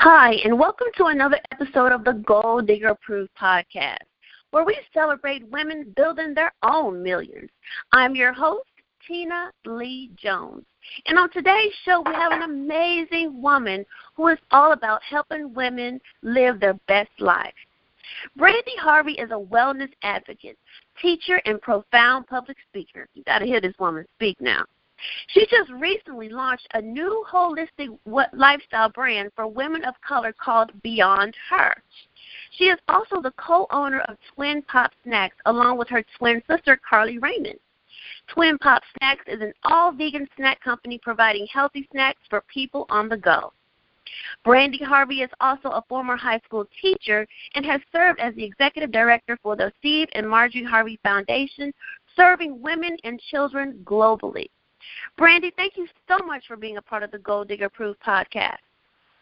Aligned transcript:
Hi, 0.00 0.34
and 0.44 0.56
welcome 0.56 0.86
to 0.96 1.06
another 1.06 1.40
episode 1.50 1.90
of 1.90 2.04
the 2.04 2.12
Gold 2.24 2.68
Digger 2.68 2.90
Approved 2.90 3.32
podcast, 3.36 3.96
where 4.52 4.64
we 4.64 4.78
celebrate 4.94 5.50
women 5.50 5.92
building 5.96 6.34
their 6.34 6.52
own 6.62 7.02
millions. 7.02 7.50
I'm 7.92 8.14
your 8.14 8.32
host, 8.32 8.68
Tina 9.04 9.50
Lee 9.66 10.12
Jones. 10.14 10.64
And 11.06 11.18
on 11.18 11.32
today's 11.32 11.72
show, 11.84 12.04
we 12.06 12.12
have 12.12 12.30
an 12.30 12.42
amazing 12.42 13.42
woman 13.42 13.84
who 14.14 14.28
is 14.28 14.38
all 14.52 14.70
about 14.70 15.02
helping 15.02 15.52
women 15.52 16.00
live 16.22 16.60
their 16.60 16.78
best 16.86 17.10
life. 17.18 17.52
Brandi 18.38 18.78
Harvey 18.78 19.14
is 19.14 19.32
a 19.32 19.46
wellness 19.52 19.90
advocate, 20.04 20.58
teacher, 21.02 21.42
and 21.44 21.60
profound 21.60 22.28
public 22.28 22.58
speaker. 22.68 23.08
You 23.14 23.24
got 23.24 23.40
to 23.40 23.46
hear 23.46 23.60
this 23.60 23.74
woman 23.80 24.06
speak 24.14 24.40
now. 24.40 24.64
She 25.28 25.46
just 25.46 25.70
recently 25.70 26.28
launched 26.28 26.66
a 26.74 26.82
new 26.82 27.24
holistic 27.30 27.96
lifestyle 28.32 28.88
brand 28.88 29.30
for 29.36 29.46
women 29.46 29.84
of 29.84 29.94
color 30.00 30.32
called 30.32 30.72
Beyond 30.82 31.36
Her. 31.50 31.82
She 32.52 32.64
is 32.64 32.78
also 32.88 33.20
the 33.20 33.32
co-owner 33.32 34.00
of 34.00 34.16
Twin 34.34 34.62
Pop 34.62 34.92
Snacks 35.04 35.36
along 35.46 35.78
with 35.78 35.88
her 35.88 36.04
twin 36.16 36.42
sister 36.48 36.80
Karli 36.88 37.18
Raymond. 37.18 37.58
Twin 38.28 38.58
Pop 38.58 38.82
Snacks 38.96 39.24
is 39.26 39.40
an 39.40 39.52
all-vegan 39.64 40.28
snack 40.36 40.60
company 40.60 40.98
providing 40.98 41.46
healthy 41.46 41.86
snacks 41.92 42.20
for 42.28 42.42
people 42.52 42.86
on 42.90 43.08
the 43.08 43.16
go. 43.16 43.52
Brandi 44.44 44.82
Harvey 44.82 45.22
is 45.22 45.30
also 45.40 45.68
a 45.68 45.84
former 45.88 46.16
high 46.16 46.40
school 46.40 46.66
teacher 46.80 47.26
and 47.54 47.64
has 47.64 47.80
served 47.92 48.18
as 48.20 48.34
the 48.34 48.44
executive 48.44 48.90
director 48.90 49.38
for 49.42 49.54
the 49.54 49.72
Steve 49.78 50.08
and 50.12 50.28
Marjorie 50.28 50.64
Harvey 50.64 50.98
Foundation, 51.02 51.72
serving 52.16 52.60
women 52.60 52.96
and 53.04 53.20
children 53.30 53.80
globally. 53.84 54.48
Brandi, 55.18 55.52
thank 55.56 55.76
you 55.76 55.86
so 56.06 56.24
much 56.26 56.46
for 56.46 56.56
being 56.56 56.76
a 56.76 56.82
part 56.82 57.02
of 57.02 57.10
the 57.10 57.18
Gold 57.18 57.48
Digger 57.48 57.68
Proof 57.68 57.96
podcast. 58.04 58.58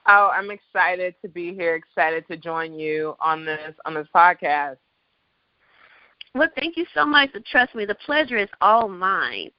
Oh, 0.09 0.31
I'm 0.33 0.51
excited 0.51 1.15
to 1.23 1.29
be 1.29 1.53
here. 1.55 1.75
Excited 1.75 2.27
to 2.29 2.37
join 2.37 2.79
you 2.79 3.17
on 3.21 3.45
this 3.45 3.75
on 3.85 3.95
this 3.95 4.07
podcast. 4.15 4.77
Well, 6.35 6.49
thank 6.59 6.77
you 6.77 6.85
so 6.95 7.07
much. 7.07 7.31
Trust 7.51 7.75
me, 7.75 7.87
the 7.87 7.95
pleasure 7.95 8.37
is 8.37 8.49
all 8.61 8.89
mine. 8.89 9.51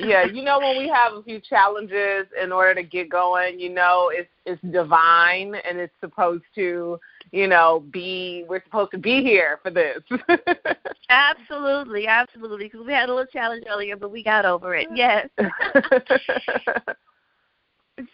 Yeah, 0.00 0.24
you 0.24 0.42
know 0.42 0.58
when 0.58 0.78
we 0.78 0.88
have 0.88 1.14
a 1.14 1.22
few 1.22 1.40
challenges 1.40 2.26
in 2.40 2.52
order 2.52 2.74
to 2.74 2.82
get 2.82 3.08
going, 3.08 3.58
you 3.58 3.70
know 3.70 4.10
it's 4.12 4.28
it's 4.44 4.60
divine 4.72 5.54
and 5.68 5.78
it's 5.78 5.94
supposed 6.00 6.44
to, 6.54 6.98
you 7.32 7.48
know, 7.48 7.84
be 7.90 8.44
we're 8.48 8.62
supposed 8.64 8.92
to 8.92 8.98
be 8.98 9.22
here 9.22 9.58
for 9.62 9.70
this. 9.70 10.02
absolutely, 11.10 12.06
absolutely. 12.06 12.66
Because 12.66 12.86
we 12.86 12.92
had 12.92 13.08
a 13.08 13.14
little 13.14 13.30
challenge 13.32 13.64
earlier, 13.68 13.96
but 13.96 14.10
we 14.10 14.22
got 14.22 14.44
over 14.44 14.74
it. 14.74 14.88
Yes. 14.94 15.28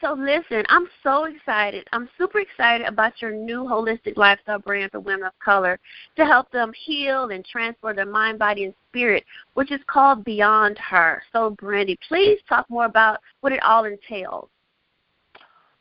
So 0.00 0.12
listen, 0.12 0.64
I'm 0.68 0.86
so 1.02 1.24
excited. 1.24 1.88
I'm 1.92 2.08
super 2.16 2.38
excited 2.38 2.86
about 2.86 3.20
your 3.20 3.32
new 3.32 3.64
holistic 3.64 4.16
lifestyle 4.16 4.60
brand 4.60 4.92
for 4.92 5.00
women 5.00 5.26
of 5.26 5.32
color 5.44 5.80
to 6.16 6.24
help 6.24 6.52
them 6.52 6.72
heal 6.84 7.30
and 7.30 7.44
transform 7.44 7.96
their 7.96 8.06
mind, 8.06 8.38
body, 8.38 8.64
and 8.64 8.74
spirit, 8.88 9.24
which 9.54 9.72
is 9.72 9.80
called 9.88 10.24
Beyond 10.24 10.78
Her. 10.78 11.22
So, 11.32 11.56
Brandi, 11.60 11.98
please 12.06 12.38
talk 12.48 12.70
more 12.70 12.84
about 12.84 13.18
what 13.40 13.52
it 13.52 13.62
all 13.64 13.84
entails. 13.84 14.48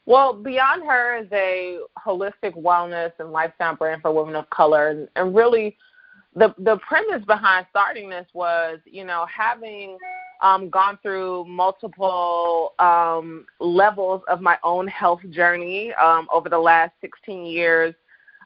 Well, 0.08 0.34
Beyond 0.34 0.84
Her 0.84 1.18
is 1.18 1.28
a 1.32 1.78
holistic 2.04 2.56
wellness 2.56 3.12
and 3.20 3.32
lifestyle 3.32 3.76
brand 3.76 4.02
for 4.02 4.12
women 4.12 4.36
of 4.36 4.50
color, 4.50 4.88
and, 4.88 5.08
and 5.16 5.36
really, 5.36 5.78
the 6.36 6.56
the 6.60 6.78
premise 6.78 7.24
behind 7.26 7.68
starting 7.70 8.10
this 8.10 8.26
was, 8.34 8.80
you 8.86 9.06
know, 9.06 9.28
having 9.32 9.98
um, 10.42 10.70
gone 10.70 10.98
through 11.02 11.46
multiple 11.46 12.74
um, 12.80 13.46
levels 13.60 14.22
of 14.28 14.42
my 14.42 14.58
own 14.64 14.88
health 14.88 15.22
journey 15.30 15.94
um, 15.94 16.28
over 16.34 16.50
the 16.50 16.58
last 16.58 16.94
16 17.02 17.46
years. 17.46 17.94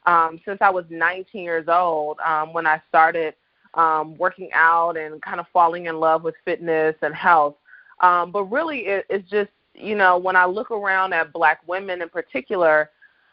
Um, 0.05 0.39
since 0.45 0.59
I 0.61 0.69
was 0.69 0.85
19 0.89 1.41
years 1.41 1.65
old, 1.67 2.19
um, 2.19 2.53
when 2.53 2.67
I 2.67 2.81
started 2.89 3.33
um, 3.73 4.17
working 4.17 4.49
out 4.53 4.97
and 4.97 5.21
kind 5.21 5.39
of 5.39 5.47
falling 5.51 5.85
in 5.85 5.99
love 5.99 6.23
with 6.23 6.35
fitness 6.43 6.95
and 7.01 7.15
health. 7.15 7.55
Um, 8.01 8.31
but 8.31 8.43
really, 8.43 8.79
it, 8.79 9.05
it's 9.09 9.29
just, 9.29 9.51
you 9.73 9.95
know, 9.95 10.17
when 10.17 10.35
I 10.35 10.45
look 10.45 10.71
around 10.71 11.13
at 11.13 11.33
black 11.33 11.61
women 11.67 12.01
in 12.01 12.09
particular, 12.09 12.89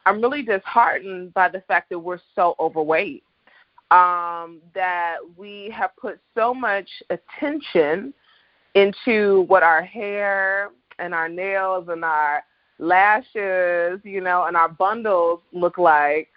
I'm 0.06 0.20
really 0.20 0.42
disheartened 0.42 1.34
by 1.34 1.48
the 1.48 1.60
fact 1.69 1.91
that 1.91 1.98
we're 1.98 2.20
so 2.34 2.54
overweight. 2.58 3.25
Um, 3.91 4.62
that 4.75 5.16
we 5.37 5.70
have 5.76 5.91
put 6.00 6.19
so 6.34 6.54
much 6.54 6.88
attention 7.10 8.14
into 8.75 9.44
what 9.49 9.62
our 9.62 9.83
hair 9.83 10.71
and 10.99 11.15
our 11.15 11.28
nails 11.28 11.88
and 11.88 12.05
our 12.05 12.43
lashes, 12.78 14.00
you 14.05 14.21
know, 14.21 14.44
and 14.44 14.56
our 14.56 14.69
bundles 14.69 15.41
look 15.53 15.78
like. 15.78 16.28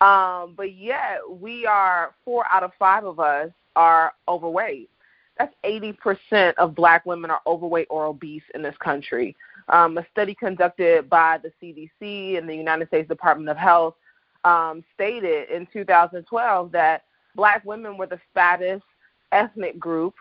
Um, 0.00 0.54
but 0.56 0.74
yet 0.74 1.20
we 1.28 1.66
are 1.66 2.14
four 2.24 2.44
out 2.50 2.62
of 2.62 2.72
five 2.78 3.04
of 3.04 3.20
us 3.20 3.50
are 3.76 4.12
overweight. 4.28 4.90
That's 5.38 5.54
80% 5.64 6.54
of 6.58 6.74
black 6.74 7.06
women 7.06 7.30
are 7.30 7.40
overweight 7.46 7.88
or 7.90 8.06
obese 8.06 8.42
in 8.54 8.62
this 8.62 8.76
country. 8.78 9.34
Um, 9.68 9.96
a 9.98 10.06
study 10.12 10.34
conducted 10.34 11.08
by 11.08 11.38
the 11.42 11.50
CDC 11.60 12.38
and 12.38 12.48
the 12.48 12.54
United 12.54 12.88
States 12.88 13.08
Department 13.08 13.48
of 13.48 13.56
Health 13.56 13.94
um, 14.44 14.84
stated 14.94 15.48
in 15.48 15.66
2012 15.72 16.72
that 16.72 17.04
black 17.34 17.64
women 17.64 17.96
were 17.96 18.06
the 18.06 18.20
fattest 18.32 18.84
ethnic 19.32 19.78
group 19.78 20.14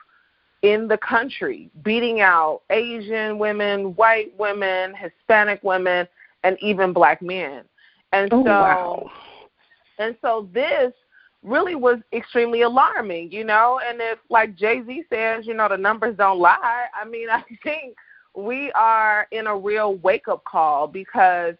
in 0.64 0.88
the 0.88 0.98
country, 0.98 1.70
beating 1.84 2.22
out 2.22 2.62
Asian 2.70 3.38
women, 3.38 3.96
white 3.96 4.34
women, 4.40 4.96
Hispanic 4.96 5.62
women, 5.62 6.08
and 6.44 6.58
even 6.62 6.94
black 6.94 7.22
men. 7.22 7.64
And 8.14 8.34
oh, 8.34 8.44
so 8.44 8.50
wow. 8.50 9.12
and 10.00 10.16
so 10.22 10.48
this 10.54 10.94
really 11.44 11.76
was 11.76 12.00
extremely 12.14 12.62
alarming, 12.62 13.32
you 13.32 13.44
know, 13.44 13.82
and 13.86 14.00
if 14.02 14.18
like 14.30 14.56
Jay-Z 14.56 15.04
says, 15.12 15.46
you 15.46 15.54
know, 15.54 15.68
the 15.68 15.78
numbers 15.78 16.16
don't 16.18 16.40
lie, 16.40 16.86
I 17.00 17.06
mean, 17.06 17.30
I 17.32 17.44
think 17.64 17.96
we 18.36 18.72
are 18.72 19.28
in 19.32 19.48
a 19.48 19.56
real 19.56 19.96
wake-up 19.96 20.44
call 20.46 20.88
because 20.88 21.56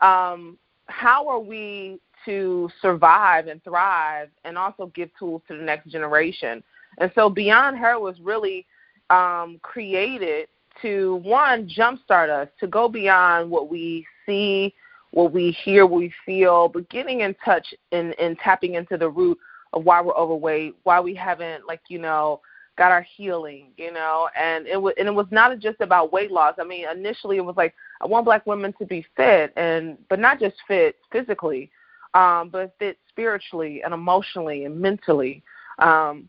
um 0.00 0.56
how 0.86 1.26
are 1.26 1.40
we 1.40 1.98
to 2.24 2.70
survive 2.80 3.48
and 3.48 3.62
thrive 3.64 4.28
and 4.44 4.56
also 4.56 4.86
give 4.94 5.10
tools 5.18 5.42
to 5.48 5.56
the 5.56 5.62
next 5.62 5.90
generation? 5.90 6.62
And 6.98 7.10
so 7.14 7.28
Beyond 7.28 7.78
Her 7.78 7.98
was 7.98 8.20
really 8.20 8.66
um, 9.10 9.58
created 9.62 10.48
to 10.82 11.16
one 11.22 11.68
jumpstart 11.68 12.28
us 12.28 12.48
to 12.60 12.66
go 12.66 12.88
beyond 12.88 13.50
what 13.50 13.68
we 13.68 14.06
see, 14.26 14.74
what 15.12 15.32
we 15.32 15.52
hear, 15.64 15.86
what 15.86 16.00
we 16.00 16.12
feel, 16.26 16.68
but 16.68 16.88
getting 16.90 17.20
in 17.20 17.34
touch 17.44 17.72
and, 17.92 18.18
and 18.18 18.38
tapping 18.38 18.74
into 18.74 18.96
the 18.96 19.08
root 19.08 19.38
of 19.72 19.84
why 19.84 20.00
we're 20.00 20.14
overweight, 20.14 20.74
why 20.84 21.00
we 21.00 21.14
haven't 21.14 21.66
like 21.66 21.80
you 21.88 21.98
know 21.98 22.40
got 22.76 22.90
our 22.90 23.06
healing, 23.16 23.68
you 23.76 23.92
know, 23.92 24.28
and 24.36 24.66
it 24.66 24.80
was 24.80 24.94
and 24.98 25.06
it 25.08 25.14
was 25.14 25.26
not 25.30 25.58
just 25.58 25.80
about 25.80 26.12
weight 26.12 26.30
loss. 26.30 26.54
I 26.58 26.64
mean, 26.64 26.86
initially 26.90 27.36
it 27.36 27.44
was 27.44 27.56
like 27.56 27.74
I 28.00 28.06
want 28.06 28.24
black 28.24 28.46
women 28.46 28.74
to 28.78 28.86
be 28.86 29.06
fit 29.16 29.52
and 29.56 29.96
but 30.08 30.18
not 30.18 30.40
just 30.40 30.56
fit 30.66 30.96
physically, 31.12 31.70
um, 32.14 32.48
but 32.50 32.74
fit 32.78 32.98
spiritually 33.08 33.82
and 33.84 33.94
emotionally 33.94 34.64
and 34.64 34.78
mentally. 34.80 35.42
Um, 35.78 36.28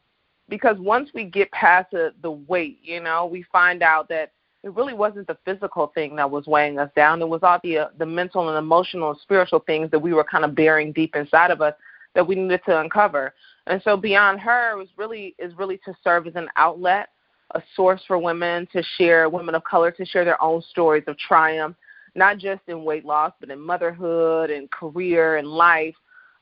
because 0.49 0.77
once 0.79 1.09
we 1.13 1.23
get 1.23 1.51
past 1.51 1.91
the, 1.91 2.13
the 2.21 2.31
weight, 2.31 2.79
you 2.83 3.01
know, 3.01 3.25
we 3.25 3.43
find 3.51 3.81
out 3.81 4.07
that 4.09 4.31
it 4.63 4.73
really 4.73 4.93
wasn't 4.93 5.27
the 5.27 5.37
physical 5.45 5.91
thing 5.93 6.15
that 6.15 6.29
was 6.29 6.47
weighing 6.47 6.79
us 6.79 6.89
down. 6.95 7.21
It 7.21 7.27
was 7.27 7.41
all 7.43 7.59
the 7.63 7.77
uh, 7.77 7.87
the 7.99 8.05
mental 8.05 8.49
and 8.49 8.57
emotional 8.57 9.11
and 9.11 9.19
spiritual 9.19 9.59
things 9.59 9.91
that 9.91 9.99
we 9.99 10.13
were 10.13 10.23
kind 10.23 10.43
of 10.43 10.55
bearing 10.55 10.91
deep 10.91 11.15
inside 11.15 11.51
of 11.51 11.61
us 11.61 11.75
that 12.15 12.25
we 12.25 12.35
needed 12.35 12.61
to 12.65 12.79
uncover. 12.79 13.33
And 13.67 13.81
so 13.83 13.95
beyond 13.95 14.39
her 14.39 14.75
was 14.75 14.87
really 14.97 15.35
is 15.37 15.55
really 15.57 15.77
to 15.85 15.93
serve 16.03 16.25
as 16.25 16.35
an 16.35 16.47
outlet, 16.55 17.09
a 17.53 17.61
source 17.75 18.01
for 18.07 18.17
women 18.17 18.67
to 18.73 18.81
share, 18.97 19.29
women 19.29 19.53
of 19.53 19.63
color 19.63 19.91
to 19.91 20.05
share 20.05 20.25
their 20.25 20.41
own 20.41 20.63
stories 20.63 21.03
of 21.07 21.17
triumph, 21.19 21.75
not 22.15 22.39
just 22.39 22.61
in 22.67 22.83
weight 22.83 23.05
loss, 23.05 23.33
but 23.39 23.51
in 23.51 23.59
motherhood 23.59 24.49
and 24.49 24.71
career 24.71 25.37
and 25.37 25.47
life, 25.47 25.95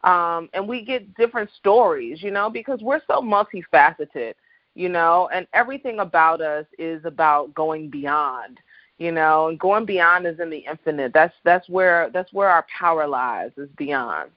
um, 0.04 0.50
and 0.54 0.68
we 0.68 0.84
get 0.84 1.14
different 1.16 1.50
stories, 1.58 2.22
you 2.22 2.32
know, 2.32 2.50
because 2.50 2.82
we're 2.82 3.02
so 3.08 3.22
multifaceted, 3.22 4.34
you 4.76 4.90
know, 4.90 5.30
and 5.34 5.48
everything 5.54 6.00
about 6.00 6.42
us 6.42 6.66
is 6.78 7.04
about 7.06 7.54
going 7.54 7.90
beyond, 7.90 8.60
you 8.98 9.12
know, 9.12 9.48
and 9.48 9.60
going 9.60 9.86
beyond 9.86 10.28
is 10.28 10.40
in 10.40 10.50
the 10.50 10.66
infinite. 10.70 11.14
That's 11.14 11.34
that's 11.44 11.68
where 11.70 12.10
that's 12.12 12.34
where 12.34 12.50
our 12.50 12.66
power 12.78 13.08
lies 13.08 13.52
is 13.58 13.70
beyond. 13.78 14.32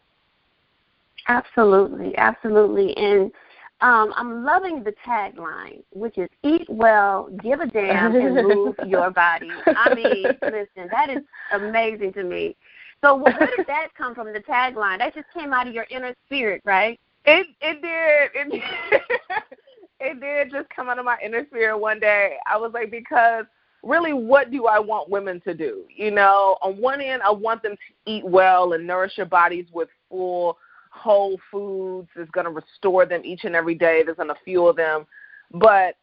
Absolutely, 1.28 2.16
absolutely, 2.16 2.96
and 2.96 3.32
um, 3.80 4.14
I'm 4.16 4.44
loving 4.44 4.84
the 4.84 4.94
tagline, 5.04 5.82
which 5.90 6.16
is 6.16 6.28
"Eat 6.44 6.66
well, 6.68 7.28
give 7.42 7.60
a 7.60 7.66
damn, 7.66 8.14
and 8.14 8.34
move 8.34 8.76
your 8.86 9.10
body." 9.10 9.50
I 9.66 9.94
mean, 9.94 10.24
listen, 10.42 10.88
that 10.92 11.10
is 11.10 11.24
amazing 11.52 12.12
to 12.12 12.22
me. 12.22 12.56
So 13.02 13.16
where 13.16 13.38
did 13.38 13.66
that 13.66 13.88
come 13.96 14.14
from? 14.14 14.32
The 14.32 14.40
tagline 14.40 14.98
that 14.98 15.14
just 15.14 15.26
came 15.34 15.52
out 15.52 15.68
of 15.68 15.74
your 15.74 15.86
inner 15.90 16.14
spirit, 16.26 16.62
right? 16.64 16.98
It 17.24 17.46
it 17.60 17.82
did. 17.82 18.30
It 18.34 18.52
did. 18.52 19.00
it 20.00 20.20
did 20.20 20.50
just 20.50 20.68
come 20.70 20.88
out 20.88 20.98
of 20.98 21.04
my 21.04 21.16
inner 21.24 21.46
spirit 21.46 21.78
one 21.78 22.00
day. 22.00 22.36
I 22.46 22.56
was 22.56 22.72
like 22.72 22.90
because 22.90 23.44
really 23.82 24.12
what 24.12 24.50
do 24.50 24.66
I 24.66 24.78
want 24.78 25.10
women 25.10 25.40
to 25.42 25.54
do? 25.54 25.84
You 25.94 26.10
know, 26.10 26.58
on 26.62 26.80
one 26.80 27.00
end, 27.00 27.22
I 27.22 27.30
want 27.30 27.62
them 27.62 27.74
to 27.74 28.10
eat 28.10 28.24
well 28.24 28.72
and 28.72 28.86
nourish 28.86 29.16
their 29.16 29.26
bodies 29.26 29.66
with 29.72 29.88
full, 30.08 30.58
whole 30.90 31.38
foods. 31.50 32.08
It's 32.16 32.30
going 32.30 32.46
to 32.46 32.50
restore 32.50 33.06
them 33.06 33.22
each 33.24 33.44
and 33.44 33.54
every 33.54 33.74
day. 33.74 34.02
That's 34.04 34.16
going 34.16 34.28
to 34.28 34.36
fuel 34.44 34.72
them. 34.72 35.06
But 35.52 35.96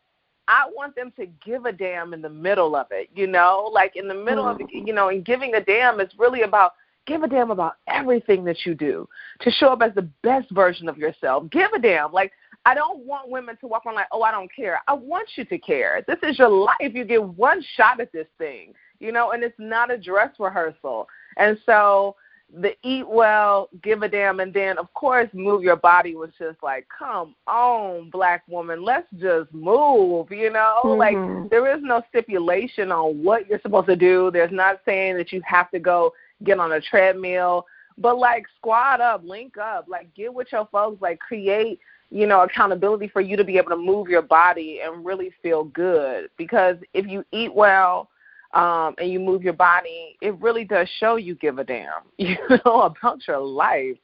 I 0.47 0.69
want 0.75 0.95
them 0.95 1.11
to 1.17 1.25
give 1.45 1.65
a 1.65 1.71
damn 1.71 2.13
in 2.13 2.21
the 2.21 2.29
middle 2.29 2.75
of 2.75 2.87
it, 2.91 3.09
you 3.15 3.27
know? 3.27 3.69
Like 3.71 3.95
in 3.95 4.07
the 4.07 4.13
middle 4.13 4.47
of 4.47 4.57
mm. 4.57 4.61
it, 4.61 4.87
you 4.87 4.93
know, 4.93 5.09
and 5.09 5.23
giving 5.23 5.55
a 5.55 5.63
damn 5.63 5.99
is 5.99 6.11
really 6.17 6.41
about 6.41 6.73
give 7.05 7.23
a 7.23 7.27
damn 7.27 7.51
about 7.51 7.75
everything 7.87 8.43
that 8.45 8.65
you 8.65 8.75
do 8.75 9.07
to 9.41 9.51
show 9.51 9.67
up 9.73 9.81
as 9.81 9.93
the 9.95 10.09
best 10.21 10.49
version 10.51 10.87
of 10.87 10.97
yourself. 10.97 11.49
Give 11.49 11.71
a 11.73 11.79
damn. 11.79 12.11
Like 12.11 12.31
I 12.65 12.73
don't 12.73 13.05
want 13.05 13.29
women 13.29 13.57
to 13.57 13.67
walk 13.67 13.85
on 13.85 13.95
like, 13.95 14.07
oh, 14.11 14.21
I 14.21 14.31
don't 14.31 14.53
care. 14.53 14.79
I 14.87 14.93
want 14.93 15.27
you 15.35 15.43
to 15.45 15.57
care. 15.57 16.03
This 16.07 16.19
is 16.23 16.39
your 16.39 16.49
life. 16.49 16.93
You 16.93 17.03
get 17.03 17.23
one 17.23 17.63
shot 17.75 17.99
at 17.99 18.11
this 18.13 18.27
thing, 18.37 18.73
you 18.99 19.11
know, 19.11 19.31
and 19.31 19.43
it's 19.43 19.59
not 19.59 19.91
a 19.91 19.97
dress 19.97 20.29
rehearsal. 20.39 21.07
And 21.37 21.57
so 21.65 22.15
the 22.55 22.73
eat 22.83 23.07
well, 23.07 23.69
give 23.81 24.03
a 24.03 24.07
damn, 24.07 24.39
and 24.39 24.53
then 24.53 24.77
of 24.77 24.93
course 24.93 25.27
move 25.33 25.63
your 25.63 25.75
body 25.75 26.15
was 26.15 26.29
just 26.37 26.61
like, 26.61 26.87
come 26.97 27.35
on, 27.47 28.09
black 28.11 28.43
woman, 28.47 28.83
let's 28.83 29.07
just 29.19 29.51
move. 29.53 30.31
You 30.31 30.51
know, 30.51 30.79
mm-hmm. 30.83 30.99
like 30.99 31.49
there 31.49 31.75
is 31.75 31.81
no 31.83 32.01
stipulation 32.09 32.91
on 32.91 33.23
what 33.23 33.47
you're 33.47 33.61
supposed 33.61 33.87
to 33.87 33.95
do. 33.95 34.29
There's 34.31 34.51
not 34.51 34.79
saying 34.85 35.17
that 35.17 35.31
you 35.31 35.41
have 35.45 35.69
to 35.71 35.79
go 35.79 36.13
get 36.43 36.59
on 36.59 36.73
a 36.73 36.81
treadmill, 36.81 37.65
but 37.97 38.17
like 38.17 38.45
squat 38.57 39.01
up, 39.01 39.23
link 39.23 39.57
up, 39.57 39.85
like 39.87 40.13
get 40.13 40.33
with 40.33 40.47
your 40.51 40.67
folks, 40.71 41.01
like 41.01 41.19
create 41.19 41.79
you 42.13 42.27
know, 42.27 42.41
accountability 42.41 43.07
for 43.07 43.21
you 43.21 43.35
to 43.35 43.43
be 43.43 43.57
able 43.57 43.71
to 43.71 43.75
move 43.75 44.07
your 44.07 44.21
body 44.21 44.81
and 44.83 45.03
really 45.03 45.31
feel 45.41 45.63
good. 45.63 46.29
Because 46.37 46.77
if 46.93 47.07
you 47.07 47.25
eat 47.31 47.53
well 47.53 48.09
um, 48.53 48.93
and 48.99 49.11
you 49.11 49.19
move 49.19 49.41
your 49.41 49.53
body, 49.53 50.15
it 50.21 50.39
really 50.39 50.63
does 50.63 50.87
show 50.99 51.15
you 51.15 51.33
give 51.33 51.57
a 51.57 51.63
damn, 51.63 52.03
you 52.17 52.37
know, 52.49 52.81
about 52.81 53.27
your 53.27 53.39
life. 53.39 53.97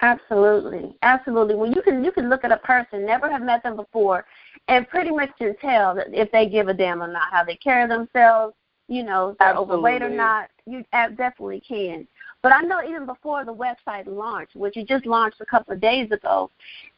Absolutely, 0.00 0.96
absolutely. 1.02 1.56
Well, 1.56 1.70
you 1.70 1.82
can 1.82 2.04
you 2.04 2.12
can 2.12 2.28
look 2.28 2.44
at 2.44 2.52
a 2.52 2.56
person, 2.58 3.06
never 3.06 3.30
have 3.30 3.42
met 3.42 3.62
them 3.62 3.76
before, 3.76 4.24
and 4.68 4.88
pretty 4.88 5.10
much 5.10 5.30
can 5.38 5.56
tell 5.60 5.94
that 5.94 6.08
if 6.12 6.30
they 6.30 6.48
give 6.48 6.68
a 6.68 6.74
damn 6.74 7.02
or 7.02 7.08
not, 7.08 7.32
how 7.32 7.44
they 7.44 7.56
carry 7.56 7.88
themselves, 7.88 8.54
you 8.88 9.02
know, 9.02 9.36
they're 9.38 9.54
overweight 9.54 10.02
or 10.02 10.10
not. 10.10 10.48
You 10.66 10.84
definitely 10.92 11.62
can. 11.66 12.06
But 12.42 12.52
I 12.52 12.60
know 12.60 12.82
even 12.86 13.06
before 13.06 13.44
the 13.44 13.54
website 13.54 14.06
launched, 14.06 14.54
which 14.54 14.76
it 14.76 14.86
just 14.86 15.06
launched 15.06 15.40
a 15.40 15.46
couple 15.46 15.72
of 15.72 15.80
days 15.80 16.10
ago, 16.10 16.50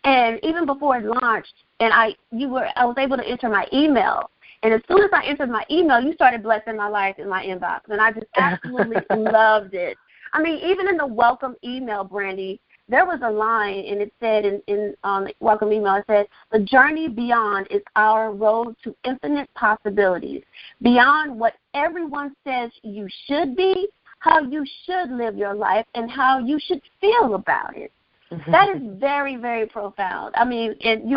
and 0.02 0.40
even 0.42 0.66
before 0.66 0.96
it 0.96 1.04
launched, 1.04 1.54
and 1.78 1.92
I 1.92 2.16
you 2.32 2.48
were 2.48 2.68
I 2.74 2.84
was 2.84 2.96
able 2.98 3.16
to 3.16 3.26
enter 3.26 3.48
my 3.48 3.66
email. 3.72 4.30
And 4.62 4.74
as 4.74 4.80
soon 4.88 5.02
as 5.02 5.10
I 5.12 5.24
entered 5.24 5.50
my 5.50 5.64
email, 5.70 6.00
you 6.00 6.14
started 6.14 6.42
blessing 6.42 6.76
my 6.76 6.88
life 6.88 7.18
in 7.18 7.28
my 7.28 7.44
inbox, 7.44 7.82
and 7.88 8.00
I 8.00 8.10
just 8.10 8.26
absolutely 8.36 8.96
loved 9.16 9.74
it. 9.74 9.96
I 10.32 10.42
mean, 10.42 10.58
even 10.64 10.88
in 10.88 10.96
the 10.96 11.06
welcome 11.06 11.54
email, 11.62 12.04
Brandi, 12.04 12.58
there 12.88 13.04
was 13.04 13.20
a 13.22 13.30
line, 13.30 13.84
and 13.86 14.00
it 14.00 14.12
said 14.20 14.44
in, 14.44 14.62
in 14.66 14.94
um, 15.02 15.26
welcome 15.40 15.72
email, 15.72 15.96
it 15.96 16.04
said, 16.06 16.26
"The 16.52 16.60
journey 16.60 17.08
beyond 17.08 17.66
is 17.70 17.82
our 17.96 18.32
road 18.32 18.76
to 18.84 18.94
infinite 19.04 19.52
possibilities. 19.54 20.42
Beyond 20.82 21.38
what 21.38 21.54
everyone 21.74 22.34
says 22.44 22.70
you 22.82 23.08
should 23.26 23.56
be, 23.56 23.88
how 24.20 24.40
you 24.40 24.64
should 24.84 25.10
live 25.10 25.36
your 25.36 25.54
life 25.54 25.86
and 25.94 26.10
how 26.10 26.38
you 26.38 26.58
should 26.58 26.80
feel 27.00 27.34
about 27.34 27.76
it. 27.76 27.92
Mm-hmm. 28.30 28.50
That 28.50 28.68
is 28.70 28.82
very, 28.98 29.36
very 29.36 29.66
profound. 29.66 30.34
I 30.36 30.44
mean, 30.44 30.74
and 30.82 31.08
you 31.08 31.16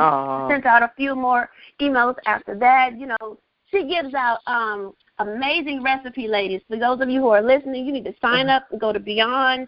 sent 0.50 0.66
out 0.66 0.84
a 0.84 0.92
few 0.96 1.16
more 1.16 1.50
emails 1.82 2.16
after 2.26 2.58
that. 2.60 3.00
You 3.00 3.08
know, 3.08 3.38
she 3.72 3.88
gives 3.88 4.14
out 4.14 4.40
um, 4.46 4.94
amazing 5.20 5.84
recipe, 5.84 6.28
ladies. 6.28 6.62
For 6.68 6.78
those 6.78 7.02
of 7.02 7.10
you 7.10 7.22
who 7.22 7.30
are 7.30 7.42
listening, 7.42 7.86
you 7.86 7.92
need 7.92 8.06
to 8.06 8.14
sign 8.22 8.48
mm-hmm. 8.48 8.50
up 8.50 8.68
and 8.72 8.80
go 8.80 8.92
to 8.92 9.00
Beyond 9.00 9.68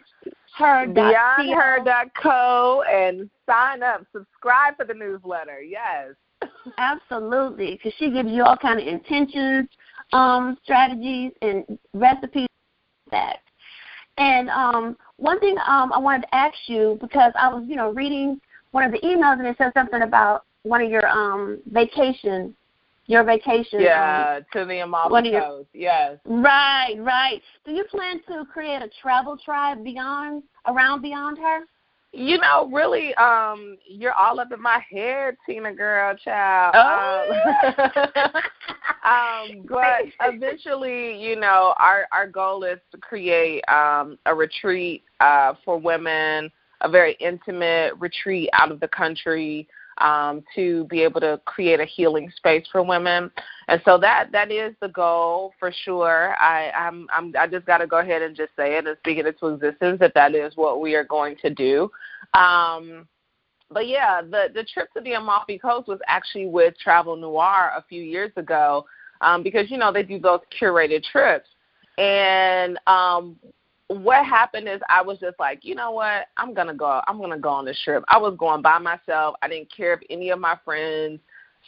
Her. 0.58 0.88
BeyondHer.co 0.88 2.84
and 2.90 3.30
sign 3.46 3.84
up. 3.84 4.06
Subscribe 4.12 4.78
for 4.78 4.86
the 4.86 4.94
newsletter. 4.94 5.62
Yes. 5.62 6.10
Absolutely, 6.78 7.74
because 7.74 7.94
she 7.98 8.10
gives 8.10 8.30
you 8.30 8.44
all 8.44 8.58
kind 8.58 8.80
of 8.80 8.88
intentions, 8.88 9.70
um, 10.12 10.58
strategies, 10.64 11.32
and 11.42 11.64
recipes 11.94 12.48
that. 13.12 13.38
And 14.18 14.50
um, 14.50 14.98
one 15.18 15.40
thing 15.40 15.56
um, 15.68 15.94
I 15.94 16.00
wanted 16.00 16.24
to 16.24 16.36
ask 16.36 16.56
you 16.68 16.98
because 17.00 17.32
I 17.40 17.48
was, 17.54 17.64
you 17.68 17.76
know, 17.76 17.92
reading 17.92 18.42
one 18.72 18.84
of 18.84 18.92
the 18.92 19.00
emails 19.00 19.40
and 19.40 19.48
it 19.48 19.56
said 19.58 19.72
something 19.76 20.02
about 20.02 20.46
one 20.64 20.82
of 20.82 20.90
your 20.90 21.08
um 21.08 21.60
vacation, 21.72 22.56
your 23.12 23.24
vacation. 23.24 23.82
Yeah, 23.82 24.38
um, 24.38 24.46
to 24.54 24.66
the 24.66 24.80
Amalfi 24.80 25.32
Coast. 25.32 25.70
Yes. 25.74 26.18
Right, 26.26 26.96
right. 27.00 27.42
Do 27.66 27.72
you 27.74 27.84
plan 27.86 28.22
to 28.30 28.46
create 28.46 28.82
a 28.82 28.90
travel 29.02 29.38
tribe 29.44 29.84
beyond 29.84 30.44
around 30.66 31.02
beyond 31.02 31.38
her? 31.38 31.62
You 32.14 32.40
know, 32.40 32.70
really, 32.74 33.14
um, 33.16 33.78
you're 33.88 34.14
all 34.14 34.40
up 34.40 34.52
in 34.52 34.62
my 34.62 34.84
head, 34.92 35.38
Tina 35.46 35.74
girl, 35.74 36.14
child. 36.18 36.76
Oh. 36.76 38.22
Um, 39.06 39.54
um, 39.60 39.66
but 39.70 40.04
eventually, 40.22 41.22
you 41.22 41.38
know, 41.38 41.74
our 41.80 42.08
our 42.12 42.28
goal 42.28 42.64
is 42.64 42.80
to 42.92 42.98
create 42.98 43.64
um, 43.70 44.18
a 44.26 44.34
retreat 44.36 45.04
uh, 45.20 45.54
for 45.64 45.78
women, 45.78 46.52
a 46.82 46.90
very 46.90 47.16
intimate 47.20 47.94
retreat 48.00 48.50
out 48.54 48.72
of 48.72 48.80
the 48.80 48.90
country 48.90 49.68
um, 49.98 50.44
to 50.56 50.86
be 50.86 51.02
able 51.02 51.22
to 51.22 51.40
create 51.46 51.80
a 51.80 51.86
healing 51.86 52.32
space 52.36 52.66
for 52.72 52.84
women. 52.84 53.32
And 53.68 53.82
so 53.86 53.98
that 54.00 54.32
that 54.32 54.52
is 54.52 54.74
the 54.82 54.90
goal 54.90 55.54
for 55.60 55.72
sure. 55.72 56.36
I 56.40 56.72
I'm, 56.72 57.08
I'm 57.14 57.34
I 57.38 57.48
just 57.48 57.66
got 57.66 57.80
to 57.80 57.88
go 57.88 58.00
ahead 58.00 58.22
and 58.22 58.36
just 58.36 58.52
say 58.56 58.78
it 58.78 58.88
and 58.88 58.98
speak 59.00 59.18
it 59.18 59.26
into 59.26 59.48
existence 59.48 60.00
that 60.00 60.14
that 60.16 60.36
is 60.36 60.56
what 60.56 60.82
we 60.82 60.96
are 60.96 61.04
going 61.04 61.36
to 61.42 61.50
do. 61.50 61.92
Um, 62.34 63.08
but 63.70 63.88
yeah, 63.88 64.22
the 64.22 64.48
the 64.54 64.64
trip 64.64 64.92
to 64.94 65.02
the 65.02 65.14
Amalfi 65.14 65.58
Coast 65.58 65.88
was 65.88 66.00
actually 66.08 66.48
with 66.48 66.78
Travel 66.78 67.16
Noir 67.16 67.72
a 67.76 67.84
few 67.88 68.02
years 68.02 68.32
ago, 68.36 68.86
um, 69.22 69.44
because 69.44 69.72
you 69.72 69.78
know 69.78 69.92
they 69.92 70.04
do 70.04 70.20
those 70.20 70.42
curated 70.60 71.04
trips, 71.04 71.48
and 71.98 72.78
um, 72.88 73.38
what 74.00 74.26
happened 74.26 74.70
is 74.70 74.80
I 74.90 75.02
was 75.02 75.20
just 75.20 75.40
like, 75.40 75.64
you 75.64 75.76
know 75.76 75.92
what, 75.92 76.28
I'm 76.38 76.54
gonna 76.54 76.74
go. 76.74 77.02
I'm 77.08 77.20
gonna 77.20 77.40
go 77.40 77.50
on 77.50 77.66
this 77.66 77.80
trip. 77.84 78.04
I 78.08 78.18
was 78.18 78.36
going 78.38 78.62
by 78.62 78.80
myself. 78.80 79.36
I 79.42 79.50
didn't 79.50 79.72
care 79.76 79.94
if 79.94 80.00
any 80.10 80.30
of 80.30 80.40
my 80.40 80.58
friends 80.64 81.20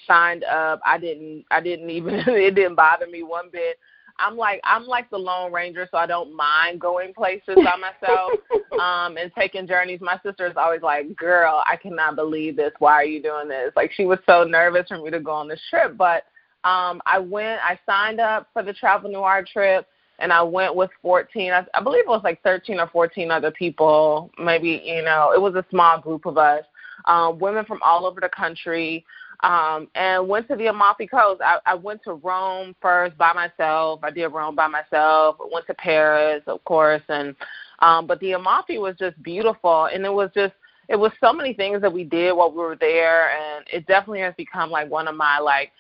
signed 0.08 0.44
up. 0.46 0.80
I 0.86 0.98
didn't. 0.98 1.46
I 1.52 1.60
didn't 1.60 1.90
even. 1.90 2.14
it 2.28 2.56
didn't 2.56 2.76
bother 2.76 3.08
me 3.08 3.24
one 3.24 3.50
bit. 3.52 3.78
I'm 4.20 4.38
like 4.38 4.62
I'm 4.64 4.86
like 4.86 5.10
the 5.10 5.18
Lone 5.18 5.52
Ranger, 5.52 5.88
so 5.90 5.98
I 5.98 6.06
don't 6.06 6.36
mind 6.36 6.80
going 6.80 7.14
places 7.14 7.56
by 7.56 7.76
myself 7.76 8.32
um 8.80 9.18
and 9.18 9.32
taking 9.38 9.68
journeys. 9.68 10.00
My 10.02 10.20
sister 10.24 10.48
is 10.48 10.56
always 10.56 10.82
like, 10.82 11.16
"Girl, 11.16 11.64
I 11.66 11.76
cannot 11.76 12.16
believe 12.16 12.56
this. 12.56 12.72
Why 12.80 12.94
are 12.94 13.06
you 13.06 13.22
doing 13.22 13.50
this?" 13.50 13.72
Like 13.76 13.92
she 13.92 14.06
was 14.06 14.20
so 14.26 14.44
nervous 14.44 14.88
for 14.88 15.00
me 15.00 15.10
to 15.10 15.20
go 15.20 15.32
on 15.32 15.48
this 15.48 15.62
trip, 15.70 15.98
but 15.98 16.24
um 16.64 17.02
I 17.06 17.20
went. 17.20 17.60
I 17.64 17.80
signed 17.86 18.20
up 18.20 18.48
for 18.54 18.64
the 18.64 18.74
Travel 18.74 19.12
Noir 19.12 19.44
trip 19.52 19.88
and 20.24 20.32
I 20.32 20.42
went 20.42 20.74
with 20.74 20.90
14. 21.02 21.52
I, 21.52 21.66
I 21.74 21.82
believe 21.82 22.06
it 22.06 22.08
was 22.08 22.22
like 22.24 22.42
13 22.44 22.80
or 22.80 22.88
14 22.88 23.30
other 23.30 23.52
people. 23.52 24.32
Maybe 24.40 24.82
you 24.86 25.04
know, 25.04 25.34
it 25.36 25.42
was 25.42 25.54
a 25.56 25.66
small 25.70 26.00
group 26.00 26.26
of 26.26 26.38
us, 26.38 26.64
um, 27.06 27.38
women 27.40 27.66
from 27.66 27.82
all 27.84 28.06
over 28.06 28.22
the 28.22 28.30
country, 28.30 29.06
um, 29.42 29.90
and 29.96 30.28
went 30.28 30.48
to 30.48 30.56
the 30.56 30.68
Amalfi 30.68 31.08
Coast. 31.08 31.42
I, 31.44 31.58
I 31.66 31.76
went 31.76 32.02
to 32.06 32.14
Rome 32.14 32.74
first 32.82 33.18
by 33.18 33.34
myself. 33.34 34.00
I 34.02 34.12
did 34.12 34.28
Rome 34.28 34.56
by 34.56 34.68
myself. 34.68 35.36
Went 35.52 35.68
to 35.68 35.74
Paris, 35.74 36.42
of 36.48 36.64
course, 36.64 37.04
and 37.10 37.36
um, 37.80 38.08
but 38.08 38.22
the 38.22 38.32
Amalfi 38.32 38.78
was 38.78 38.96
just 38.98 39.22
beautiful, 39.22 39.90
and 39.94 40.06
it 40.06 40.14
was 40.14 40.30
just 40.34 40.54
it 40.88 40.96
was 40.96 41.12
so 41.20 41.34
many 41.34 41.54
things 41.54 41.82
that 41.82 41.92
we 41.92 42.06
did 42.06 42.32
while 42.32 42.50
we 42.50 42.58
were 42.58 42.78
there, 42.78 43.32
and 43.32 43.66
it 43.72 43.86
definitely 43.88 44.22
has 44.22 44.34
become 44.36 44.72
like 44.72 44.90
one 44.90 45.10
of 45.10 45.16
my 45.16 45.40
like 45.40 45.72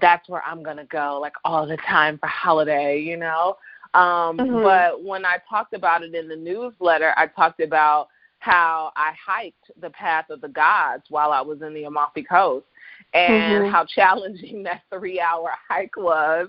that's 0.00 0.28
where 0.28 0.42
I'm 0.44 0.62
gonna 0.62 0.86
go 0.86 1.18
like 1.20 1.34
all 1.44 1.66
the 1.66 1.76
time 1.88 2.18
for 2.18 2.26
holiday, 2.26 2.98
you 2.98 3.16
know. 3.16 3.56
Um, 3.94 4.38
mm-hmm. 4.38 4.62
But 4.62 5.04
when 5.04 5.24
I 5.26 5.38
talked 5.48 5.74
about 5.74 6.02
it 6.02 6.14
in 6.14 6.28
the 6.28 6.36
newsletter, 6.36 7.12
I 7.16 7.26
talked 7.26 7.60
about 7.60 8.08
how 8.38 8.90
I 8.96 9.12
hiked 9.24 9.70
the 9.80 9.90
path 9.90 10.30
of 10.30 10.40
the 10.40 10.48
gods 10.48 11.04
while 11.10 11.30
I 11.30 11.40
was 11.40 11.62
in 11.62 11.74
the 11.74 11.84
Amalfi 11.84 12.24
Coast 12.24 12.66
and 13.14 13.64
mm-hmm. 13.64 13.70
how 13.70 13.84
challenging 13.84 14.62
that 14.64 14.82
three 14.90 15.20
hour 15.20 15.50
hike 15.68 15.96
was 15.96 16.48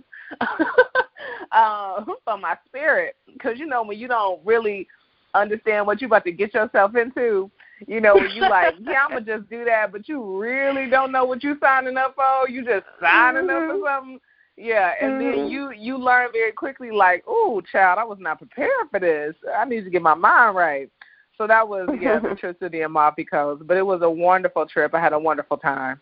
uh, 1.51 2.05
for 2.25 2.37
my 2.37 2.57
spirit. 2.65 3.15
Because, 3.31 3.59
you 3.59 3.65
know, 3.65 3.83
when 3.83 3.99
you 3.99 4.07
don't 4.07 4.43
really 4.45 4.87
understand 5.33 5.85
what 5.85 6.01
you're 6.01 6.07
about 6.07 6.25
to 6.25 6.31
get 6.31 6.53
yourself 6.53 6.95
into, 6.95 7.51
you 7.87 8.01
know, 8.01 8.15
when 8.15 8.31
you 8.31 8.41
like, 8.41 8.75
yeah, 8.79 9.05
I'm 9.05 9.11
gonna 9.11 9.39
just 9.39 9.49
do 9.49 9.65
that, 9.65 9.91
but 9.91 10.07
you 10.07 10.39
really 10.39 10.89
don't 10.89 11.11
know 11.11 11.25
what 11.25 11.43
you're 11.43 11.57
signing 11.61 11.97
up 11.97 12.15
for. 12.15 12.49
You 12.49 12.63
just 12.63 12.85
signing 13.01 13.47
mm-hmm. 13.47 13.71
up 13.71 13.79
for 13.79 13.87
something. 13.87 14.19
Yeah, 14.55 14.93
and 15.01 15.13
mm-hmm. 15.13 15.37
then 15.41 15.49
you 15.49 15.71
you 15.71 15.97
learn 15.97 16.29
very 16.31 16.51
quickly, 16.51 16.91
like, 16.91 17.23
oh, 17.27 17.61
child, 17.71 17.99
I 17.99 18.03
was 18.03 18.19
not 18.19 18.37
prepared 18.37 18.69
for 18.91 18.99
this. 18.99 19.35
I 19.55 19.65
need 19.65 19.83
to 19.83 19.89
get 19.89 20.01
my 20.01 20.13
mind 20.13 20.55
right. 20.55 20.89
So 21.37 21.47
that 21.47 21.67
was 21.67 21.89
yeah, 21.99 22.19
the 22.19 22.35
trip 22.39 22.59
to 22.59 22.69
the 22.69 22.81
Amalfi 22.81 23.25
Coast, 23.25 23.63
but 23.65 23.77
it 23.77 23.85
was 23.85 24.01
a 24.03 24.09
wonderful 24.09 24.67
trip. 24.67 24.93
I 24.93 24.99
had 24.99 25.13
a 25.13 25.19
wonderful 25.19 25.57
time. 25.57 25.99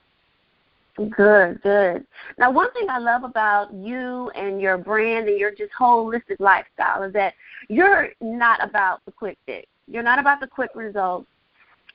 Good, 0.97 1.61
good. 1.61 2.05
Now, 2.37 2.51
one 2.51 2.71
thing 2.73 2.87
I 2.89 2.99
love 2.99 3.23
about 3.23 3.73
you 3.73 4.29
and 4.35 4.59
your 4.59 4.77
brand 4.77 5.29
and 5.29 5.39
your 5.39 5.51
just 5.51 5.71
holistic 5.79 6.39
lifestyle 6.39 7.03
is 7.03 7.13
that 7.13 7.33
you're 7.69 8.09
not 8.19 8.61
about 8.61 8.99
the 9.05 9.11
quick 9.11 9.37
fix. 9.45 9.67
You're 9.87 10.03
not 10.03 10.19
about 10.19 10.41
the 10.41 10.47
quick 10.47 10.71
results. 10.75 11.27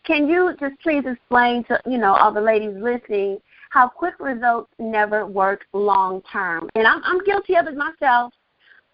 Can 0.06 0.28
you 0.28 0.54
just 0.60 0.80
please 0.82 1.04
explain 1.06 1.64
to 1.64 1.80
you 1.86 1.98
know 1.98 2.14
all 2.14 2.32
the 2.32 2.40
ladies 2.40 2.74
listening 2.76 3.38
how 3.70 3.88
quick 3.88 4.14
results 4.20 4.70
never 4.78 5.26
work 5.26 5.64
long 5.72 6.22
term? 6.32 6.68
And 6.74 6.86
I'm 6.86 7.02
I'm 7.04 7.22
guilty 7.24 7.56
of 7.56 7.66
it 7.66 7.76
myself. 7.76 8.32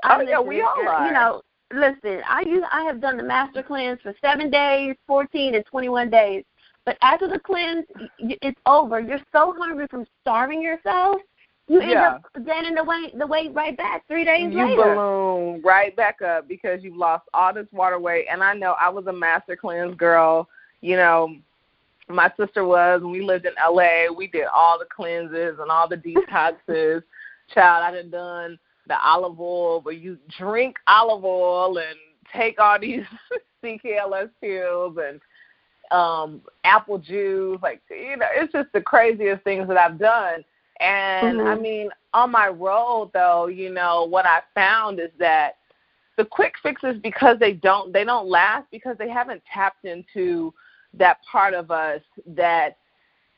Oh 0.04 0.20
yeah, 0.20 0.40
we 0.40 0.62
all 0.62 0.74
are. 0.88 1.06
You 1.06 1.12
know, 1.12 1.42
listen, 1.72 2.22
I 2.28 2.42
use 2.46 2.64
I 2.72 2.82
have 2.84 3.00
done 3.00 3.16
the 3.16 3.22
master 3.22 3.62
cleanse 3.62 4.00
for 4.02 4.14
seven 4.20 4.50
days, 4.50 4.96
fourteen, 5.06 5.54
and 5.54 5.64
twenty 5.66 5.88
one 5.88 6.10
days. 6.10 6.44
But 6.84 6.98
after 7.02 7.28
the 7.28 7.38
cleanse, 7.38 7.86
it's 8.18 8.58
over. 8.66 8.98
You're 8.98 9.20
so 9.32 9.54
hungry 9.56 9.86
from 9.88 10.04
starving 10.20 10.62
yourself. 10.62 11.20
You 11.68 11.80
end 11.80 11.90
yeah. 11.92 12.14
up 12.14 12.22
gaining 12.44 12.74
the 12.74 12.82
weight, 12.82 13.16
the 13.16 13.26
weight 13.26 13.54
right 13.54 13.76
back 13.76 14.06
three 14.08 14.24
days 14.24 14.52
you 14.52 14.64
later. 14.64 14.94
balloon 14.94 15.62
right 15.62 15.94
back 15.94 16.20
up 16.20 16.48
because 16.48 16.82
you've 16.82 16.96
lost 16.96 17.22
all 17.34 17.54
this 17.54 17.68
water 17.70 18.00
weight. 18.00 18.26
And 18.30 18.42
I 18.42 18.54
know 18.54 18.74
I 18.80 18.88
was 18.88 19.06
a 19.06 19.12
master 19.12 19.54
cleanse 19.54 19.94
girl. 19.94 20.48
You 20.82 20.96
know, 20.96 21.34
my 22.08 22.30
sister 22.38 22.66
was. 22.66 23.00
When 23.02 23.12
we 23.12 23.22
lived 23.22 23.46
in 23.46 23.54
LA, 23.54 24.12
we 24.14 24.26
did 24.26 24.44
all 24.52 24.78
the 24.78 24.84
cleanses 24.94 25.56
and 25.58 25.70
all 25.70 25.88
the 25.88 25.96
detoxes. 25.96 27.02
Child, 27.54 27.84
I 27.84 27.90
done 27.92 28.10
done 28.10 28.58
the 28.88 28.98
olive 29.02 29.40
oil, 29.40 29.80
where 29.82 29.94
you 29.94 30.18
drink 30.38 30.76
olive 30.86 31.24
oil 31.24 31.78
and 31.78 31.96
take 32.32 32.60
all 32.60 32.78
these 32.78 33.04
CKLS 33.64 34.30
pills 34.40 34.98
and 35.02 35.20
um 35.90 36.40
apple 36.64 36.96
juice 36.96 37.58
like 37.62 37.82
you 37.90 38.16
know 38.16 38.26
it's 38.34 38.52
just 38.52 38.68
the 38.72 38.80
craziest 38.80 39.44
things 39.44 39.68
that 39.68 39.76
I've 39.76 39.98
done 39.98 40.42
and 40.80 41.38
mm-hmm. 41.38 41.46
I 41.46 41.54
mean 41.54 41.90
on 42.14 42.30
my 42.30 42.48
road 42.48 43.10
though 43.12 43.48
you 43.48 43.70
know 43.70 44.04
what 44.04 44.24
I 44.24 44.40
found 44.54 45.00
is 45.00 45.10
that 45.18 45.56
the 46.16 46.24
quick 46.24 46.54
fixes 46.62 46.96
because 47.02 47.38
they 47.38 47.52
don't 47.52 47.92
they 47.92 48.04
don't 48.04 48.26
last 48.26 48.66
because 48.70 48.96
they 48.98 49.10
haven't 49.10 49.42
tapped 49.52 49.84
into 49.84 50.54
that 50.94 51.18
part 51.30 51.54
of 51.54 51.70
us 51.70 52.00
that 52.26 52.76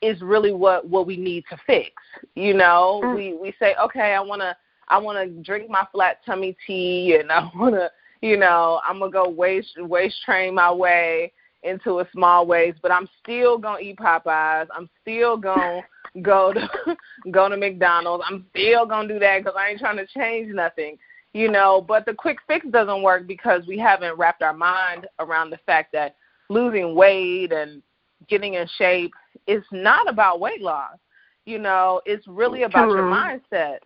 is 0.02 0.20
really 0.20 0.52
what 0.52 0.86
what 0.88 1.06
we 1.06 1.16
need 1.16 1.44
to 1.48 1.56
fix 1.66 1.90
you 2.34 2.52
know 2.54 3.00
mm-hmm. 3.02 3.16
we 3.16 3.34
we 3.34 3.54
say 3.58 3.74
okay 3.82 4.14
I 4.14 4.20
want 4.20 4.42
to 4.42 4.56
I 4.88 4.98
want 4.98 5.18
to 5.18 5.42
drink 5.42 5.70
my 5.70 5.86
flat 5.92 6.18
tummy 6.26 6.56
tea 6.66 7.16
and 7.20 7.30
I 7.30 7.48
want 7.54 7.74
to 7.74 7.90
you 8.20 8.36
know 8.36 8.80
I'm 8.84 8.98
going 8.98 9.12
to 9.12 9.18
go 9.18 9.28
waist 9.28 9.72
waist 9.78 10.16
train 10.24 10.54
my 10.54 10.72
way 10.72 11.32
into 11.64 12.00
a 12.00 12.08
small 12.12 12.46
waist, 12.46 12.78
but 12.82 12.92
I'm 12.92 13.08
still 13.22 13.58
gonna 13.58 13.80
eat 13.80 13.96
Popeyes. 13.96 14.68
I'm 14.72 14.88
still 15.00 15.36
gonna 15.36 15.80
go 16.22 16.52
to 16.52 16.68
go 17.30 17.48
to 17.48 17.56
McDonald's. 17.56 18.24
I'm 18.28 18.46
still 18.50 18.86
gonna 18.86 19.08
do 19.08 19.18
that 19.18 19.38
because 19.38 19.54
I 19.58 19.70
ain't 19.70 19.80
trying 19.80 19.96
to 19.96 20.06
change 20.06 20.54
nothing, 20.54 20.98
you 21.32 21.50
know. 21.50 21.80
But 21.80 22.06
the 22.06 22.14
quick 22.14 22.38
fix 22.46 22.66
doesn't 22.70 23.02
work 23.02 23.26
because 23.26 23.66
we 23.66 23.78
haven't 23.78 24.16
wrapped 24.16 24.42
our 24.42 24.54
mind 24.54 25.06
around 25.18 25.50
the 25.50 25.58
fact 25.66 25.92
that 25.92 26.16
losing 26.54 26.94
weight 26.94 27.52
and 27.52 27.82
getting 28.28 28.54
in 28.54 28.66
shape 28.78 29.12
is 29.46 29.62
not 29.72 30.08
about 30.08 30.40
weight 30.40 30.62
loss. 30.62 30.96
You 31.44 31.58
know, 31.58 32.00
it's 32.06 32.26
really 32.26 32.62
about 32.62 32.88
your 32.88 33.02
mindset. 33.02 33.78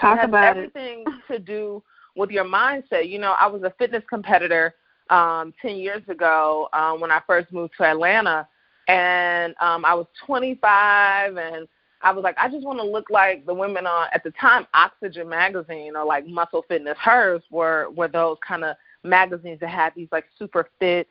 Talk 0.00 0.18
it 0.18 0.20
has 0.20 0.28
about 0.28 0.56
everything 0.56 1.04
to 1.28 1.38
do 1.40 1.82
with 2.14 2.30
your 2.30 2.44
mindset. 2.44 3.08
You 3.08 3.18
know, 3.18 3.32
I 3.32 3.46
was 3.48 3.62
a 3.64 3.72
fitness 3.78 4.04
competitor 4.08 4.74
um, 5.10 5.52
10 5.60 5.76
years 5.76 6.02
ago 6.08 6.68
um, 6.72 7.00
when 7.00 7.10
I 7.10 7.20
first 7.26 7.52
moved 7.52 7.72
to 7.78 7.84
Atlanta. 7.84 8.46
And 8.86 9.54
um, 9.60 9.84
I 9.84 9.92
was 9.94 10.06
25, 10.24 11.36
and 11.36 11.68
I 12.00 12.12
was 12.12 12.22
like, 12.22 12.36
I 12.38 12.48
just 12.48 12.64
want 12.64 12.78
to 12.78 12.84
look 12.84 13.10
like 13.10 13.44
the 13.44 13.52
women 13.52 13.86
on 13.86 14.08
at 14.14 14.22
the 14.24 14.30
time 14.32 14.66
Oxygen 14.72 15.28
magazine 15.28 15.94
or 15.96 16.04
like 16.04 16.26
Muscle 16.26 16.64
Fitness. 16.68 16.96
Hers 16.98 17.42
were 17.50 17.88
were 17.94 18.08
those 18.08 18.38
kind 18.46 18.64
of 18.64 18.76
magazines 19.02 19.60
that 19.60 19.70
had 19.70 19.92
these 19.94 20.08
like 20.12 20.24
super 20.38 20.70
fit, 20.78 21.08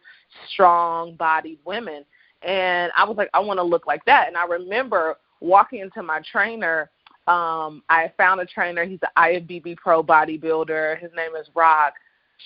strong 0.51 1.15
bodied 1.15 1.59
women. 1.65 2.05
And 2.43 2.91
I 2.95 3.03
was 3.03 3.17
like, 3.17 3.29
I 3.33 3.39
want 3.39 3.57
to 3.57 3.63
look 3.63 3.87
like 3.87 4.05
that. 4.05 4.27
And 4.27 4.37
I 4.37 4.45
remember 4.45 5.17
walking 5.39 5.79
into 5.79 6.03
my 6.03 6.21
trainer. 6.31 6.89
Um, 7.27 7.83
I 7.89 8.11
found 8.17 8.39
a 8.39 8.45
trainer. 8.45 8.85
He's 8.85 8.99
an 9.01 9.09
IFBB 9.17 9.77
pro 9.77 10.03
bodybuilder. 10.03 10.99
His 10.99 11.11
name 11.15 11.35
is 11.39 11.47
Rock 11.55 11.93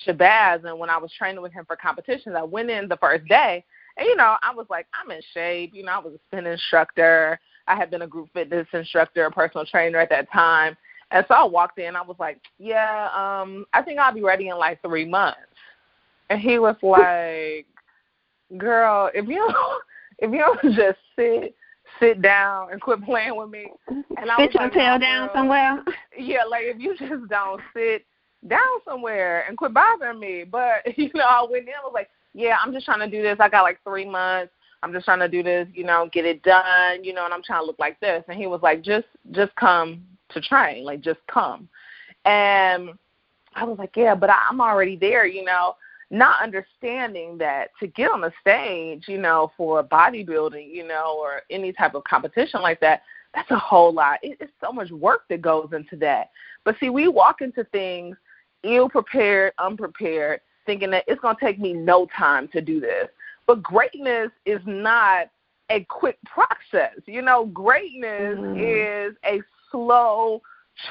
Shabazz, 0.06 0.64
and 0.64 0.78
when 0.78 0.90
I 0.90 0.96
was 0.96 1.12
training 1.16 1.42
with 1.42 1.52
him 1.52 1.64
for 1.66 1.76
competitions, 1.76 2.34
I 2.36 2.42
went 2.42 2.70
in 2.70 2.88
the 2.88 2.96
first 2.96 3.26
day, 3.28 3.64
and 3.96 4.06
you 4.06 4.16
know, 4.16 4.36
I 4.42 4.54
was 4.54 4.66
like, 4.70 4.86
I'm 4.98 5.10
in 5.10 5.20
shape. 5.34 5.72
You 5.74 5.84
know, 5.84 5.92
I 5.92 5.98
was 5.98 6.14
a 6.14 6.18
spin 6.28 6.46
instructor. 6.46 7.38
I 7.68 7.76
had 7.76 7.90
been 7.90 8.02
a 8.02 8.06
group 8.06 8.28
fitness 8.32 8.66
instructor, 8.72 9.26
a 9.26 9.30
personal 9.30 9.66
trainer 9.66 9.98
at 9.98 10.10
that 10.10 10.32
time, 10.32 10.76
and 11.10 11.24
so 11.28 11.34
I 11.34 11.44
walked 11.44 11.78
in. 11.78 11.94
I 11.94 12.02
was 12.02 12.16
like, 12.18 12.40
Yeah, 12.58 13.08
um, 13.14 13.66
I 13.72 13.82
think 13.82 13.98
I'll 13.98 14.14
be 14.14 14.22
ready 14.22 14.48
in 14.48 14.56
like 14.56 14.80
three 14.82 15.04
months. 15.04 15.38
And 16.30 16.40
he 16.40 16.58
was 16.58 16.76
like, 16.82 17.66
Girl, 18.58 19.10
if 19.14 19.26
you 19.28 19.36
don't, 19.36 19.82
if 20.18 20.30
you 20.32 20.38
don't 20.38 20.62
just 20.76 20.98
sit 21.16 21.54
sit 22.00 22.22
down 22.22 22.72
and 22.72 22.80
quit 22.80 23.04
playing 23.04 23.36
with 23.36 23.50
me. 23.50 23.66
And 23.88 24.30
I 24.30 24.36
Sit 24.38 24.54
your 24.54 24.64
like, 24.64 24.72
tail 24.72 24.94
oh, 24.96 24.98
down 24.98 25.26
girl. 25.28 25.36
somewhere. 25.36 25.84
Yeah, 26.18 26.44
like 26.44 26.64
if 26.64 26.78
you 26.78 26.96
just 26.96 27.28
don't 27.28 27.60
sit 27.74 28.04
down 28.48 28.80
somewhere 28.84 29.44
and 29.48 29.56
quit 29.56 29.72
bothering 29.72 30.20
me. 30.20 30.44
But 30.44 30.96
you 30.98 31.10
know, 31.14 31.24
I 31.24 31.46
went 31.48 31.68
in. 31.68 31.74
I 31.74 31.84
was 31.84 31.92
like, 31.94 32.10
yeah, 32.34 32.56
I'm 32.62 32.72
just 32.72 32.84
trying 32.84 33.00
to 33.00 33.10
do 33.10 33.22
this. 33.22 33.36
I 33.40 33.48
got 33.48 33.62
like 33.62 33.78
three 33.84 34.04
months. 34.08 34.52
I'm 34.82 34.92
just 34.92 35.04
trying 35.04 35.20
to 35.20 35.28
do 35.28 35.42
this. 35.42 35.68
You 35.72 35.84
know, 35.84 36.08
get 36.12 36.24
it 36.24 36.42
done. 36.42 37.04
You 37.04 37.14
know, 37.14 37.24
and 37.24 37.32
I'm 37.34 37.42
trying 37.42 37.62
to 37.62 37.66
look 37.66 37.78
like 37.78 37.98
this. 38.00 38.24
And 38.28 38.36
he 38.38 38.46
was 38.46 38.60
like, 38.62 38.82
just 38.82 39.06
just 39.30 39.54
come 39.56 40.02
to 40.30 40.40
train. 40.40 40.84
Like 40.84 41.00
just 41.00 41.20
come. 41.32 41.68
And 42.24 42.90
I 43.54 43.64
was 43.64 43.78
like, 43.78 43.96
yeah, 43.96 44.14
but 44.14 44.30
I'm 44.30 44.60
already 44.60 44.96
there. 44.96 45.26
You 45.26 45.44
know. 45.44 45.76
Not 46.12 46.42
understanding 46.42 47.38
that 47.38 47.70
to 47.80 47.88
get 47.88 48.10
on 48.10 48.20
the 48.20 48.32
stage, 48.40 49.04
you 49.08 49.18
know, 49.18 49.50
for 49.56 49.82
bodybuilding, 49.82 50.72
you 50.72 50.86
know, 50.86 51.18
or 51.18 51.40
any 51.50 51.72
type 51.72 51.94
of 51.94 52.04
competition 52.04 52.60
like 52.60 52.78
that, 52.80 53.02
that's 53.34 53.50
a 53.50 53.58
whole 53.58 53.92
lot. 53.92 54.18
It's 54.22 54.52
so 54.62 54.72
much 54.72 54.90
work 54.90 55.22
that 55.30 55.40
goes 55.40 55.70
into 55.72 55.96
that. 55.96 56.28
But 56.64 56.76
see, 56.78 56.90
we 56.90 57.08
walk 57.08 57.40
into 57.40 57.64
things 57.64 58.16
ill 58.62 58.88
prepared, 58.88 59.54
unprepared, 59.58 60.40
thinking 60.66 60.90
that 60.90 61.04
it's 61.08 61.20
going 61.20 61.34
to 61.34 61.44
take 61.44 61.58
me 61.58 61.72
no 61.72 62.06
time 62.16 62.46
to 62.48 62.60
do 62.60 62.78
this. 62.78 63.08
But 63.46 63.62
greatness 63.62 64.30
is 64.44 64.60
not 64.66 65.30
a 65.70 65.84
quick 65.84 66.18
process. 66.24 66.98
You 67.06 67.22
know, 67.22 67.46
greatness 67.46 68.38
mm-hmm. 68.38 68.60
is 68.60 69.16
a 69.24 69.42
slow 69.70 70.42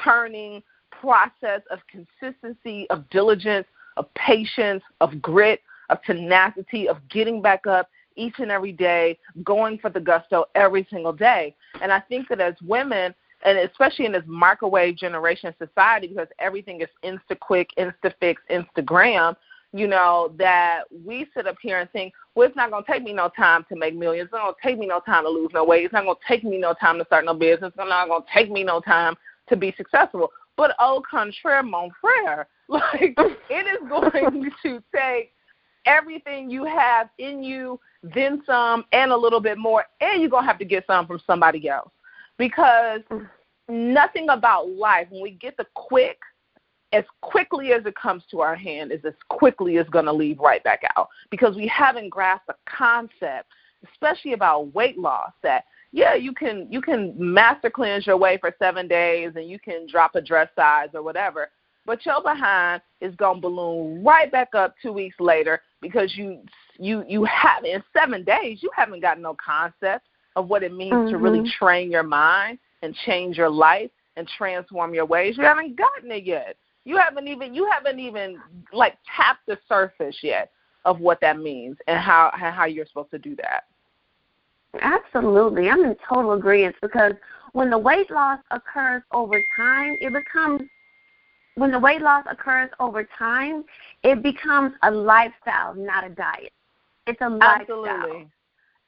churning 0.02 0.62
process 0.90 1.62
of 1.70 1.78
consistency, 1.88 2.88
of 2.90 3.08
diligence, 3.10 3.66
of 3.96 4.12
patience, 4.14 4.82
of 5.00 5.20
grit, 5.20 5.60
of 5.90 6.02
tenacity, 6.02 6.88
of 6.88 6.96
getting 7.08 7.42
back 7.42 7.66
up 7.66 7.88
each 8.16 8.34
and 8.38 8.50
every 8.50 8.72
day, 8.72 9.18
going 9.42 9.78
for 9.78 9.90
the 9.90 10.00
gusto 10.00 10.44
every 10.54 10.86
single 10.90 11.12
day. 11.12 11.54
And 11.80 11.92
I 11.92 12.00
think 12.00 12.28
that 12.28 12.40
as 12.40 12.54
women, 12.62 13.14
and 13.44 13.58
especially 13.58 14.06
in 14.06 14.12
this 14.12 14.22
microwave 14.26 14.96
generation 14.96 15.54
society 15.58 16.06
because 16.08 16.28
everything 16.38 16.80
is 16.80 16.88
insta 17.04 17.38
quick, 17.38 17.70
insta 17.78 18.12
fix, 18.20 18.40
Instagram, 18.50 19.36
you 19.72 19.86
know, 19.86 20.32
that 20.38 20.82
we 21.04 21.26
sit 21.34 21.46
up 21.46 21.56
here 21.60 21.80
and 21.80 21.90
think, 21.90 22.12
well, 22.34 22.46
it's 22.46 22.56
not 22.56 22.70
going 22.70 22.84
to 22.84 22.92
take 22.92 23.02
me 23.02 23.12
no 23.12 23.30
time 23.34 23.64
to 23.70 23.76
make 23.76 23.96
millions. 23.96 24.26
It's 24.26 24.32
not 24.32 24.42
going 24.42 24.54
to 24.54 24.68
take 24.68 24.78
me 24.78 24.86
no 24.86 25.00
time 25.00 25.24
to 25.24 25.30
lose 25.30 25.50
no 25.54 25.64
weight. 25.64 25.84
It's 25.84 25.92
not 25.92 26.04
going 26.04 26.16
to 26.16 26.28
take 26.28 26.44
me 26.44 26.58
no 26.58 26.74
time 26.74 26.98
to 26.98 27.04
start 27.06 27.24
no 27.24 27.34
business. 27.34 27.68
It's 27.68 27.76
not 27.76 28.08
going 28.08 28.22
to 28.22 28.28
take 28.32 28.50
me 28.50 28.64
no 28.64 28.80
time 28.80 29.14
to 29.48 29.56
be 29.56 29.74
successful. 29.76 30.30
But 30.56 30.74
au 30.78 31.02
contraire, 31.10 31.62
mon 31.62 31.90
frere, 32.00 32.46
like 32.92 33.14
it 33.50 33.66
is 33.66 33.88
going 33.88 34.50
to 34.62 34.82
take 34.94 35.32
everything 35.84 36.48
you 36.48 36.64
have 36.64 37.10
in 37.18 37.42
you, 37.42 37.78
then 38.02 38.42
some, 38.46 38.84
and 38.92 39.12
a 39.12 39.16
little 39.16 39.40
bit 39.40 39.58
more, 39.58 39.84
and 40.00 40.20
you're 40.20 40.30
going 40.30 40.44
to 40.44 40.46
have 40.46 40.58
to 40.58 40.64
get 40.64 40.86
some 40.86 41.06
from 41.06 41.20
somebody 41.26 41.68
else. 41.68 41.90
Because 42.38 43.00
nothing 43.68 44.30
about 44.30 44.70
life, 44.70 45.06
when 45.10 45.22
we 45.22 45.32
get 45.32 45.56
the 45.58 45.66
quick, 45.74 46.18
as 46.92 47.04
quickly 47.20 47.72
as 47.72 47.84
it 47.84 47.94
comes 47.94 48.22
to 48.30 48.40
our 48.40 48.56
hand, 48.56 48.90
is 48.90 49.04
as 49.04 49.14
quickly 49.28 49.76
as 49.76 49.86
going 49.88 50.06
to 50.06 50.12
leave 50.12 50.38
right 50.38 50.64
back 50.64 50.82
out. 50.96 51.08
Because 51.30 51.54
we 51.54 51.66
haven't 51.66 52.08
grasped 52.08 52.46
the 52.46 52.54
concept, 52.64 53.48
especially 53.92 54.32
about 54.32 54.72
weight 54.74 54.98
loss, 54.98 55.32
that 55.42 55.64
yeah, 55.94 56.14
you 56.14 56.32
can 56.32 56.68
you 56.70 56.80
can 56.80 57.14
master 57.18 57.68
cleanse 57.68 58.06
your 58.06 58.16
way 58.16 58.38
for 58.38 58.54
seven 58.58 58.88
days 58.88 59.32
and 59.36 59.46
you 59.46 59.58
can 59.58 59.86
drop 59.86 60.14
a 60.14 60.22
dress 60.22 60.48
size 60.56 60.88
or 60.94 61.02
whatever, 61.02 61.50
but 61.86 62.04
your 62.06 62.22
behind 62.22 62.80
is 63.00 63.14
gonna 63.16 63.40
balloon 63.40 64.02
right 64.04 64.30
back 64.30 64.54
up 64.54 64.74
two 64.82 64.92
weeks 64.92 65.16
later 65.18 65.60
because 65.80 66.14
you 66.16 66.40
you 66.78 67.04
you 67.08 67.24
have 67.24 67.64
in 67.64 67.82
seven 67.92 68.24
days 68.24 68.62
you 68.62 68.70
haven't 68.74 69.00
got 69.00 69.18
no 69.18 69.36
concept 69.44 70.06
of 70.36 70.48
what 70.48 70.62
it 70.62 70.72
means 70.72 70.92
mm-hmm. 70.92 71.10
to 71.10 71.18
really 71.18 71.50
train 71.58 71.90
your 71.90 72.02
mind 72.02 72.58
and 72.82 72.94
change 73.06 73.36
your 73.36 73.50
life 73.50 73.90
and 74.16 74.28
transform 74.36 74.94
your 74.94 75.06
ways. 75.06 75.36
You 75.36 75.44
haven't 75.44 75.76
gotten 75.76 76.10
it 76.10 76.24
yet. 76.24 76.56
You 76.84 76.96
haven't 76.96 77.28
even 77.28 77.54
you 77.54 77.68
haven't 77.70 77.98
even 77.98 78.38
like 78.72 78.98
tapped 79.16 79.46
the 79.46 79.58
surface 79.68 80.16
yet 80.22 80.50
of 80.84 81.00
what 81.00 81.20
that 81.20 81.38
means 81.38 81.76
and 81.86 81.98
how 81.98 82.30
how 82.34 82.64
you're 82.64 82.86
supposed 82.86 83.10
to 83.12 83.18
do 83.18 83.36
that. 83.36 83.64
Absolutely. 84.80 85.68
I'm 85.68 85.84
in 85.84 85.96
total 86.08 86.32
agreement 86.32 86.76
because 86.80 87.12
when 87.52 87.70
the 87.70 87.78
weight 87.78 88.10
loss 88.10 88.40
occurs 88.50 89.02
over 89.12 89.40
time, 89.56 89.96
it 90.00 90.12
becomes 90.12 90.62
when 91.54 91.70
the 91.70 91.78
weight 91.78 92.00
loss 92.00 92.24
occurs 92.30 92.70
over 92.80 93.06
time, 93.18 93.64
it 94.02 94.22
becomes 94.22 94.72
a 94.82 94.90
lifestyle, 94.90 95.74
not 95.74 96.04
a 96.04 96.10
diet. 96.10 96.52
It's 97.06 97.20
a 97.20 97.28
lifestyle. 97.28 97.86
Absolutely. 97.86 98.28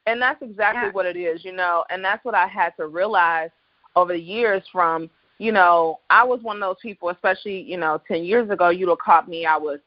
And 0.06 0.21
that's 0.21 0.40
exactly 0.42 0.88
Yeah. 0.88 0.92
what 0.92 1.06
it 1.06 1.16
is, 1.16 1.44
you 1.44 1.52
know, 1.52 1.85
and 1.90 2.04
that's 2.04 2.25
what 2.25 2.35
I 2.35 2.47
had 2.47 2.76
to 2.76 2.87
realize 2.87 3.50
over 3.97 4.12
the 4.12 4.21
years 4.21 4.62
from, 4.68 5.11
you 5.38 5.52
know, 5.52 6.00
I 6.11 6.25
was 6.25 6.40
one 6.42 6.56
of 6.56 6.61
those 6.61 6.80
people, 6.80 7.09
especially, 7.11 7.61
you 7.61 7.76
know, 7.76 8.00
10 8.06 8.25
years 8.25 8.50
ago, 8.50 8.68
you'd 8.68 8.88
have 8.88 8.99
caught 8.99 9.28
me, 9.28 9.47
I 9.47 9.56
was 9.56 9.80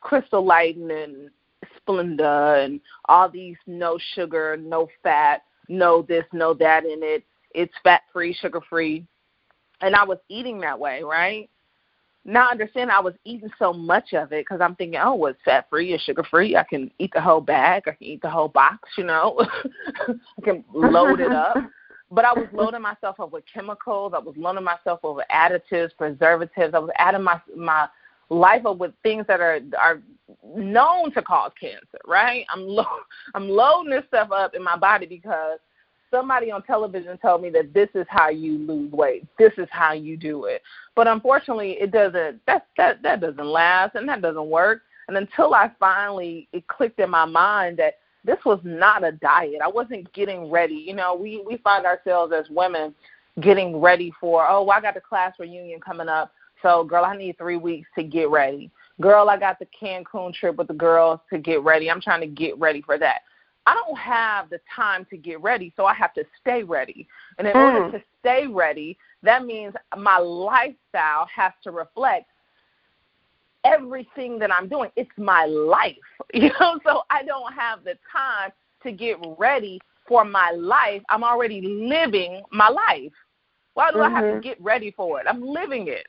crystal 0.00 0.44
lighting 0.44 0.90
and 0.90 1.30
Splenda 1.76 2.64
and 2.64 2.80
all 3.06 3.28
these 3.28 3.56
no 3.66 3.98
sugar, 4.14 4.56
no 4.56 4.88
fat, 5.02 5.42
no 5.68 6.02
this, 6.02 6.24
no 6.32 6.54
that 6.54 6.84
in 6.84 7.02
it. 7.02 7.24
It's 7.54 7.74
fat 7.82 8.02
free, 8.12 8.34
sugar 8.34 8.60
free. 8.60 9.04
And 9.80 9.94
I 9.94 10.04
was 10.04 10.18
eating 10.28 10.60
that 10.60 10.78
way, 10.78 11.02
right? 11.02 11.50
Not 12.28 12.50
understanding 12.50 12.94
I 12.94 13.00
was 13.00 13.14
eating 13.24 13.50
so 13.56 13.72
much 13.72 14.12
of 14.12 14.32
it 14.32 14.44
because 14.44 14.60
I'm 14.60 14.74
thinking, 14.74 14.98
oh, 15.00 15.14
well, 15.14 15.30
it's 15.30 15.40
fat 15.44 15.66
free 15.70 15.92
or 15.92 15.98
sugar 15.98 16.24
free. 16.28 16.56
I 16.56 16.64
can 16.64 16.90
eat 16.98 17.12
the 17.14 17.20
whole 17.20 17.40
bag. 17.40 17.84
I 17.86 17.92
can 17.92 18.02
eat 18.04 18.20
the 18.20 18.28
whole 18.28 18.48
box, 18.48 18.88
you 18.98 19.04
know. 19.04 19.38
I 20.08 20.42
can 20.42 20.64
load 20.74 21.20
it 21.20 21.32
up. 21.32 21.56
But 22.08 22.24
I 22.24 22.32
was 22.32 22.46
loading 22.52 22.82
myself 22.82 23.18
up 23.18 23.32
with 23.32 23.42
chemicals. 23.52 24.12
I 24.14 24.20
was 24.20 24.36
loading 24.36 24.62
myself 24.62 25.04
up 25.04 25.16
with 25.16 25.26
additives, 25.28 25.90
preservatives. 25.98 26.72
I 26.72 26.78
was 26.78 26.90
adding 26.98 27.24
my 27.24 27.40
my 27.56 27.88
life 28.28 28.64
up 28.64 28.78
with 28.78 28.92
things 29.02 29.26
that 29.26 29.40
are 29.40 29.58
are 29.76 30.00
known 30.44 31.10
to 31.14 31.22
cause 31.22 31.50
cancer. 31.60 31.98
Right? 32.06 32.46
I'm 32.54 32.64
lo- 32.64 32.84
I'm 33.34 33.48
loading 33.48 33.90
this 33.90 34.04
stuff 34.06 34.30
up 34.30 34.54
in 34.54 34.62
my 34.62 34.76
body 34.76 35.06
because 35.06 35.58
somebody 36.10 36.50
on 36.50 36.62
television 36.62 37.18
told 37.18 37.42
me 37.42 37.50
that 37.50 37.72
this 37.74 37.88
is 37.94 38.06
how 38.08 38.28
you 38.28 38.58
lose 38.58 38.92
weight. 38.92 39.26
This 39.38 39.52
is 39.58 39.68
how 39.70 39.92
you 39.92 40.16
do 40.16 40.44
it. 40.44 40.62
But 40.94 41.08
unfortunately, 41.08 41.72
it 41.72 41.90
doesn't. 41.90 42.44
That 42.46 42.66
that 42.76 43.02
that 43.02 43.20
doesn't 43.20 43.46
last, 43.46 43.94
and 43.94 44.08
that 44.08 44.22
doesn't 44.22 44.48
work. 44.48 44.82
And 45.08 45.16
until 45.16 45.54
I 45.54 45.70
finally 45.78 46.48
it 46.52 46.66
clicked 46.68 46.98
in 46.98 47.10
my 47.10 47.24
mind 47.24 47.78
that 47.78 47.98
this 48.24 48.38
was 48.44 48.60
not 48.64 49.04
a 49.04 49.12
diet. 49.12 49.60
I 49.64 49.68
wasn't 49.68 50.12
getting 50.12 50.50
ready. 50.50 50.74
You 50.74 50.94
know, 50.94 51.14
we 51.14 51.42
we 51.46 51.58
find 51.58 51.86
ourselves 51.86 52.32
as 52.32 52.48
women 52.50 52.94
getting 53.40 53.76
ready 53.76 54.12
for, 54.18 54.46
oh, 54.48 54.62
well, 54.62 54.76
I 54.76 54.80
got 54.80 54.94
the 54.94 55.00
class 55.00 55.34
reunion 55.38 55.80
coming 55.80 56.08
up. 56.08 56.32
So, 56.62 56.84
girl, 56.84 57.04
I 57.04 57.16
need 57.16 57.36
3 57.38 57.58
weeks 57.58 57.88
to 57.96 58.02
get 58.02 58.30
ready. 58.30 58.70
Girl, 59.00 59.28
I 59.28 59.38
got 59.38 59.58
the 59.58 59.66
Cancun 59.80 60.32
trip 60.32 60.56
with 60.56 60.68
the 60.68 60.74
girls 60.74 61.20
to 61.30 61.38
get 61.38 61.62
ready. 61.62 61.90
I'm 61.90 62.00
trying 62.00 62.22
to 62.22 62.26
get 62.26 62.58
ready 62.58 62.80
for 62.80 62.98
that. 62.98 63.20
I 63.66 63.74
don't 63.74 63.98
have 63.98 64.48
the 64.50 64.60
time 64.74 65.04
to 65.10 65.16
get 65.16 65.40
ready, 65.42 65.72
so 65.76 65.84
I 65.86 65.94
have 65.94 66.14
to 66.14 66.24
stay 66.40 66.62
ready. 66.62 67.06
And 67.38 67.46
in 67.46 67.54
Mm. 67.54 67.62
order 67.62 67.82
to 67.98 68.02
stay 68.20 68.46
ready, 68.46 68.96
that 69.22 69.44
means 69.44 69.74
my 69.96 70.18
lifestyle 70.18 71.26
has 71.34 71.52
to 71.64 71.72
reflect 71.72 72.26
everything 73.64 74.38
that 74.38 74.52
I'm 74.52 74.68
doing. 74.68 74.90
It's 74.96 75.10
my 75.16 75.44
life, 75.46 75.96
you 76.34 76.50
know. 76.60 76.78
So 76.84 77.02
I 77.10 77.22
don't 77.22 77.52
have 77.52 77.84
the 77.84 77.98
time 78.10 78.52
to 78.82 78.92
get 78.92 79.16
ready 79.38 79.80
for 80.06 80.24
my 80.24 80.50
life. 80.52 81.02
I'm 81.08 81.24
already 81.24 81.60
living 81.62 82.42
my 82.52 82.68
life. 82.68 83.12
Why 83.74 83.90
do 83.92 84.00
I 84.00 84.10
have 84.10 84.28
to 84.28 84.36
Mhm. 84.36 84.40
get 84.40 84.60
ready 84.60 84.90
for 84.92 85.20
it? 85.20 85.26
I'm 85.28 85.42
living 85.42 85.88
it. 85.88 86.06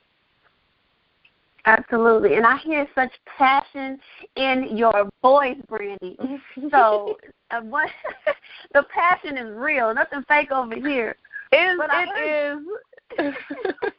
Absolutely. 1.68 2.36
And 2.36 2.46
I 2.46 2.56
hear 2.58 2.86
such 2.94 3.12
passion 3.36 3.98
in 4.36 4.76
your 4.76 5.08
voice, 5.22 5.58
Brandi. 5.70 6.16
So 6.70 7.16
uh, 7.50 7.60
what 7.60 7.90
the 8.74 8.84
passion 8.92 9.36
is 9.36 9.54
real. 9.54 9.94
Nothing 9.94 10.24
fake 10.26 10.50
over 10.50 10.74
here. 10.74 11.16
Is 11.52 11.76
But 11.78 11.90
I 11.90 12.06
it 12.16 12.58
is. 13.18 13.34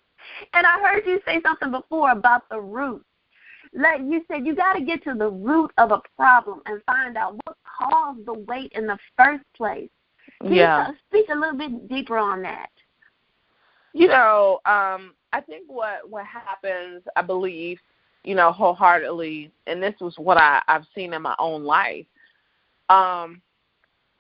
And 0.54 0.66
I 0.66 0.80
heard 0.80 1.06
you 1.06 1.20
say 1.26 1.42
something 1.44 1.72
before 1.72 2.12
about 2.12 2.48
the 2.50 2.60
root. 2.60 3.04
Like 3.74 4.02
you 4.02 4.24
said, 4.28 4.46
you 4.46 4.56
got 4.56 4.74
to 4.74 4.82
get 4.82 5.04
to 5.04 5.14
the 5.14 5.30
root 5.30 5.72
of 5.78 5.92
a 5.92 6.02
problem 6.16 6.62
and 6.66 6.82
find 6.86 7.18
out 7.18 7.36
what 7.46 7.58
caused 7.80 8.26
the 8.26 8.34
weight 8.34 8.72
in 8.74 8.88
the 8.88 8.98
first 9.18 9.44
place. 9.56 9.90
Can 10.42 10.54
yeah. 10.54 10.88
you 10.88 10.94
speak 11.10 11.26
a 11.30 11.38
little 11.38 11.58
bit 11.58 11.90
deeper 11.90 12.18
on 12.18 12.42
that? 12.44 12.70
You 13.94 14.08
know, 14.08 14.60
um, 14.66 15.14
I 15.32 15.42
think 15.42 15.66
what 15.68 16.10
what 16.10 16.26
happens, 16.26 17.04
I 17.16 17.22
believe, 17.22 17.80
you 18.24 18.36
know, 18.36 18.52
wholeheartedly, 18.52 19.52
and 19.68 19.82
this 19.82 19.96
was 20.02 20.16
what 20.18 20.38
I 20.38 20.62
I've 20.68 20.86
seen 20.96 21.14
in 21.14 21.22
my 21.22 21.36
own 21.40 21.64
life, 21.64 22.06
um, 22.90 23.42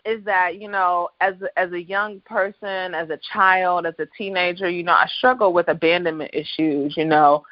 is 0.06 0.24
that 0.26 0.60
you 0.60 0.70
know, 0.70 1.10
as 1.22 1.36
as 1.58 1.72
a 1.72 1.82
young 1.82 2.22
person, 2.22 2.94
as 2.94 3.10
a 3.10 3.20
child, 3.34 3.86
as 3.86 3.96
a 4.00 4.08
teenager, 4.18 4.70
you 4.70 4.84
know, 4.84 4.94
I 4.94 5.08
struggle 5.18 5.52
with 5.52 5.68
abandonment 5.68 6.32
issues. 6.34 6.96
You 6.96 7.06
know, 7.06 7.44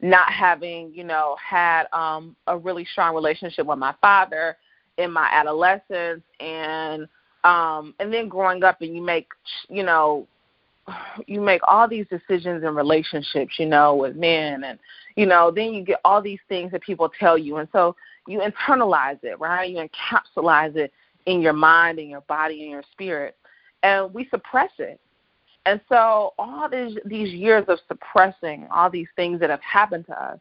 not 0.00 0.30
having 0.32 0.92
you 0.94 1.04
know 1.04 1.36
had 1.42 1.84
um, 1.92 2.34
a 2.46 2.56
really 2.56 2.84
strong 2.84 3.14
relationship 3.14 3.66
with 3.66 3.78
my 3.78 3.94
father 4.00 4.56
in 4.98 5.10
my 5.12 5.28
adolescence, 5.32 6.22
and 6.40 7.06
um, 7.44 7.94
and 7.98 8.12
then 8.12 8.28
growing 8.28 8.64
up, 8.64 8.80
and 8.80 8.94
you 8.94 9.02
make 9.02 9.28
you 9.68 9.82
know 9.82 10.26
you 11.26 11.40
make 11.40 11.60
all 11.66 11.88
these 11.88 12.06
decisions 12.08 12.64
in 12.64 12.74
relationships, 12.74 13.54
you 13.58 13.66
know, 13.66 13.94
with 13.94 14.16
men 14.16 14.64
and 14.64 14.78
you 15.16 15.26
know, 15.26 15.50
then 15.50 15.74
you 15.74 15.84
get 15.84 16.00
all 16.06 16.22
these 16.22 16.40
things 16.48 16.72
that 16.72 16.80
people 16.82 17.10
tell 17.20 17.36
you 17.36 17.58
and 17.58 17.68
so 17.72 17.94
you 18.26 18.40
internalize 18.40 19.22
it, 19.22 19.38
right? 19.40 19.68
You 19.68 19.86
encapsulize 19.86 20.76
it 20.76 20.92
in 21.26 21.40
your 21.40 21.52
mind, 21.52 21.98
in 21.98 22.08
your 22.08 22.22
body, 22.22 22.64
in 22.64 22.70
your 22.70 22.84
spirit. 22.92 23.36
And 23.82 24.12
we 24.14 24.28
suppress 24.28 24.70
it. 24.78 25.00
And 25.66 25.80
so 25.88 26.34
all 26.38 26.68
these 26.68 26.98
these 27.04 27.32
years 27.32 27.64
of 27.68 27.78
suppressing 27.86 28.66
all 28.72 28.90
these 28.90 29.06
things 29.14 29.38
that 29.40 29.50
have 29.50 29.62
happened 29.62 30.06
to 30.06 30.20
us, 30.20 30.38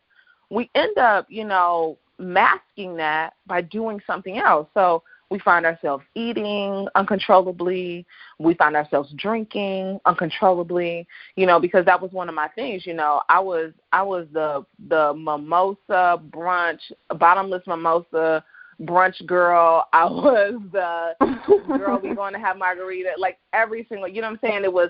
we 0.49 0.69
end 0.73 0.97
up, 0.97 1.27
you 1.29 1.45
know, 1.45 1.97
masking 2.17 2.95
that 2.95 3.33
by 3.45 3.61
doing 3.61 3.99
something 4.07 4.37
else. 4.37 4.67
So 4.73 5.03
we 5.31 5.39
find 5.39 5.65
ourselves 5.65 6.03
eating 6.13 6.87
uncontrollably. 6.93 8.05
We 8.37 8.53
find 8.55 8.75
ourselves 8.75 9.13
drinking 9.17 9.99
uncontrollably. 10.05 11.07
You 11.37 11.47
know, 11.47 11.59
because 11.59 11.85
that 11.85 11.99
was 11.99 12.11
one 12.11 12.29
of 12.29 12.35
my 12.35 12.49
things. 12.49 12.85
You 12.85 12.93
know, 12.93 13.23
I 13.29 13.39
was 13.39 13.71
I 13.93 14.03
was 14.03 14.27
the 14.33 14.65
the 14.89 15.13
mimosa 15.13 16.21
brunch, 16.29 16.81
bottomless 17.17 17.63
mimosa 17.65 18.43
brunch 18.81 19.25
girl. 19.25 19.87
I 19.93 20.03
was 20.09 20.61
the 20.73 21.15
girl 21.77 21.99
we 22.03 22.13
going 22.13 22.33
to 22.33 22.39
have 22.39 22.57
margarita. 22.57 23.11
Like 23.17 23.39
every 23.53 23.85
single, 23.87 24.09
you 24.09 24.21
know 24.21 24.29
what 24.29 24.39
I'm 24.43 24.49
saying? 24.49 24.63
It 24.65 24.73
was 24.73 24.89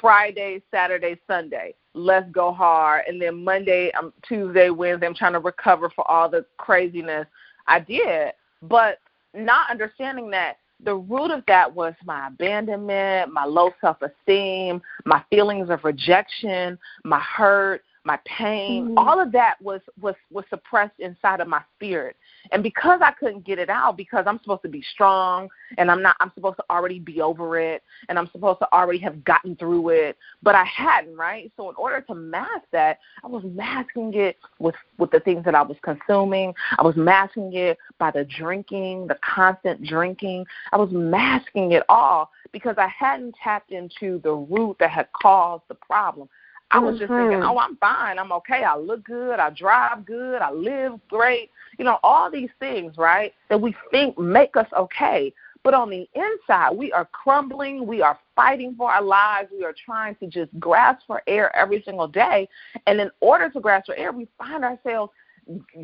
Friday, 0.00 0.62
Saturday, 0.70 1.20
Sunday. 1.28 1.74
Let's 1.92 2.30
go 2.32 2.50
hard, 2.50 3.02
and 3.06 3.20
then 3.20 3.44
Monday, 3.44 3.92
um, 3.92 4.14
Tuesday, 4.26 4.70
Wednesday. 4.70 5.06
I'm 5.06 5.14
trying 5.14 5.34
to 5.34 5.40
recover 5.40 5.90
for 5.90 6.10
all 6.10 6.30
the 6.30 6.46
craziness 6.56 7.26
I 7.66 7.80
did, 7.80 8.32
but 8.62 8.98
not 9.34 9.70
understanding 9.70 10.30
that 10.30 10.58
the 10.84 10.94
root 10.94 11.30
of 11.30 11.44
that 11.46 11.72
was 11.72 11.94
my 12.04 12.26
abandonment, 12.28 13.32
my 13.32 13.44
low 13.44 13.70
self 13.80 13.98
esteem, 14.02 14.82
my 15.04 15.22
feelings 15.30 15.70
of 15.70 15.84
rejection, 15.84 16.78
my 17.04 17.20
hurt, 17.20 17.82
my 18.04 18.18
pain, 18.24 18.88
Mhm. 18.88 18.94
all 18.98 19.20
of 19.20 19.30
that 19.32 19.60
was 19.62 19.80
was 20.00 20.16
was 20.30 20.44
suppressed 20.50 20.98
inside 20.98 21.40
of 21.40 21.46
my 21.48 21.62
spirit. 21.76 22.16
And 22.50 22.62
because 22.62 23.00
I 23.02 23.12
couldn't 23.12 23.44
get 23.44 23.58
it 23.58 23.70
out 23.70 23.96
because 23.96 24.24
I'm 24.26 24.38
supposed 24.40 24.62
to 24.62 24.68
be 24.68 24.82
strong 24.92 25.48
and 25.78 25.90
I'm 25.90 26.02
not 26.02 26.16
I'm 26.20 26.32
supposed 26.34 26.56
to 26.56 26.64
already 26.70 26.98
be 26.98 27.20
over 27.20 27.58
it 27.58 27.82
and 28.08 28.18
I'm 28.18 28.28
supposed 28.32 28.58
to 28.60 28.72
already 28.72 28.98
have 29.00 29.24
gotten 29.24 29.56
through 29.56 29.90
it, 29.90 30.16
but 30.42 30.54
I 30.54 30.64
hadn't, 30.64 31.16
right? 31.16 31.52
So 31.56 31.70
in 31.70 31.76
order 31.76 32.00
to 32.02 32.14
mask 32.14 32.64
that, 32.72 32.98
I 33.22 33.28
was 33.28 33.44
masking 33.44 34.14
it 34.14 34.38
with 34.58 34.74
with 34.98 35.10
the 35.10 35.20
things 35.20 35.44
that 35.44 35.54
I 35.54 35.62
was 35.62 35.76
consuming. 35.82 36.54
I 36.78 36.82
was 36.82 36.96
masking 36.96 37.52
it 37.54 37.78
by 37.98 38.10
the 38.10 38.24
drinking, 38.24 39.06
the 39.06 39.18
constant 39.22 39.84
drinking. 39.84 40.46
I 40.72 40.76
was 40.76 40.90
masking 40.90 41.72
it 41.72 41.84
all 41.88 42.30
because 42.52 42.76
I 42.78 42.88
hadn't 42.88 43.34
tapped 43.42 43.70
into 43.72 44.20
the 44.22 44.32
root 44.32 44.76
that 44.80 44.90
had 44.90 45.08
caused 45.12 45.64
the 45.68 45.74
problem. 45.74 46.28
I 46.72 46.78
was 46.78 46.98
just 46.98 47.10
thinking, 47.10 47.38
Mhm. 47.40 47.50
oh, 47.50 47.58
I'm 47.58 47.76
fine. 47.76 48.18
I'm 48.18 48.32
okay. 48.32 48.64
I 48.64 48.76
look 48.76 49.04
good. 49.04 49.38
I 49.38 49.50
drive 49.50 50.04
good. 50.06 50.40
I 50.40 50.50
live 50.50 50.98
great. 51.08 51.50
You 51.78 51.84
know, 51.84 51.98
all 52.02 52.30
these 52.30 52.50
things, 52.58 52.96
right, 52.96 53.34
that 53.48 53.60
we 53.60 53.74
think 53.90 54.18
make 54.18 54.56
us 54.56 54.66
okay. 54.72 55.32
But 55.64 55.74
on 55.74 55.90
the 55.90 56.08
inside, 56.14 56.70
we 56.72 56.90
are 56.92 57.04
crumbling. 57.04 57.86
We 57.86 58.02
are 58.02 58.18
fighting 58.34 58.74
for 58.74 58.90
our 58.90 59.02
lives. 59.02 59.50
We 59.52 59.64
are 59.64 59.72
trying 59.74 60.16
to 60.16 60.26
just 60.26 60.50
grasp 60.58 61.06
for 61.06 61.22
air 61.26 61.54
every 61.54 61.82
single 61.82 62.08
day. 62.08 62.48
And 62.86 63.00
in 63.00 63.10
order 63.20 63.48
to 63.50 63.60
grasp 63.60 63.86
for 63.86 63.94
air, 63.94 64.10
we 64.10 64.26
find 64.38 64.64
ourselves 64.64 65.12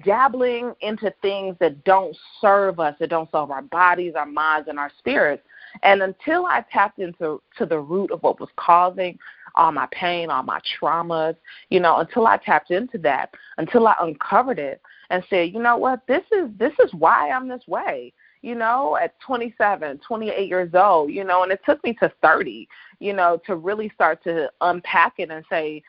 dabbling 0.04 0.74
into 0.80 1.12
things 1.22 1.56
that 1.60 1.84
don't 1.84 2.16
serve 2.40 2.80
us, 2.80 2.94
that 2.98 3.10
don't 3.10 3.30
serve 3.30 3.50
our 3.50 3.62
bodies, 3.62 4.14
our 4.16 4.26
minds, 4.26 4.68
and 4.68 4.78
our 4.78 4.90
spirits. 4.98 5.42
And 5.82 6.02
until 6.02 6.46
I 6.46 6.64
tapped 6.72 6.98
into 6.98 7.42
to 7.56 7.66
the 7.66 7.78
root 7.78 8.10
of 8.10 8.22
what 8.22 8.40
was 8.40 8.48
causing 8.56 9.18
all 9.58 9.72
my 9.72 9.86
pain, 9.92 10.30
all 10.30 10.42
my 10.42 10.60
traumas, 10.80 11.36
you 11.68 11.80
know, 11.80 11.98
until 11.98 12.26
I 12.26 12.38
tapped 12.38 12.70
into 12.70 12.96
that, 12.98 13.34
until 13.58 13.86
I 13.86 13.94
uncovered 14.00 14.58
it 14.58 14.80
and 15.10 15.22
said, 15.28 15.52
you 15.52 15.60
know 15.60 15.76
what, 15.76 16.06
this 16.06 16.24
is 16.32 16.48
this 16.58 16.72
is 16.82 16.92
why 16.94 17.30
I'm 17.30 17.48
this 17.48 17.66
way. 17.66 18.12
you 18.42 18.54
know, 18.54 18.96
at 18.96 19.18
27, 19.20 19.98
28 20.06 20.48
years 20.48 20.70
old, 20.74 21.10
you 21.10 21.24
know, 21.24 21.42
and 21.42 21.50
it 21.50 21.60
took 21.66 21.82
me 21.82 21.92
to 21.94 22.12
30, 22.22 22.68
you 23.00 23.12
know, 23.12 23.40
to 23.46 23.56
really 23.56 23.90
start 23.94 24.22
to 24.24 24.50
unpack 24.60 25.14
it 25.18 25.30
and 25.30 25.44
say, 25.50 25.82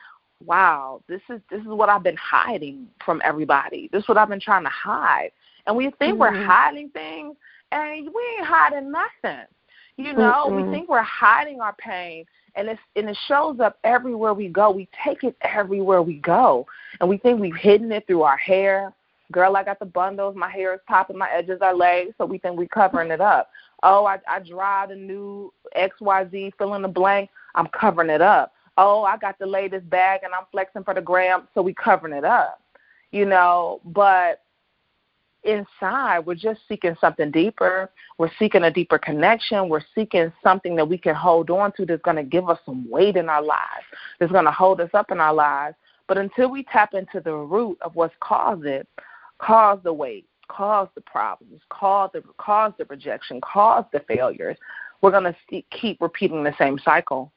wow, 0.46 1.02
this 1.08 1.22
is 1.30 1.42
this 1.52 1.62
is 1.62 1.68
what 1.68 1.90
I've 1.90 2.04
been 2.04 2.18
hiding 2.18 2.88
from 3.06 3.22
everybody. 3.24 3.90
This 3.92 4.04
is 4.04 4.08
what 4.08 4.18
I've 4.18 4.30
been 4.30 4.40
trying 4.40 4.64
to 4.64 4.70
hide. 4.70 5.32
And 5.68 5.76
we 5.76 5.86
think 6.00 6.14
mm-hmm. 6.14 6.20
we're 6.20 6.46
hiding 6.46 6.90
things 6.90 7.36
and 7.72 8.08
we 8.08 8.22
ain't 8.38 8.48
hiding 8.48 8.92
nothing. 8.92 9.46
You 10.00 10.14
know, 10.14 10.46
mm-hmm. 10.48 10.66
we 10.66 10.72
think 10.72 10.88
we're 10.88 11.02
hiding 11.02 11.60
our 11.60 11.74
pain 11.74 12.24
and 12.56 12.70
it's 12.70 12.80
and 12.96 13.10
it 13.10 13.18
shows 13.28 13.60
up 13.60 13.78
everywhere 13.84 14.34
we 14.34 14.48
go. 14.48 14.72
We 14.72 14.88
take 15.04 15.26
it 15.26 15.36
everywhere 15.42 16.02
we 16.02 16.20
go. 16.20 16.66
And 17.02 17.10
we 17.10 17.18
think 17.18 17.42
we've 17.42 17.54
hidden 17.54 17.92
it 17.92 18.08
through 18.08 18.22
our 18.22 18.38
hair. 18.38 18.94
Girl, 19.34 19.58
I 19.58 19.64
got 19.66 19.78
the 19.78 19.86
bundles, 19.86 20.38
my 20.38 20.50
hair 20.50 20.74
is 20.74 20.80
popping, 20.88 21.18
my 21.18 21.30
edges 21.30 21.60
are 21.62 21.76
laid, 21.76 22.16
so 22.18 22.26
we 22.26 22.38
think 22.38 22.58
we're 22.58 22.70
covering 22.70 23.12
it 23.12 23.20
up. 23.20 23.50
Oh, 23.84 24.06
I 24.06 24.20
I 24.26 24.40
drive 24.40 24.92
a 24.92 24.96
new 24.96 25.54
XYZ, 25.78 26.54
fill 26.58 26.76
in 26.76 26.82
the 26.82 26.88
blank, 26.88 27.30
I'm 27.56 27.68
covering 27.68 28.10
it 28.10 28.22
up. 28.22 28.54
Oh, 28.78 29.04
I 29.04 29.18
got 29.18 29.38
the 29.38 29.46
latest 29.46 29.90
bag 29.90 30.22
and 30.24 30.34
I'm 30.34 30.46
flexing 30.54 30.86
for 30.86 30.94
the 30.94 31.02
gram, 31.02 31.50
so 31.54 31.62
we 31.62 31.74
covering 31.74 32.14
it 32.14 32.24
up. 32.24 32.62
You 33.12 33.26
know, 33.26 33.82
but 33.84 34.44
inside. 35.44 36.20
We're 36.20 36.36
just 36.36 36.62
seeking 36.68 36.96
something 37.00 37.32
deeper. 37.32 37.90
We're 38.18 38.32
seeking 38.38 38.64
a 38.64 38.72
deeper 38.72 38.98
connection. 38.98 39.70
We're 39.70 39.84
seeking 39.96 40.32
something 40.44 40.76
that 40.76 40.88
we 40.88 40.98
can 40.98 41.16
hold 41.16 41.50
on 41.50 41.72
to 41.74 41.86
that's 41.86 42.02
going 42.02 42.18
to 42.18 42.24
give 42.24 42.50
us 42.50 42.60
some 42.66 42.90
weight 42.90 43.16
in 43.16 43.30
our 43.30 43.42
lives 43.42 43.86
that's 44.20 44.32
going 44.32 44.46
to 44.46 44.52
hold 44.52 44.82
us 44.82 44.90
up 44.94 45.12
in 45.12 45.20
our 45.20 45.34
lives. 45.34 45.76
But 46.08 46.18
until 46.18 46.50
we 46.50 46.64
tap 46.64 46.94
into 46.94 47.22
the 47.22 47.34
root 47.34 47.78
of 47.82 47.96
what's 47.96 48.16
caused 48.20 48.66
it 48.66 48.88
caused 49.38 49.84
the 49.84 49.94
weight 49.94 50.26
caused 50.50 50.92
the 50.96 51.02
problems 51.02 51.62
caused 51.70 52.14
the 52.14 52.24
caused 52.38 52.76
the 52.78 52.86
rejection 52.86 53.40
caused 53.40 53.88
the 53.94 54.02
failures 54.02 54.58
we're 55.02 55.12
going 55.12 55.24
to 55.24 55.62
keep 55.72 56.02
repeating 56.02 56.44
the 56.44 56.54
same 56.58 56.78
cycle. 56.80 57.32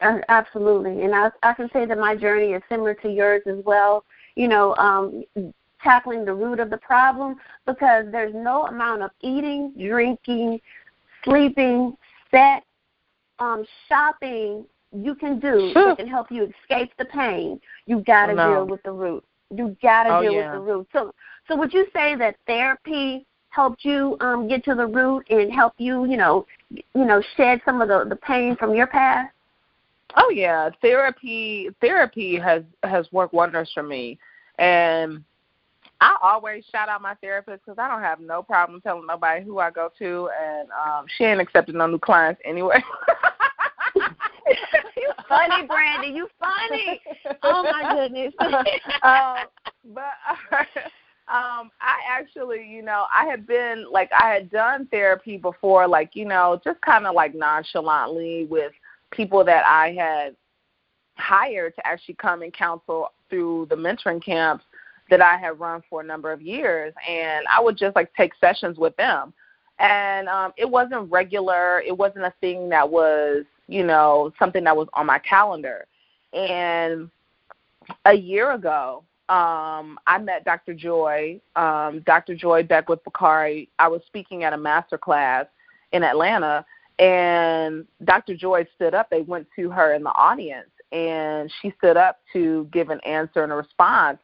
Absolutely. 0.00 1.02
And 1.02 1.14
i 1.14 1.30
i 1.42 1.54
can 1.54 1.70
say 1.72 1.86
that 1.86 1.98
my 1.98 2.14
journey 2.14 2.52
is 2.52 2.62
similar 2.68 2.94
to 2.94 3.08
yours 3.08 3.42
as 3.46 3.64
well. 3.64 4.04
You 4.36 4.48
know 4.48 4.74
um 4.76 5.24
tackling 5.84 6.24
the 6.24 6.34
root 6.34 6.58
of 6.58 6.70
the 6.70 6.78
problem 6.78 7.36
because 7.66 8.06
there's 8.10 8.34
no 8.34 8.66
amount 8.66 9.02
of 9.02 9.10
eating, 9.20 9.72
drinking, 9.78 10.60
sleeping, 11.22 11.96
sex, 12.30 12.64
um, 13.38 13.64
shopping 13.88 14.64
you 14.96 15.14
can 15.14 15.40
do 15.40 15.72
that 15.74 15.96
can 15.98 16.08
help 16.08 16.30
you 16.30 16.44
escape 16.62 16.92
the 16.98 17.04
pain. 17.06 17.60
You 17.86 18.00
got 18.00 18.26
to 18.26 18.34
no. 18.34 18.54
deal 18.54 18.66
with 18.66 18.82
the 18.82 18.92
root. 18.92 19.24
You 19.54 19.76
got 19.82 20.04
to 20.04 20.16
oh, 20.16 20.22
deal 20.22 20.32
yeah. 20.32 20.52
with 20.52 20.60
the 20.60 20.72
root. 20.72 20.88
So, 20.92 21.12
so 21.48 21.56
would 21.56 21.72
you 21.72 21.86
say 21.92 22.16
that 22.16 22.36
therapy 22.46 23.26
helped 23.50 23.84
you 23.84 24.16
um, 24.20 24.48
get 24.48 24.64
to 24.64 24.74
the 24.74 24.86
root 24.86 25.26
and 25.30 25.52
help 25.52 25.74
you, 25.78 26.06
you 26.06 26.16
know, 26.16 26.46
you 26.70 27.04
know, 27.04 27.22
shed 27.36 27.60
some 27.64 27.80
of 27.80 27.88
the 27.88 28.04
the 28.08 28.16
pain 28.16 28.56
from 28.56 28.74
your 28.74 28.86
past? 28.86 29.32
Oh 30.16 30.30
yeah, 30.30 30.70
therapy 30.80 31.68
therapy 31.80 32.38
has 32.38 32.62
has 32.82 33.06
worked 33.12 33.34
wonders 33.34 33.70
for 33.74 33.82
me, 33.82 34.18
and 34.58 35.24
I 36.04 36.16
always 36.20 36.64
shout 36.70 36.90
out 36.90 37.00
my 37.00 37.14
therapist 37.14 37.64
because 37.64 37.78
I 37.78 37.88
don't 37.88 38.02
have 38.02 38.20
no 38.20 38.42
problem 38.42 38.82
telling 38.82 39.06
nobody 39.06 39.42
who 39.42 39.58
I 39.58 39.70
go 39.70 39.88
to, 39.98 40.28
and 40.38 40.68
um 40.70 41.06
she 41.16 41.24
ain't 41.24 41.40
accepting 41.40 41.78
no 41.78 41.86
new 41.86 41.98
clients 41.98 42.42
anyway. 42.44 42.76
you 44.96 45.12
funny, 45.26 45.66
Brandi. 45.66 46.14
You 46.14 46.28
funny. 46.38 47.00
Oh 47.42 47.62
my 47.62 47.94
goodness. 47.94 48.34
um, 49.02 49.46
but 49.94 50.12
um, 51.32 51.70
I 51.80 52.00
actually, 52.06 52.68
you 52.68 52.82
know, 52.82 53.06
I 53.12 53.24
had 53.24 53.46
been 53.46 53.86
like 53.90 54.10
I 54.12 54.28
had 54.28 54.50
done 54.50 54.86
therapy 54.90 55.38
before, 55.38 55.88
like 55.88 56.14
you 56.14 56.26
know, 56.26 56.60
just 56.62 56.82
kind 56.82 57.06
of 57.06 57.14
like 57.14 57.34
nonchalantly 57.34 58.46
with 58.50 58.72
people 59.10 59.42
that 59.46 59.64
I 59.66 59.94
had 59.98 60.36
hired 61.16 61.74
to 61.76 61.86
actually 61.86 62.16
come 62.16 62.42
and 62.42 62.52
counsel 62.52 63.08
through 63.30 63.68
the 63.70 63.76
mentoring 63.76 64.22
camps 64.22 64.66
that 65.10 65.20
I 65.20 65.36
had 65.36 65.60
run 65.60 65.82
for 65.88 66.00
a 66.00 66.04
number 66.04 66.32
of 66.32 66.40
years, 66.40 66.94
and 67.08 67.46
I 67.46 67.60
would 67.60 67.76
just 67.76 67.96
like 67.96 68.12
take 68.14 68.32
sessions 68.40 68.78
with 68.78 68.96
them. 68.96 69.32
And 69.78 70.28
um, 70.28 70.52
it 70.56 70.68
wasn't 70.68 71.10
regular. 71.10 71.80
It 71.80 71.96
wasn't 71.96 72.24
a 72.24 72.32
thing 72.40 72.68
that 72.70 72.88
was, 72.88 73.44
you 73.66 73.84
know, 73.84 74.32
something 74.38 74.64
that 74.64 74.76
was 74.76 74.88
on 74.94 75.06
my 75.06 75.18
calendar. 75.18 75.86
And 76.32 77.10
a 78.04 78.14
year 78.14 78.52
ago, 78.52 79.04
um, 79.28 79.98
I 80.06 80.18
met 80.20 80.44
Dr. 80.44 80.74
Joy, 80.74 81.40
um, 81.56 82.02
Dr. 82.06 82.34
Joy 82.34 82.62
Beckwith 82.62 83.02
Bakari. 83.04 83.70
I 83.78 83.88
was 83.88 84.02
speaking 84.06 84.44
at 84.44 84.52
a 84.52 84.58
master 84.58 84.98
class 84.98 85.46
in 85.92 86.02
Atlanta, 86.02 86.64
and 86.98 87.86
Dr. 88.04 88.36
Joy 88.36 88.66
stood 88.74 88.94
up. 88.94 89.08
They 89.10 89.22
went 89.22 89.46
to 89.56 89.70
her 89.70 89.94
in 89.94 90.02
the 90.02 90.10
audience, 90.10 90.68
and 90.92 91.50
she 91.62 91.72
stood 91.78 91.96
up 91.96 92.20
to 92.32 92.68
give 92.70 92.90
an 92.90 93.00
answer 93.00 93.42
and 93.42 93.52
a 93.52 93.56
response. 93.56 94.18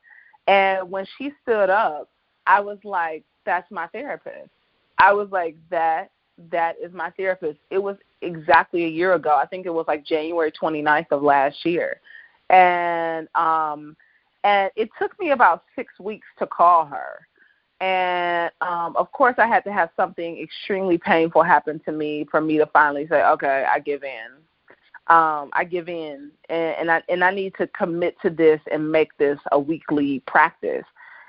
And 0.51 0.91
when 0.91 1.07
she 1.17 1.31
stood 1.43 1.71
up, 1.71 2.09
I 2.45 2.59
was 2.59 2.79
like, 2.83 3.23
that's 3.47 3.71
my 3.71 3.87
therapist. 3.87 4.51
I 4.99 5.13
was 5.13 5.29
like, 5.31 5.57
that 5.71 6.11
that 6.51 6.75
is 6.83 6.93
my 6.93 7.11
therapist. 7.11 7.59
It 7.71 7.79
was 7.79 7.97
exactly 8.21 8.85
a 8.85 8.89
year 8.89 9.13
ago. 9.13 9.39
I 9.41 9.47
think 9.47 9.65
it 9.65 9.73
was 9.73 9.85
like 9.87 10.05
January 10.05 10.51
29th 10.51 11.13
of 11.13 11.23
last 11.23 11.65
year. 11.65 12.01
And 12.51 13.29
um 13.37 13.97
and 14.43 14.73
it 14.75 14.89
took 14.99 15.19
me 15.21 15.31
about 15.31 15.65
6 15.77 16.01
weeks 16.01 16.27
to 16.41 16.49
call 16.49 16.85
her. 16.85 17.29
And 17.81 18.51
um 18.61 18.97
of 18.97 19.13
course 19.13 19.37
I 19.39 19.47
had 19.47 19.63
to 19.65 19.73
have 19.73 19.91
something 19.97 20.41
extremely 20.41 20.99
painful 20.99 21.45
happen 21.45 21.81
to 21.85 21.93
me 21.93 22.27
for 22.29 22.41
me 22.41 22.59
to 22.59 22.67
finally 22.67 23.07
say, 23.07 23.23
"Okay, 23.23 23.67
I 23.73 23.79
give 23.79 24.03
in." 24.03 24.40
Um, 25.11 25.51
I 25.53 25.65
give 25.65 25.89
in, 25.89 26.31
and, 26.49 26.77
and 26.77 26.91
I 26.91 27.03
and 27.09 27.25
I 27.25 27.33
need 27.33 27.55
to 27.59 27.67
commit 27.67 28.17
to 28.23 28.31
this 28.31 28.61
and 28.71 28.91
make 28.91 29.17
this 29.19 29.39
a 29.51 29.59
weekly 29.59 30.21
practice. 30.27 30.85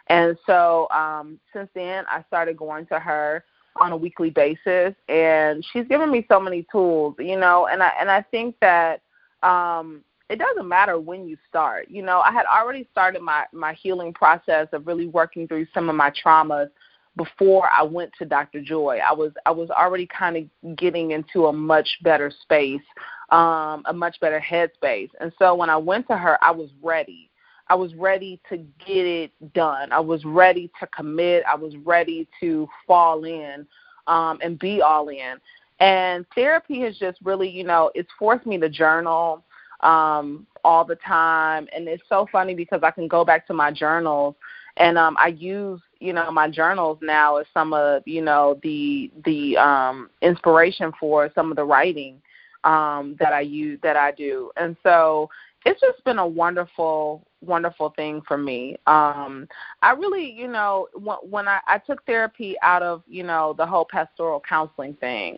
And 0.08 0.38
so 0.46 0.88
um, 0.91 1.39
since 1.52 1.70
then, 1.74 2.06
I 2.10 2.24
started 2.28 2.58
going 2.58 2.86
to 2.88 3.00
her 3.00 3.44
on 3.80 3.91
a 3.91 3.98
weekly 3.98 4.30
basis, 4.30 4.94
and 5.10 5.65
she's 5.74 5.88
given 5.88 6.12
me 6.12 6.26
so 6.30 6.39
many 6.39 6.65
tools, 6.72 7.15
you 7.17 7.39
know. 7.39 7.67
And 7.67 7.82
I 7.82 7.91
and 8.00 8.12
I 8.12 8.22
think 8.22 8.56
that 8.62 9.02
um, 9.41 10.04
it 10.30 10.38
doesn't 10.38 10.67
matter 10.67 11.00
when 11.00 11.28
you 11.28 11.36
start. 11.50 11.89
You 11.89 12.04
know, 12.04 12.20
I 12.20 12.32
had 12.32 12.46
already 12.46 12.88
started 12.91 13.24
my 13.24 13.46
my 13.52 13.74
healing 13.74 14.13
process 14.13 14.67
of 14.74 14.86
really 14.86 15.08
working 15.08 15.48
through 15.48 15.65
some 15.74 15.89
of 15.89 15.96
my 15.96 16.12
traumas 16.12 16.70
before 17.17 17.69
I 17.69 17.84
went 17.84 18.12
to 18.19 18.26
Dr. 18.26 18.62
Joy. 18.62 19.00
I 19.08 19.13
was 19.13 19.32
I 19.45 19.52
was 19.52 19.69
already 19.69 20.08
kind 20.08 20.38
of 20.38 20.78
getting 20.78 21.12
into 21.12 21.47
a 21.47 21.54
much 21.54 22.00
better 22.04 22.32
space, 22.41 22.82
um, 23.30 23.84
a 23.86 23.93
much 23.93 24.19
better 24.19 24.39
headspace. 24.39 25.10
And 25.19 25.32
so 25.38 25.56
when 25.56 25.69
I 25.69 25.78
went 25.78 26.08
to 26.08 26.17
her, 26.17 26.41
I 26.43 26.52
was 26.52 26.69
ready. 26.82 27.30
I 27.67 27.76
was 27.76 27.93
ready 27.95 28.39
to 28.50 28.58
get 28.58 29.06
it 29.06 29.54
done. 29.54 29.91
I 29.91 30.00
was 30.00 30.26
ready 30.26 30.69
to 30.80 30.88
commit. 30.88 31.43
I 31.47 31.56
was 31.56 31.76
ready 31.86 32.28
to 32.41 32.67
fall 32.86 33.24
in 33.24 33.65
um, 34.08 34.39
and 34.41 34.60
be 34.60 34.82
all 34.82 35.10
in. 35.10 35.36
And 35.80 36.26
therapy 36.36 36.82
has 36.82 36.97
just 36.97 37.17
really, 37.24 37.50
you 37.50 37.63
know, 37.63 37.89
it's 37.95 38.10
forced 38.19 38.45
me 38.45 38.58
to 38.60 38.69
journal 38.69 39.43
um, 39.80 40.45
all 40.63 40.86
the 40.86 40.97
time. 40.97 41.67
And 41.74 41.88
it's 41.88 42.04
so 42.10 42.28
funny 42.32 42.54
because 42.54 42.82
I 42.84 42.91
can 42.91 43.08
go 43.08 43.24
back 43.24 43.47
to 43.47 43.54
my 43.54 43.71
journals 43.71 44.36
and 44.78 44.97
um, 44.97 45.15
I 45.19 45.28
use 45.28 45.82
you 46.02 46.14
know 46.14 46.32
my 46.32 46.50
journals 46.50 46.98
now 47.02 47.38
as 47.38 47.46
some 47.54 47.74
of 47.74 48.02
you 48.06 48.22
know 48.22 48.60
the 48.64 49.12
the 49.24 49.56
um, 49.58 50.10
inspiration 50.22 50.92
for 51.00 51.30
some 51.36 51.52
of 51.52 51.56
the 51.56 51.64
writing 51.64 52.22
um, 52.64 53.16
that 53.20 53.34
I 53.34 53.42
use 53.42 53.80
that 53.84 53.96
I 53.96 54.12
do, 54.12 54.52
and 54.58 54.76
so 54.84 55.30
it's 55.66 55.80
just 55.80 56.04
been 56.04 56.18
a 56.18 56.28
wonderful 56.28 57.26
wonderful 57.42 57.92
thing 57.96 58.22
for 58.28 58.38
me. 58.38 58.78
Um, 58.88 59.48
I 59.82 59.92
really 59.92 60.32
you 60.32 60.48
know 60.48 60.88
when, 60.96 61.18
when 61.30 61.48
I, 61.48 61.60
I 61.68 61.78
took 61.78 62.04
therapy 62.06 62.56
out 62.64 62.82
of 62.82 63.04
you 63.08 63.24
know 63.24 63.54
the 63.58 63.66
whole 63.66 63.86
pastoral 63.90 64.42
counseling 64.48 64.96
thing. 64.96 65.38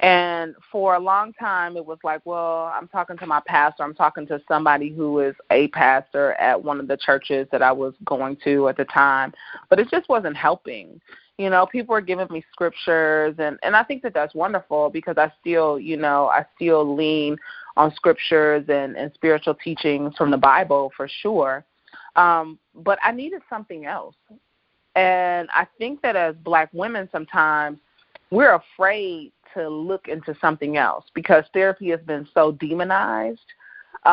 And 0.00 0.54
for 0.72 0.96
a 0.96 0.98
long 0.98 1.32
time, 1.34 1.76
it 1.76 1.86
was 1.86 1.98
like, 2.02 2.20
well, 2.24 2.72
I'm 2.74 2.88
talking 2.88 3.16
to 3.18 3.26
my 3.26 3.40
pastor. 3.46 3.84
I'm 3.84 3.94
talking 3.94 4.26
to 4.26 4.40
somebody 4.48 4.90
who 4.90 5.20
is 5.20 5.34
a 5.50 5.68
pastor 5.68 6.32
at 6.34 6.62
one 6.62 6.80
of 6.80 6.88
the 6.88 6.96
churches 6.96 7.46
that 7.52 7.62
I 7.62 7.72
was 7.72 7.94
going 8.04 8.36
to 8.44 8.68
at 8.68 8.76
the 8.76 8.84
time. 8.86 9.32
But 9.70 9.78
it 9.78 9.88
just 9.90 10.08
wasn't 10.08 10.36
helping. 10.36 11.00
You 11.38 11.50
know, 11.50 11.66
people 11.66 11.94
were 11.94 12.00
giving 12.00 12.28
me 12.30 12.44
scriptures, 12.52 13.34
and 13.38 13.58
and 13.64 13.74
I 13.74 13.82
think 13.82 14.02
that 14.02 14.14
that's 14.14 14.34
wonderful 14.34 14.90
because 14.90 15.16
I 15.18 15.32
still, 15.40 15.80
you 15.80 15.96
know, 15.96 16.28
I 16.28 16.44
still 16.54 16.94
lean 16.94 17.36
on 17.76 17.92
scriptures 17.94 18.64
and 18.68 18.96
and 18.96 19.12
spiritual 19.14 19.54
teachings 19.54 20.14
from 20.16 20.30
the 20.30 20.36
Bible 20.36 20.92
for 20.96 21.08
sure. 21.08 21.64
Um, 22.14 22.58
but 22.74 23.00
I 23.02 23.10
needed 23.10 23.42
something 23.50 23.84
else, 23.84 24.14
and 24.94 25.48
I 25.52 25.66
think 25.76 26.02
that 26.02 26.14
as 26.14 26.36
Black 26.44 26.68
women, 26.72 27.08
sometimes 27.10 27.78
we're 28.30 28.54
afraid 28.54 29.32
to 29.54 29.68
look 29.68 30.08
into 30.08 30.36
something 30.40 30.76
else 30.76 31.04
because 31.14 31.44
therapy 31.52 31.90
has 31.90 32.00
been 32.00 32.26
so 32.34 32.52
demonized 32.52 33.40
um, 34.06 34.12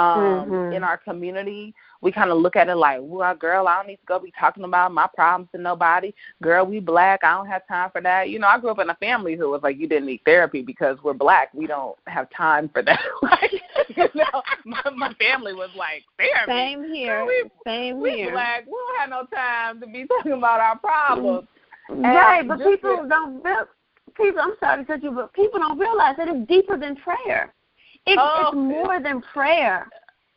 mm-hmm. 0.49 0.73
in 0.73 0.83
our 0.83 0.97
community. 0.97 1.73
we 2.01 2.11
kind 2.11 2.31
of 2.31 2.37
look 2.37 2.55
at 2.55 2.69
it 2.69 2.75
like, 2.75 2.99
well, 3.01 3.35
girl, 3.35 3.67
I 3.67 3.77
don't 3.77 3.87
need 3.87 3.97
to 3.97 4.05
go 4.07 4.19
be 4.19 4.33
talking 4.39 4.63
about 4.63 4.91
my 4.91 5.07
problems 5.13 5.49
to 5.53 5.61
nobody. 5.61 6.13
Girl, 6.41 6.65
we 6.65 6.79
black. 6.79 7.23
I 7.23 7.33
don't 7.33 7.47
have 7.47 7.67
time 7.67 7.89
for 7.91 8.01
that. 8.01 8.29
You 8.29 8.39
know, 8.39 8.47
I 8.47 8.59
grew 8.59 8.71
up 8.71 8.79
in 8.79 8.89
a 8.89 8.95
family 8.95 9.35
who 9.35 9.49
was 9.49 9.61
like, 9.63 9.77
you 9.77 9.87
didn't 9.87 10.07
need 10.07 10.21
therapy 10.25 10.61
because 10.61 10.97
we're 11.03 11.13
black. 11.13 11.53
We 11.53 11.67
don't 11.67 11.97
have 12.07 12.29
time 12.35 12.69
for 12.69 12.81
that. 12.83 12.99
like, 13.21 13.51
you 13.89 14.07
know, 14.15 14.41
my, 14.65 14.81
my 14.95 15.13
family 15.15 15.53
was 15.53 15.69
like, 15.75 16.03
therapy. 16.17 16.51
Same 16.51 16.83
here. 16.93 17.25
we, 17.25 17.43
Same 17.65 17.99
we 17.99 18.11
here. 18.11 18.31
black. 18.31 18.65
We 18.65 18.71
don't 18.71 18.99
have 18.99 19.09
no 19.09 19.25
time 19.35 19.81
to 19.81 19.87
be 19.87 20.05
talking 20.07 20.33
about 20.33 20.59
our 20.61 20.79
problems. 20.79 21.47
Right, 21.89 22.47
but 22.47 22.59
people 22.59 23.05
don't. 23.09 23.43
People, 24.21 24.41
I'm 24.41 24.53
sorry 24.59 24.83
to 24.83 24.85
cut 24.85 25.03
you, 25.03 25.11
but 25.11 25.33
people 25.33 25.59
don't 25.59 25.77
realize 25.79 26.15
that 26.17 26.27
it's 26.27 26.47
deeper 26.47 26.77
than 26.77 26.95
prayer. 26.97 27.53
Oh, 28.07 28.11
it, 28.11 28.19
Oh, 28.19 28.47
it's 28.47 28.55
more 28.55 28.99
than 29.01 29.21
prayer. 29.33 29.87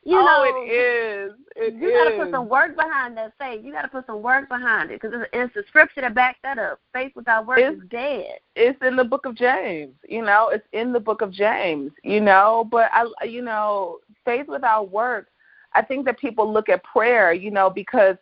You 0.06 0.18
oh, 0.18 0.24
know, 0.24 0.44
it 0.44 0.70
is. 0.70 1.32
It 1.56 1.74
you 1.74 1.90
got 1.90 2.10
to 2.10 2.24
put 2.24 2.30
some 2.30 2.48
work 2.48 2.76
behind 2.76 3.16
that 3.16 3.32
faith. 3.38 3.64
You 3.64 3.72
got 3.72 3.82
to 3.82 3.88
put 3.88 4.04
some 4.06 4.22
work 4.22 4.50
behind 4.50 4.90
it 4.90 5.00
because 5.00 5.18
it's, 5.18 5.30
it's 5.32 5.54
the 5.54 5.62
scripture 5.68 6.02
that 6.02 6.14
backs 6.14 6.38
that 6.42 6.58
up. 6.58 6.78
Faith 6.92 7.12
without 7.16 7.46
work 7.46 7.58
It's- 7.58 7.74
is 7.74 7.88
dead. 7.88 8.38
it's 8.54 8.78
in 8.82 8.96
the 8.96 9.04
book 9.04 9.24
of 9.24 9.34
James. 9.34 9.94
You 10.06 10.22
know, 10.22 10.50
it's 10.50 10.66
in 10.72 10.92
the 10.92 11.00
book 11.00 11.22
of 11.22 11.32
James. 11.32 11.90
You 12.02 12.20
know, 12.20 12.68
but 12.70 12.90
I, 12.92 13.24
you 13.24 13.40
know, 13.40 13.98
faith 14.26 14.46
without 14.46 14.90
work. 14.90 15.28
I 15.72 15.80
think 15.82 16.04
that 16.04 16.18
people 16.18 16.52
look 16.52 16.68
at 16.68 16.84
prayer, 16.84 17.32
you 17.32 17.50
know, 17.50 17.70
because 17.70 18.16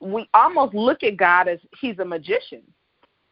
we 0.00 0.28
almost 0.32 0.74
look 0.74 1.02
at 1.02 1.16
God 1.16 1.48
as 1.48 1.58
He's 1.80 1.98
a 1.98 2.04
magician. 2.04 2.62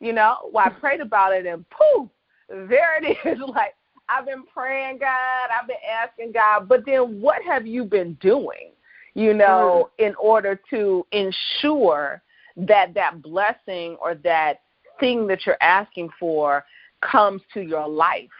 You 0.01 0.13
know, 0.13 0.51
well, 0.53 0.67
I 0.67 0.71
prayed 0.71 1.01
about 1.01 1.33
it 1.33 1.47
and 1.47 1.65
poof, 1.71 2.09
there 2.49 3.03
it 3.03 3.17
is. 3.27 3.39
Like 3.41 3.75
I've 4.09 4.27
been 4.27 4.45
praying 4.53 4.99
God, 4.99 5.49
I've 5.61 5.67
been 5.67 5.77
asking 5.91 6.33
God, 6.33 6.69
but 6.69 6.85
then 6.87 7.21
what 7.21 7.43
have 7.43 7.67
you 7.67 7.85
been 7.85 8.15
doing? 8.21 8.71
You 9.15 9.35
know, 9.35 9.91
in 9.99 10.15
order 10.15 10.61
to 10.71 11.05
ensure 11.11 12.23
that 12.57 12.95
that 12.95 13.21
blessing 13.23 13.97
or 14.01 14.15
that 14.17 14.61
thing 15.01 15.27
that 15.27 15.45
you're 15.47 15.57
asking 15.61 16.11
for 16.19 16.65
comes 17.01 17.43
to 17.55 17.61
your 17.61 17.89
life. 17.89 18.31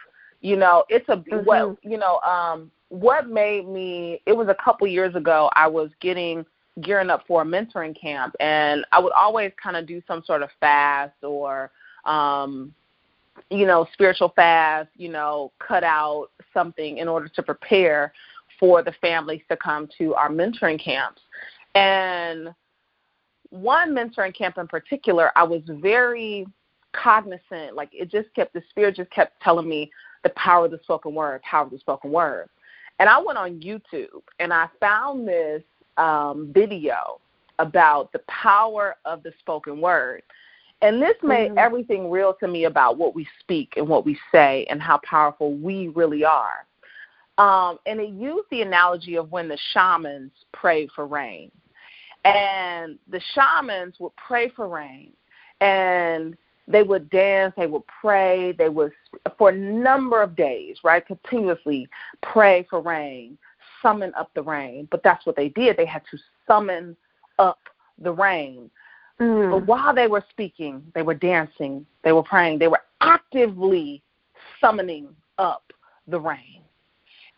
You 0.41 0.55
know, 0.55 0.85
it's 0.89 1.07
a 1.09 1.17
Mhm. 1.17 1.43
what 1.45 1.77
you 1.83 1.97
know, 1.97 2.19
um 2.21 2.71
what 2.89 3.29
made 3.29 3.67
me 3.67 4.21
it 4.25 4.33
was 4.35 4.47
a 4.47 4.55
couple 4.55 4.87
years 4.87 5.15
ago 5.15 5.49
I 5.55 5.67
was 5.67 5.91
getting 5.99 6.45
gearing 6.81 7.09
up 7.09 7.25
for 7.27 7.41
a 7.41 7.45
mentoring 7.45 7.99
camp 7.99 8.35
and 8.39 8.85
I 8.91 8.99
would 8.99 9.13
always 9.13 9.51
kind 9.61 9.75
of 9.75 9.85
do 9.85 10.01
some 10.07 10.23
sort 10.25 10.41
of 10.41 10.49
fast 10.59 11.23
or 11.23 11.71
um 12.05 12.73
you 13.49 13.65
know, 13.65 13.87
spiritual 13.93 14.33
fast, 14.35 14.89
you 14.95 15.09
know, 15.09 15.51
cut 15.59 15.83
out 15.83 16.27
something 16.53 16.97
in 16.97 17.07
order 17.07 17.27
to 17.27 17.43
prepare 17.43 18.13
for 18.59 18.83
the 18.83 18.91
families 19.01 19.41
to 19.49 19.57
come 19.57 19.87
to 19.97 20.13
our 20.15 20.29
mentoring 20.29 20.83
camps. 20.83 21.21
And 21.75 22.49
one 23.49 23.91
mentoring 23.91 24.35
camp 24.35 24.57
in 24.57 24.67
particular, 24.67 25.31
I 25.35 25.43
was 25.43 25.61
very 25.67 26.45
cognizant. 26.93 27.75
Like 27.75 27.89
it 27.93 28.11
just 28.11 28.33
kept 28.35 28.53
the 28.53 28.61
spirit 28.69 28.95
just 28.95 29.11
kept 29.11 29.41
telling 29.41 29.67
me 29.67 29.91
the 30.23 30.29
power 30.31 30.65
of 30.65 30.71
the 30.71 30.79
spoken 30.83 31.15
word, 31.15 31.41
power 31.43 31.65
of 31.65 31.71
the 31.71 31.79
spoken 31.79 32.11
word. 32.11 32.49
And 32.99 33.07
I 33.07 33.17
went 33.19 33.37
on 33.37 33.61
YouTube 33.61 34.23
and 34.39 34.51
I 34.51 34.67
found 34.79 35.27
this 35.27 35.63
um, 35.99 36.51
video 36.53 37.19
about 37.59 38.11
the 38.13 38.19
power 38.27 38.95
of 39.05 39.21
the 39.23 39.33
spoken 39.39 39.81
word. 39.81 40.23
And 40.81 41.01
this 41.01 41.21
made 41.21 41.51
Mhm. 41.51 41.57
everything 41.57 42.09
real 42.09 42.33
to 42.35 42.47
me 42.47 42.63
about 42.63 42.97
what 42.97 43.13
we 43.13 43.27
speak 43.39 43.75
and 43.75 43.87
what 43.87 44.05
we 44.05 44.17
say 44.31 44.65
and 44.69 44.81
how 44.81 44.97
powerful 44.99 45.53
we 45.53 45.89
really 45.89 46.23
are. 46.23 46.65
Um, 47.37 47.79
and 47.85 47.99
it 47.99 48.09
used 48.09 48.49
the 48.49 48.61
analogy 48.61 49.15
of 49.15 49.31
when 49.31 49.47
the 49.47 49.57
shamans 49.57 50.31
prayed 50.53 50.91
for 50.91 51.05
rain. 51.05 51.51
And 52.25 52.99
the 53.07 53.19
shamans 53.33 53.99
would 53.99 54.15
pray 54.15 54.49
for 54.49 54.67
rain. 54.67 55.13
And 55.61 56.37
they 56.67 56.83
would 56.83 57.09
dance, 57.09 57.53
they 57.57 57.67
would 57.67 57.85
pray, 57.87 58.51
they 58.53 58.69
would, 58.69 58.93
for 59.37 59.49
a 59.49 59.55
number 59.55 60.21
of 60.21 60.35
days, 60.35 60.77
right, 60.83 61.05
continuously 61.05 61.89
pray 62.21 62.63
for 62.69 62.79
rain, 62.79 63.37
summon 63.81 64.13
up 64.15 64.33
the 64.33 64.43
rain. 64.43 64.87
But 64.91 65.03
that's 65.03 65.25
what 65.25 65.35
they 65.35 65.49
did. 65.49 65.77
They 65.77 65.85
had 65.85 66.03
to 66.11 66.17
summon 66.47 66.95
up 67.37 67.59
the 67.97 68.11
rain. 68.11 68.69
But 69.17 69.25
Mm. 69.25 69.65
while 69.65 69.93
they 69.93 70.07
were 70.07 70.23
speaking, 70.29 70.91
they 70.93 71.01
were 71.01 71.13
dancing, 71.13 71.85
they 72.03 72.13
were 72.13 72.23
praying, 72.23 72.59
they 72.59 72.67
were 72.67 72.83
actively 73.01 74.01
summoning 74.61 75.15
up 75.37 75.73
the 76.07 76.19
rain. 76.19 76.63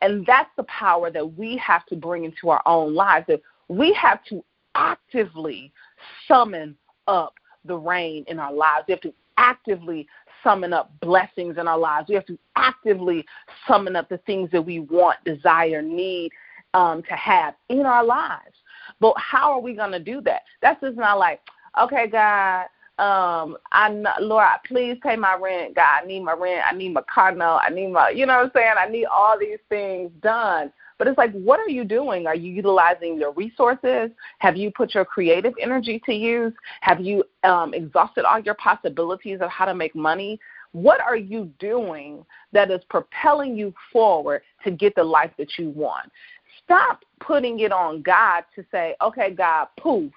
And 0.01 0.25
that's 0.25 0.49
the 0.55 0.63
power 0.63 1.09
that 1.11 1.37
we 1.37 1.57
have 1.57 1.85
to 1.87 1.95
bring 1.95 2.25
into 2.25 2.49
our 2.49 2.61
own 2.65 2.93
lives. 2.93 3.27
That 3.27 3.41
we 3.67 3.93
have 3.93 4.23
to 4.25 4.43
actively 4.75 5.71
summon 6.27 6.77
up 7.07 7.35
the 7.65 7.77
rain 7.77 8.23
in 8.27 8.39
our 8.39 8.53
lives. 8.53 8.85
We 8.87 8.93
have 8.93 9.01
to 9.01 9.13
actively 9.37 10.07
summon 10.43 10.73
up 10.73 10.91
blessings 11.01 11.57
in 11.57 11.67
our 11.67 11.77
lives. 11.77 12.09
We 12.09 12.15
have 12.15 12.25
to 12.27 12.37
actively 12.55 13.25
summon 13.67 13.95
up 13.95 14.09
the 14.09 14.17
things 14.19 14.49
that 14.51 14.61
we 14.61 14.79
want, 14.79 15.17
desire, 15.25 15.81
need 15.81 16.31
um, 16.73 17.03
to 17.03 17.15
have 17.15 17.55
in 17.69 17.85
our 17.85 18.03
lives. 18.03 18.55
But 18.99 19.13
how 19.17 19.51
are 19.51 19.61
we 19.61 19.73
going 19.73 19.91
to 19.91 19.99
do 19.99 20.21
that? 20.21 20.41
That's 20.61 20.79
just 20.81 20.97
not 20.97 21.19
like, 21.19 21.41
okay, 21.79 22.07
God, 22.07 22.65
um, 22.99 23.57
I'm 23.71 24.01
not, 24.03 24.21
Lord, 24.21 24.47
please 24.67 24.97
pay 25.01 25.15
my 25.15 25.35
rent. 25.35 25.75
God, 25.75 26.01
I 26.03 26.05
need 26.05 26.21
my 26.21 26.33
rent. 26.33 26.63
I 26.69 26.75
need 26.75 26.93
my 26.93 27.01
car 27.13 27.33
note. 27.33 27.61
I 27.63 27.69
need 27.69 27.87
my, 27.87 28.09
you 28.09 28.25
know 28.25 28.37
what 28.37 28.45
I'm 28.45 28.51
saying? 28.53 28.73
I 28.77 28.87
need 28.87 29.05
all 29.05 29.39
these 29.39 29.59
things 29.69 30.11
done. 30.21 30.71
But 31.01 31.07
it's 31.07 31.17
like, 31.17 31.31
what 31.31 31.59
are 31.59 31.67
you 31.67 31.83
doing? 31.83 32.27
Are 32.27 32.35
you 32.35 32.53
utilizing 32.53 33.17
your 33.17 33.31
resources? 33.31 34.11
Have 34.37 34.55
you 34.55 34.69
put 34.69 34.93
your 34.93 35.03
creative 35.03 35.55
energy 35.59 35.99
to 36.05 36.13
use? 36.13 36.53
Have 36.81 37.01
you 37.01 37.23
um, 37.43 37.73
exhausted 37.73 38.23
all 38.23 38.37
your 38.37 38.53
possibilities 38.53 39.39
of 39.41 39.49
how 39.49 39.65
to 39.65 39.73
make 39.73 39.95
money? 39.95 40.39
What 40.73 41.01
are 41.01 41.15
you 41.15 41.51
doing 41.57 42.23
that 42.51 42.69
is 42.69 42.81
propelling 42.87 43.57
you 43.57 43.73
forward 43.91 44.43
to 44.63 44.69
get 44.69 44.93
the 44.93 45.03
life 45.03 45.31
that 45.39 45.57
you 45.57 45.71
want? 45.71 46.11
Stop 46.63 47.03
putting 47.19 47.61
it 47.61 47.71
on 47.71 48.03
God 48.03 48.43
to 48.55 48.63
say, 48.69 48.93
okay, 49.01 49.31
God, 49.31 49.69
poof, 49.79 50.13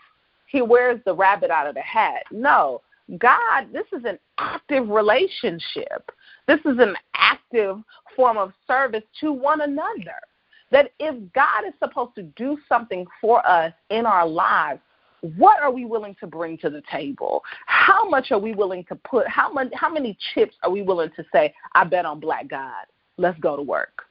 he 0.48 0.60
wears 0.60 1.00
the 1.06 1.14
rabbit 1.14 1.50
out 1.50 1.66
of 1.66 1.74
the 1.74 1.80
hat. 1.80 2.24
No, 2.30 2.82
God, 3.16 3.72
this 3.72 3.86
is 3.90 4.04
an 4.04 4.18
active 4.36 4.90
relationship. 4.90 6.12
This 6.46 6.60
is 6.66 6.76
an 6.78 6.94
active 7.14 7.78
form 8.14 8.36
of 8.36 8.52
service 8.66 9.04
to 9.22 9.32
one 9.32 9.62
another. 9.62 10.20
That 10.70 10.90
if 10.98 11.14
God 11.32 11.66
is 11.66 11.74
supposed 11.78 12.14
to 12.16 12.22
do 12.22 12.58
something 12.68 13.06
for 13.20 13.46
us 13.46 13.72
in 13.90 14.06
our 14.06 14.26
lives, 14.26 14.80
what 15.36 15.62
are 15.62 15.70
we 15.70 15.84
willing 15.84 16.16
to 16.20 16.26
bring 16.26 16.58
to 16.58 16.70
the 16.70 16.82
table? 16.90 17.42
How 17.66 18.08
much 18.08 18.30
are 18.30 18.38
we 18.38 18.54
willing 18.54 18.84
to 18.84 18.94
put? 18.96 19.26
How 19.28 19.52
many, 19.52 19.70
how 19.74 19.90
many 19.90 20.18
chips 20.34 20.54
are 20.62 20.70
we 20.70 20.82
willing 20.82 21.10
to 21.16 21.24
say, 21.32 21.54
I 21.74 21.84
bet 21.84 22.04
on 22.04 22.20
black 22.20 22.48
God? 22.48 22.84
Let's 23.16 23.38
go 23.40 23.56
to 23.56 23.62
work. 23.62 24.02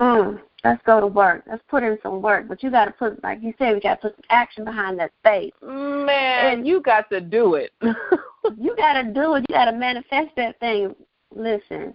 Mm. 0.00 0.40
Let's 0.64 0.82
go 0.86 1.00
to 1.00 1.06
work. 1.06 1.44
Let's 1.46 1.62
put 1.68 1.82
in 1.82 1.98
some 2.02 2.22
work. 2.22 2.48
But 2.48 2.62
you 2.62 2.70
got 2.70 2.86
to 2.86 2.90
put, 2.92 3.22
like 3.22 3.42
you 3.42 3.52
said, 3.58 3.74
we 3.74 3.80
got 3.80 4.00
to 4.00 4.08
put 4.08 4.16
some 4.16 4.24
action 4.30 4.64
behind 4.64 4.98
that 4.98 5.12
faith. 5.22 5.52
Man, 5.62 6.58
And- 6.58 6.66
you 6.66 6.80
got 6.80 7.08
to 7.10 7.20
do 7.20 7.54
it. 7.54 7.72
You 8.58 8.76
got 8.76 9.00
to 9.00 9.04
do 9.04 9.36
it. 9.36 9.46
You 9.48 9.54
got 9.54 9.70
to 9.70 9.72
manifest 9.72 10.28
that 10.36 10.60
thing. 10.60 10.94
Listen, 11.34 11.94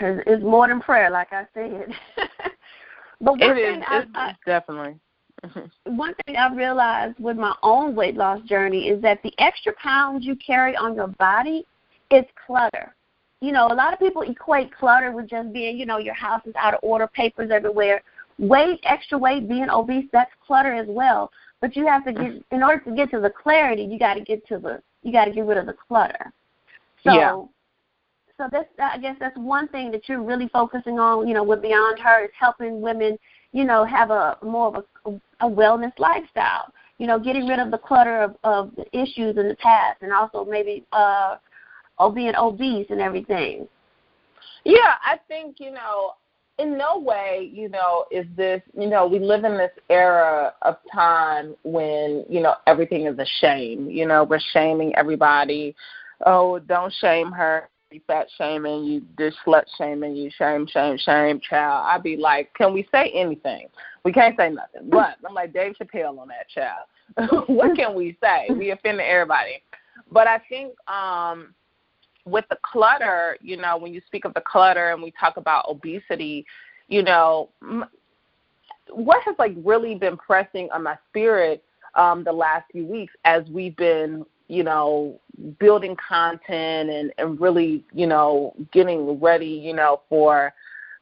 'cause 0.00 0.22
it's 0.26 0.42
more 0.42 0.66
than 0.66 0.80
prayer, 0.80 1.10
like 1.10 1.32
I 1.32 1.46
said. 1.54 1.92
but 3.20 3.38
one 3.38 3.42
it 3.42 3.54
thing 3.54 3.80
is. 3.80 3.84
I, 3.86 4.04
I, 4.14 4.36
definitely. 4.46 4.98
Mm-hmm. 5.44 5.96
one 5.96 6.14
thing 6.26 6.36
I 6.36 6.54
realized 6.54 7.18
with 7.18 7.38
my 7.38 7.54
own 7.62 7.94
weight 7.94 8.14
loss 8.14 8.42
journey 8.42 8.88
is 8.88 9.00
that 9.00 9.22
the 9.22 9.32
extra 9.38 9.72
pounds 9.82 10.26
you 10.26 10.36
carry 10.36 10.76
on 10.76 10.94
your 10.94 11.06
body 11.06 11.66
is 12.10 12.26
clutter. 12.46 12.94
You 13.40 13.52
know, 13.52 13.68
a 13.68 13.74
lot 13.74 13.94
of 13.94 13.98
people 13.98 14.20
equate 14.20 14.74
clutter 14.76 15.12
with 15.12 15.30
just 15.30 15.50
being, 15.50 15.78
you 15.78 15.86
know, 15.86 15.96
your 15.96 16.12
house 16.12 16.42
is 16.44 16.54
out 16.56 16.74
of 16.74 16.80
order, 16.82 17.06
papers 17.06 17.50
everywhere. 17.50 18.02
Weight, 18.38 18.80
extra 18.82 19.16
weight, 19.16 19.48
being 19.48 19.70
obese, 19.70 20.04
that's 20.12 20.30
clutter 20.46 20.74
as 20.74 20.86
well. 20.90 21.30
But 21.62 21.74
you 21.74 21.86
have 21.86 22.04
to 22.04 22.12
get, 22.12 22.32
in 22.50 22.62
order 22.62 22.80
to 22.84 22.94
get 22.94 23.10
to 23.12 23.20
the 23.20 23.30
clarity, 23.30 23.82
you 23.82 23.98
got 23.98 24.14
to 24.14 24.20
get 24.20 24.46
to 24.48 24.58
the, 24.58 24.82
you 25.02 25.10
got 25.10 25.24
to 25.24 25.30
get 25.30 25.46
rid 25.46 25.56
of 25.56 25.64
the 25.64 25.74
clutter. 25.88 26.32
So, 27.02 27.14
Yeah. 27.14 27.42
So 28.40 28.48
that's, 28.50 28.68
I 28.78 28.96
guess 28.96 29.16
that's 29.20 29.36
one 29.36 29.68
thing 29.68 29.90
that 29.90 30.08
you're 30.08 30.22
really 30.22 30.48
focusing 30.48 30.98
on, 30.98 31.28
you 31.28 31.34
know, 31.34 31.44
with 31.44 31.60
Beyond 31.60 31.98
Her 31.98 32.24
is 32.24 32.30
helping 32.38 32.80
women, 32.80 33.18
you 33.52 33.64
know, 33.64 33.84
have 33.84 34.10
a 34.10 34.38
more 34.42 34.68
of 34.68 34.84
a, 35.04 35.46
a 35.46 35.50
wellness 35.50 35.92
lifestyle. 35.98 36.72
You 36.96 37.06
know, 37.06 37.18
getting 37.18 37.46
rid 37.46 37.58
of 37.58 37.70
the 37.70 37.78
clutter 37.78 38.22
of, 38.22 38.36
of 38.44 38.74
the 38.76 38.84
issues 38.98 39.36
in 39.36 39.48
the 39.48 39.56
past, 39.60 40.02
and 40.02 40.12
also 40.12 40.44
maybe 40.44 40.84
uh, 40.92 41.36
being 42.14 42.34
obese 42.34 42.86
and 42.88 43.00
everything. 43.00 43.68
Yeah, 44.64 44.94
I 45.04 45.18
think, 45.28 45.56
you 45.60 45.70
know, 45.70 46.12
in 46.58 46.78
no 46.78 46.98
way, 46.98 47.50
you 47.52 47.68
know, 47.68 48.04
is 48.10 48.26
this, 48.36 48.62
you 48.78 48.86
know, 48.86 49.06
we 49.06 49.18
live 49.18 49.44
in 49.44 49.56
this 49.56 49.70
era 49.88 50.52
of 50.62 50.76
time 50.92 51.54
when, 51.64 52.24
you 52.28 52.40
know, 52.40 52.54
everything 52.66 53.06
is 53.06 53.18
a 53.18 53.26
shame. 53.40 53.90
You 53.90 54.06
know, 54.06 54.24
we're 54.24 54.40
shaming 54.52 54.94
everybody. 54.96 55.74
Oh, 56.26 56.58
don't 56.58 56.92
shame 57.00 57.32
her. 57.32 57.68
Fat 58.06 58.28
shaming, 58.38 58.84
you 58.84 59.00
dish 59.16 59.34
slut 59.46 59.64
shaming, 59.76 60.14
you 60.14 60.30
shame, 60.36 60.66
shame, 60.66 60.96
shame, 60.98 61.40
child. 61.40 61.86
I'd 61.88 62.02
be 62.02 62.16
like, 62.16 62.54
can 62.54 62.72
we 62.72 62.88
say 62.92 63.10
anything? 63.10 63.68
We 64.04 64.12
can't 64.12 64.36
say 64.36 64.50
nothing. 64.50 64.82
But 64.90 65.16
I'm 65.26 65.34
like 65.34 65.52
Dave 65.52 65.74
Chappelle 65.80 66.18
on 66.18 66.28
that 66.28 66.48
child. 66.48 67.46
what 67.48 67.76
can 67.76 67.94
we 67.94 68.16
say? 68.22 68.48
We 68.54 68.70
offended 68.70 69.06
everybody. 69.06 69.62
But 70.12 70.26
I 70.26 70.38
think 70.48 70.74
um 70.88 71.54
with 72.24 72.44
the 72.50 72.58
clutter, 72.62 73.36
you 73.40 73.56
know, 73.56 73.76
when 73.76 73.92
you 73.92 74.00
speak 74.06 74.24
of 74.24 74.34
the 74.34 74.42
clutter 74.42 74.90
and 74.92 75.02
we 75.02 75.12
talk 75.18 75.36
about 75.36 75.66
obesity, 75.68 76.46
you 76.88 77.02
know, 77.02 77.50
what 78.90 79.22
has 79.24 79.34
like 79.38 79.54
really 79.64 79.94
been 79.94 80.16
pressing 80.16 80.68
on 80.72 80.82
my 80.82 80.96
spirit 81.08 81.64
um, 81.94 82.24
the 82.24 82.32
last 82.32 82.64
few 82.70 82.86
weeks 82.86 83.12
as 83.24 83.44
we've 83.50 83.76
been, 83.76 84.24
you 84.50 84.64
know, 84.64 85.20
building 85.60 85.96
content 85.96 86.90
and, 86.90 87.12
and 87.18 87.40
really, 87.40 87.84
you 87.92 88.06
know, 88.06 88.52
getting 88.72 89.20
ready, 89.20 89.46
you 89.46 89.72
know, 89.72 90.00
for 90.08 90.52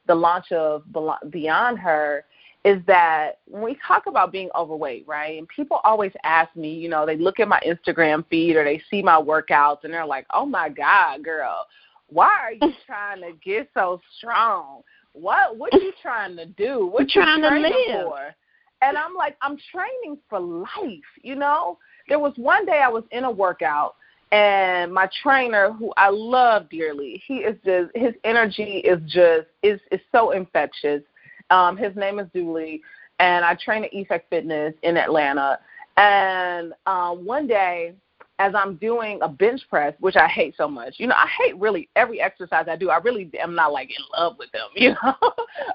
the 0.05 0.13
launch 0.13 0.51
of 0.51 0.83
Beyond 1.31 1.79
Her 1.79 2.25
is 2.63 2.79
that 2.85 3.39
when 3.45 3.63
we 3.63 3.77
talk 3.87 4.05
about 4.05 4.31
being 4.31 4.49
overweight, 4.55 5.07
right? 5.07 5.39
And 5.39 5.47
people 5.47 5.79
always 5.83 6.11
ask 6.23 6.55
me, 6.55 6.73
you 6.75 6.89
know, 6.89 7.07
they 7.07 7.17
look 7.17 7.39
at 7.39 7.47
my 7.47 7.59
Instagram 7.65 8.23
feed 8.29 8.55
or 8.55 8.63
they 8.63 8.81
see 8.91 9.01
my 9.01 9.19
workouts 9.19 9.83
and 9.83 9.91
they're 9.91 10.05
like, 10.05 10.27
"Oh 10.31 10.45
my 10.45 10.69
god, 10.69 11.23
girl, 11.23 11.65
why 12.07 12.29
are 12.41 12.51
you 12.51 12.73
trying 12.85 13.21
to 13.21 13.31
get 13.43 13.69
so 13.73 13.99
strong? 14.17 14.81
What 15.13 15.57
what 15.57 15.73
you 15.73 15.91
trying 16.01 16.35
to 16.37 16.45
do? 16.45 16.85
What 16.85 17.15
you 17.15 17.23
trying 17.23 17.41
to 17.41 17.49
live 17.49 18.03
for?" 18.03 18.35
And 18.81 18.95
I'm 18.95 19.15
like, 19.15 19.37
"I'm 19.41 19.57
training 19.71 20.19
for 20.29 20.39
life, 20.39 21.09
you 21.23 21.35
know?" 21.35 21.79
There 22.09 22.19
was 22.19 22.33
one 22.35 22.65
day 22.65 22.81
I 22.83 22.89
was 22.89 23.03
in 23.11 23.23
a 23.23 23.31
workout 23.31 23.95
and 24.31 24.93
my 24.93 25.09
trainer 25.23 25.71
who 25.71 25.93
I 25.97 26.09
love 26.09 26.69
dearly, 26.69 27.21
he 27.25 27.37
is 27.37 27.55
just 27.65 27.95
his 27.95 28.13
energy 28.23 28.79
is 28.83 28.99
just 29.07 29.47
is 29.63 29.79
is 29.91 30.01
so 30.11 30.31
infectious 30.31 31.01
um, 31.49 31.77
his 31.77 31.95
name 31.95 32.19
is 32.19 32.27
Dooley, 32.33 32.81
and 33.19 33.43
I 33.43 33.55
train 33.55 33.83
at 33.83 33.93
Effect 33.93 34.29
Fitness 34.29 34.73
in 34.83 34.97
Atlanta. 34.97 35.59
And 35.97 36.73
um, 36.85 37.25
one 37.25 37.47
day, 37.47 37.93
as 38.39 38.55
I'm 38.55 38.75
doing 38.75 39.19
a 39.21 39.27
bench 39.27 39.61
press, 39.69 39.93
which 39.99 40.15
I 40.15 40.27
hate 40.27 40.55
so 40.57 40.67
much, 40.67 40.95
you 40.97 41.07
know, 41.07 41.15
I 41.15 41.27
hate 41.43 41.57
really 41.59 41.89
every 41.97 42.21
exercise 42.21 42.65
I 42.69 42.77
do. 42.77 42.89
I 42.89 42.97
really 42.97 43.29
am 43.39 43.53
not 43.53 43.73
like 43.73 43.89
in 43.89 44.03
love 44.17 44.37
with 44.39 44.49
them, 44.53 44.69
you 44.75 44.91
know. 44.91 45.13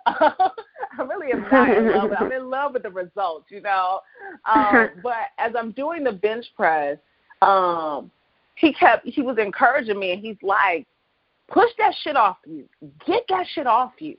I 0.07 1.03
really 1.03 1.33
am 1.33 1.47
not 1.53 1.77
in 1.77 1.93
love. 1.93 2.11
With, 2.11 2.21
I'm 2.21 2.33
in 2.33 2.51
love 2.51 2.73
with 2.73 2.83
the 2.83 2.91
results, 2.91 3.47
you 3.51 3.61
know. 3.61 4.01
Um, 4.53 4.91
but 5.03 5.29
as 5.39 5.53
I'm 5.57 5.73
doing 5.73 6.05
the 6.05 6.13
bench 6.13 6.47
press, 6.57 6.97
um, 7.43 8.11
he 8.55 8.73
kept 8.73 9.07
he 9.07 9.21
was 9.21 9.37
encouraging 9.39 9.99
me, 9.99 10.13
and 10.13 10.21
he's 10.21 10.37
like, 10.43 10.87
"Push 11.49 11.71
that 11.79 11.93
shit 12.03 12.17
off 12.17 12.39
you. 12.47 12.65
Get 13.07 13.25
that 13.29 13.47
shit 13.55 13.67
off 13.67 13.93
you." 13.99 14.17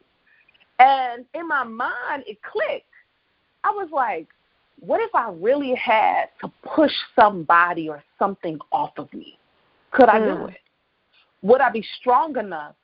And 0.77 1.25
in 1.33 1.47
my 1.47 1.63
mind, 1.63 2.25
it 2.27 2.37
clicked. 2.43 2.85
I 3.63 3.71
was 3.71 3.89
like, 3.91 4.27
what 4.79 5.01
if 5.01 5.13
I 5.13 5.29
really 5.31 5.73
had 5.75 6.25
to 6.41 6.51
push 6.63 6.91
somebody 7.15 7.89
or 7.89 8.03
something 8.19 8.59
off 8.71 8.91
of 8.97 9.11
me? 9.13 9.37
Could 9.91 10.09
I 10.09 10.19
mm. 10.19 10.37
do 10.37 10.45
it? 10.47 10.59
Would 11.41 11.61
I 11.61 11.69
be 11.71 11.85
strong 11.99 12.37
enough 12.37 12.75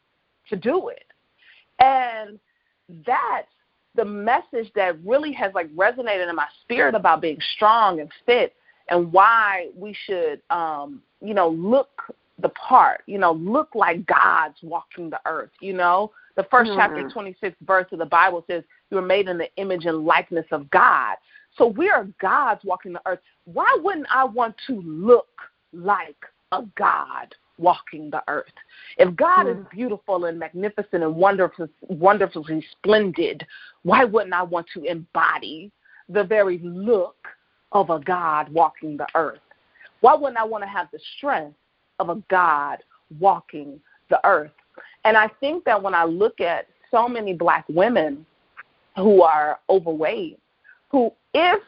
to 0.50 0.56
do 0.56 0.90
it? 0.90 1.06
And 1.80 2.40
that's 3.06 3.48
the 3.96 4.06
message 4.06 4.72
that 4.76 5.04
really 5.06 5.34
has 5.34 5.54
like 5.54 5.70
resonated 5.76 6.30
in 6.30 6.36
my 6.36 6.48
spirit 6.64 6.96
about 6.96 7.22
being 7.22 7.40
strong 7.56 8.00
and 8.00 8.10
fit 8.26 8.54
and 8.90 9.12
why 9.12 9.68
we 9.76 9.96
should 10.06 10.42
um, 10.50 11.02
you 11.22 11.34
know, 11.34 11.50
look 11.50 11.90
the 12.40 12.50
part, 12.50 13.04
you 13.06 13.20
know, 13.20 13.34
look 13.34 13.70
like 13.76 14.06
God's 14.08 14.58
walking 14.64 15.10
the 15.10 15.20
earth, 15.26 15.52
you 15.60 15.74
know, 15.74 16.12
the 16.36 16.44
1st 16.44 16.68
mm-hmm. 16.68 16.76
chapter, 16.78 17.10
26th 17.10 17.56
verse 17.66 17.86
of 17.92 18.00
the 18.00 18.06
Bible 18.06 18.44
says, 18.50 18.64
You 18.90 18.98
are 18.98 19.04
made 19.04 19.28
in 19.28 19.38
the 19.38 19.54
image 19.58 19.86
and 19.86 20.06
likeness 20.06 20.46
of 20.52 20.70
God. 20.72 21.18
So 21.58 21.68
we 21.68 21.90
are 21.90 22.08
gods 22.22 22.62
walking 22.64 22.94
the 22.94 23.02
earth. 23.06 23.20
Why 23.46 23.78
wouldn't 23.82 24.08
I 24.10 24.24
want 24.24 24.56
to 24.68 24.82
look 24.82 25.28
like 25.74 26.16
a 26.52 26.64
God 26.78 27.36
walking 27.58 28.10
the 28.10 28.24
earth? 28.28 28.54
If 28.98 29.16
God 29.16 29.46
mm-hmm. 29.46 29.60
is 29.60 29.66
mm. 29.66 29.72
beautiful 29.72 30.26
and 30.26 30.40
magnificent 30.40 31.04
and 31.04 31.16
wonderful, 31.16 31.68
wonderfully 31.82 32.66
splendid, 32.72 33.46
why 33.84 34.04
wouldn't 34.06 34.34
I 34.34 34.44
want 34.44 34.68
to 34.74 34.84
embody 34.84 35.72
the 36.10 36.24
very 36.24 36.60
look 36.60 37.16
of 37.72 37.90
a 37.90 38.00
God 38.00 38.50
walking 38.50 38.98
the 38.98 39.08
earth? 39.16 39.40
Why 40.02 40.16
wouldn't 40.16 40.38
I 40.38 40.46
want 40.46 40.64
to 40.64 40.70
have 40.70 40.88
the 40.92 41.00
strength 41.18 41.56
of 42.00 42.10
a 42.10 42.22
God 42.30 42.80
walking 43.20 43.80
the 44.10 44.26
earth? 44.26 44.52
And 45.04 45.18
I 45.18 45.28
think 45.40 45.64
that 45.66 45.82
when 45.82 45.94
I 45.94 46.06
look 46.06 46.42
at 46.42 46.68
so 46.90 47.08
many 47.08 47.34
black 47.34 47.66
women 47.70 48.26
who 48.96 49.22
are 49.22 49.60
overweight, 49.70 50.40
who, 50.92 51.12
if 51.34 51.62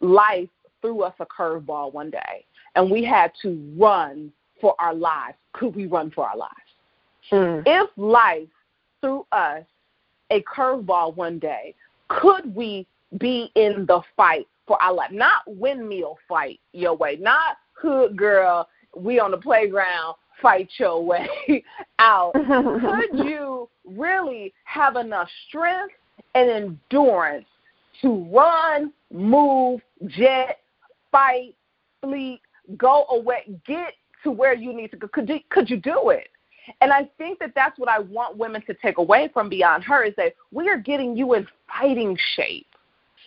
life 0.00 0.48
threw 0.82 1.02
us 1.02 1.14
a 1.20 1.26
curveball 1.26 1.92
one 1.92 2.10
day 2.10 2.44
and 2.74 2.90
we 2.90 3.04
had 3.04 3.32
to 3.42 3.74
run 3.78 4.32
for 4.60 4.74
our 4.78 4.94
lives, 4.94 5.36
could 5.52 5.74
we 5.74 5.86
run 5.86 6.10
for 6.10 6.28
our 6.28 6.36
lives? 6.36 6.52
Mm. 7.30 7.62
If 7.64 7.90
life 7.96 8.48
threw 9.00 9.24
us 9.32 9.62
a 10.30 10.42
curveball 10.42 11.16
one 11.16 11.38
day, 11.38 11.74
could 12.08 12.54
we 12.54 12.86
be 13.18 13.50
in 13.54 13.86
the 13.86 14.00
fight 14.16 14.46
for 14.66 14.80
our 14.82 14.92
life? 14.92 15.12
Not 15.12 15.42
windmill 15.46 16.18
fight 16.28 16.60
your 16.72 16.96
way, 16.96 17.16
not 17.20 17.56
hood 17.72 18.16
girl, 18.16 18.68
we 18.96 19.20
on 19.20 19.30
the 19.30 19.38
playground 19.38 20.16
fight 20.42 20.68
your 20.78 21.02
way 21.04 21.28
out, 21.98 22.32
could 22.34 23.26
you 23.26 23.68
really 23.84 24.52
have 24.64 24.96
enough 24.96 25.28
strength 25.48 25.94
and 26.34 26.50
endurance 26.50 27.46
to 28.02 28.26
run, 28.32 28.92
move, 29.12 29.80
jet, 30.06 30.58
fight, 31.10 31.54
flee, 32.02 32.40
go 32.76 33.06
away, 33.10 33.44
get 33.66 33.94
to 34.24 34.30
where 34.30 34.54
you 34.54 34.72
need 34.72 34.90
to 34.90 34.96
go? 34.96 35.08
Could 35.08 35.28
you, 35.28 35.40
could 35.50 35.70
you 35.70 35.76
do 35.76 36.10
it? 36.10 36.28
And 36.80 36.92
I 36.92 37.08
think 37.16 37.38
that 37.38 37.52
that's 37.54 37.78
what 37.78 37.88
I 37.88 38.00
want 38.00 38.36
women 38.36 38.62
to 38.66 38.74
take 38.74 38.98
away 38.98 39.30
from 39.32 39.48
Beyond 39.48 39.84
Her 39.84 40.02
is 40.02 40.14
that 40.16 40.34
we 40.50 40.68
are 40.68 40.78
getting 40.78 41.16
you 41.16 41.34
in 41.34 41.46
fighting 41.68 42.18
shape. 42.34 42.66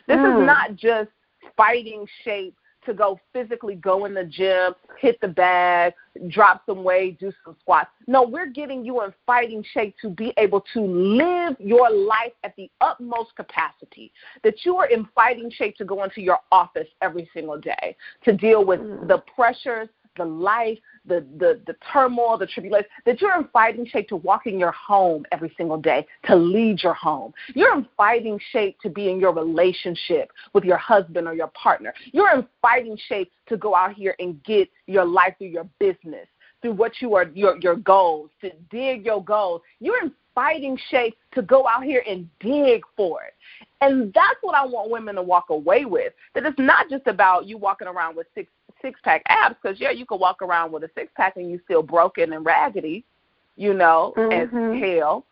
This 0.08 0.18
mm. 0.18 0.42
is 0.42 0.46
not 0.46 0.76
just 0.76 1.10
fighting 1.56 2.06
shape 2.24 2.56
to 2.86 2.94
go 2.94 3.20
physically 3.34 3.76
go 3.76 4.06
in 4.06 4.14
the 4.14 4.24
gym, 4.24 4.74
hit 5.00 5.20
the 5.22 5.28
bag, 5.28 5.94
drop 6.28 6.64
some 6.66 6.84
weight, 6.84 7.20
do 7.20 7.32
some 7.44 7.56
squats. 7.62 7.90
No, 8.08 8.24
we're 8.24 8.48
getting 8.48 8.84
you 8.84 9.04
in 9.04 9.14
fighting 9.26 9.64
shape 9.74 9.96
to 10.02 10.10
be 10.10 10.34
able 10.38 10.64
to 10.74 10.82
live 10.82 11.56
your 11.60 11.90
life 11.90 12.34
at 12.44 12.56
the 12.56 12.70
utmost 12.82 13.36
capacity. 13.36 14.12
That 14.44 14.66
you 14.66 14.78
are 14.78 14.88
in 14.88 15.08
fighting 15.16 15.52
shape 15.52 15.76
to 15.78 15.86
go 15.86 16.04
into 16.04 16.22
your 16.22 16.40
office 16.52 16.88
every 17.02 17.30
single 17.34 17.60
day, 17.60 17.96
to 18.26 18.34
deal 18.34 18.64
with 18.64 18.80
mm. 18.80 19.08
the 19.08 19.24
pressures, 19.36 19.90
the 20.18 20.26
life, 20.26 20.78
the, 21.06 21.26
the, 21.38 21.60
the 21.68 21.76
turmoil, 21.92 22.38
the 22.38 22.48
tribulation, 22.48 22.88
that 23.06 23.22
you're 23.22 23.38
in 23.38 23.48
fighting 23.52 23.86
shape 23.86 24.08
to 24.10 24.16
walk 24.16 24.48
in 24.48 24.60
your 24.60 24.72
home 24.72 25.26
every 25.32 25.54
single 25.58 25.78
day, 25.78 26.06
to 26.26 26.36
lead 26.36 26.82
your 26.84 26.94
home. 26.94 27.34
You're 27.54 27.78
in 27.78 27.88
fighting 27.98 28.40
shape 28.52 28.80
to 28.82 28.90
be 28.90 29.10
in 29.10 29.20
your 29.20 29.34
relationship 29.34 30.32
with 30.54 30.64
your 30.64 30.78
husband 30.78 31.28
or 31.28 31.34
your 31.34 31.48
partner. 31.50 31.94
You're 32.12 32.32
in 32.32 32.48
fighting 32.62 32.98
shape 33.08 33.32
to 33.48 33.58
go 33.58 33.76
out 33.76 33.94
here 33.94 34.16
and 34.20 34.42
get 34.44 34.70
your 34.88 35.06
life 35.06 35.36
through 35.38 35.48
your 35.48 35.68
business, 35.80 36.28
through 36.62 36.74
what 36.74 36.94
you 37.02 37.16
are, 37.16 37.30
your, 37.34 37.58
your 37.62 37.76
goals, 37.76 38.30
to 38.42 38.52
dig 38.70 39.06
your 39.06 39.24
goals. 39.24 39.62
You're 39.80 40.02
in 40.04 40.12
fighting 40.36 40.78
shape 40.90 41.18
to 41.34 41.42
go 41.42 41.68
out 41.68 41.84
here 41.84 42.04
and 42.08 42.30
dig 42.40 42.82
for 42.96 43.24
it. 43.24 43.34
And 43.82 44.14
that's 44.14 44.38
what 44.42 44.56
I 44.56 44.66
want 44.66 44.92
women 44.92 45.16
to 45.16 45.22
walk 45.22 45.50
away 45.50 45.86
with. 45.86 46.14
That 46.34 46.46
it's 46.46 46.60
not 46.60 46.90
just 46.90 47.08
about 47.08 47.46
you 47.46 47.58
walking 47.58 47.88
around 47.88 48.16
with 48.16 48.28
six 48.36 48.50
six 48.82 49.00
pack 49.04 49.24
abs 49.28 49.56
because 49.62 49.80
yeah, 49.80 49.92
you 49.92 50.06
could 50.06 50.20
walk 50.20 50.42
around 50.42 50.72
with 50.72 50.84
a 50.84 50.90
six 50.96 51.12
pack 51.16 51.38
and 51.38 51.50
you 51.50 51.60
feel 51.68 51.82
broken 51.82 52.34
and 52.34 52.46
raggedy, 52.46 53.04
you 53.56 53.74
know, 53.74 54.14
mm-hmm. 54.18 54.32
as 54.32 54.82
hell. 54.82 55.26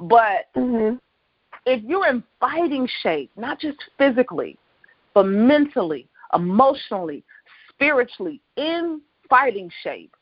But 0.00 0.48
mm-hmm. 0.56 0.96
if 1.66 1.82
you're 1.84 2.06
in 2.06 2.22
fighting 2.40 2.88
shape, 3.02 3.30
not 3.36 3.60
just 3.60 3.78
physically, 3.98 4.58
but 5.12 5.26
mentally, 5.26 6.08
emotionally, 6.34 7.22
spiritually, 7.68 8.40
in 8.56 9.00
fighting 9.28 9.70
shape, 9.82 10.14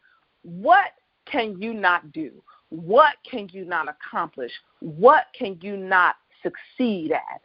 what 0.42 0.92
can 1.30 1.60
you 1.60 1.72
not 1.72 2.12
do? 2.12 2.30
What 2.70 3.14
can 3.28 3.48
you 3.52 3.64
not 3.64 3.86
accomplish? 3.88 4.52
What 4.80 5.26
can 5.38 5.58
you 5.60 5.76
not 5.76 6.16
succeed 6.42 7.12
at? 7.12 7.40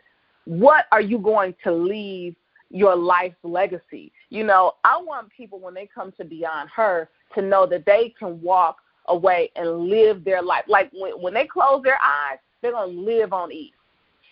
What 0.46 0.86
are 0.92 1.02
you 1.02 1.20
going 1.20 1.56
to 1.64 1.72
leave 1.72 2.36
your 2.70 2.96
life's 2.96 3.38
legacy. 3.44 4.12
You 4.30 4.44
know, 4.44 4.74
I 4.84 4.98
want 4.98 5.30
people 5.30 5.60
when 5.60 5.74
they 5.74 5.88
come 5.94 6.12
to 6.14 6.26
Beyond 6.26 6.70
Her 6.70 7.10
to 7.36 7.42
know 7.42 7.66
that 7.68 7.86
they 7.86 8.14
can 8.18 8.42
walk 8.42 8.78
away 9.08 9.52
and 9.56 9.88
live 9.88 10.24
their 10.24 10.42
life. 10.42 10.66
Like 10.68 10.92
when, 10.94 11.14
when 11.14 11.34
they 11.34 11.48
close 11.48 11.82
their 11.84 12.00
eyes, 12.02 12.40
they're 12.62 12.72
going 12.72 12.96
to 12.96 13.02
live 13.02 13.34
on 13.34 13.52
ease. 13.52 13.72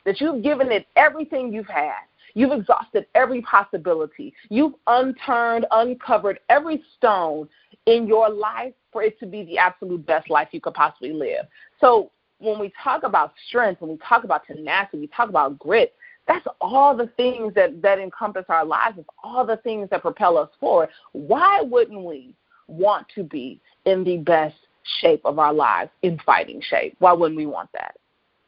That 0.06 0.22
you've 0.22 0.44
given 0.44 0.72
it 0.72 0.88
everything 0.96 1.52
you've 1.52 1.68
had. 1.68 2.02
You've 2.34 2.52
exhausted 2.52 3.08
every 3.16 3.42
possibility. 3.42 4.34
You've 4.50 4.74
unturned, 4.88 5.66
uncovered 5.72 6.40
every 6.50 6.84
stone 6.98 7.48
in 7.86 8.08
your 8.08 8.30
life 8.30 8.74
for 8.92 9.04
it 9.04 9.18
to 9.20 9.26
be 9.26 9.44
the 9.44 9.58
absolute 9.58 10.06
best 10.06 10.30
life 10.30 10.50
you 10.52 10.60
could 10.60 10.74
possibly 10.74 11.14
live. 11.14 11.46
So 11.80 12.12
when 12.40 12.60
we 12.60 12.74
talk 12.84 13.04
about 13.04 13.34
strength, 13.48 13.82
when 13.82 13.92
we 13.92 13.98
talk 13.98 14.26
about 14.26 14.46
tenacity, 14.46 15.00
we 15.00 15.08
talk 15.08 15.30
about 15.30 15.58
grit, 15.58 15.94
that's 16.28 16.46
all 16.60 16.96
the 16.96 17.08
things 17.18 17.54
that, 17.54 17.82
that 17.82 18.00
encompass 18.00 18.46
our 18.50 18.66
lives. 18.66 18.98
It's 18.98 19.10
all 19.24 19.46
the 19.46 19.58
things 19.58 19.90
that 19.92 20.02
propel 20.02 20.38
us 20.38 20.50
forward. 20.60 20.90
Why 21.12 21.62
wouldn't 21.62 22.04
we 22.04 22.34
want 22.68 23.08
to 23.16 23.24
be 23.24 23.60
in 23.86 24.04
the 24.04 24.18
best 24.18 24.56
shape 25.02 25.22
of 25.26 25.40
our 25.40 25.54
lives, 25.54 25.92
in 26.02 26.18
fighting 26.26 26.62
shape? 26.68 26.96
Why 27.00 27.14
wouldn't 27.14 27.38
we 27.38 27.46
want 27.46 27.70
that? 27.74 27.96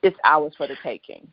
It's 0.02 0.18
ours 0.24 0.54
for 0.58 0.68
the 0.68 0.76
taking. 0.84 1.28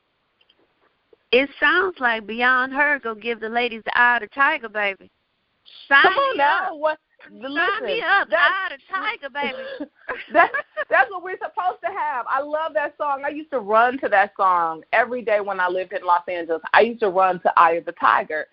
It 1.33 1.49
sounds 1.59 1.97
like 1.99 2.27
Beyond 2.27 2.73
Her 2.73 3.01
go 3.03 3.15
give 3.15 3.41
the 3.41 3.49
ladies 3.49 3.83
the 3.85 3.99
eye 3.99 4.17
of 4.17 4.23
the 4.23 4.29
tiger, 4.29 4.69
baby. 4.69 5.11
Sign 5.89 6.03
Come 6.03 6.15
on 6.15 6.37
now. 6.37 6.77
Sign 7.31 7.41
listen, 7.41 7.87
me 7.87 8.03
up, 8.03 8.23
of 8.23 8.29
the 8.29 8.79
tiger, 8.93 9.31
baby. 9.33 9.91
that, 10.33 10.51
that's 10.91 11.11
what 11.11 11.23
we're 11.23 11.39
supposed 11.39 11.81
to 11.85 11.91
have. 11.91 12.27
I 12.29 12.41
love 12.41 12.73
that 12.75 12.95
song. 12.99 13.23
I 13.25 13.31
used 13.31 13.51
to 13.51 13.61
run 13.61 13.99
to 14.01 14.09
that 14.09 14.33
song 14.37 14.83
every 14.93 15.23
day 15.23 15.41
when 15.41 15.61
I 15.61 15.69
lived 15.69 15.93
in 15.93 16.05
Los 16.05 16.23
Angeles. 16.29 16.63
I 16.73 16.81
used 16.83 17.01
to 17.01 17.09
run 17.09 17.41
to 17.41 17.53
Eye 17.59 17.73
of 17.73 17.85
the 17.85 17.93
Tiger. 17.93 18.47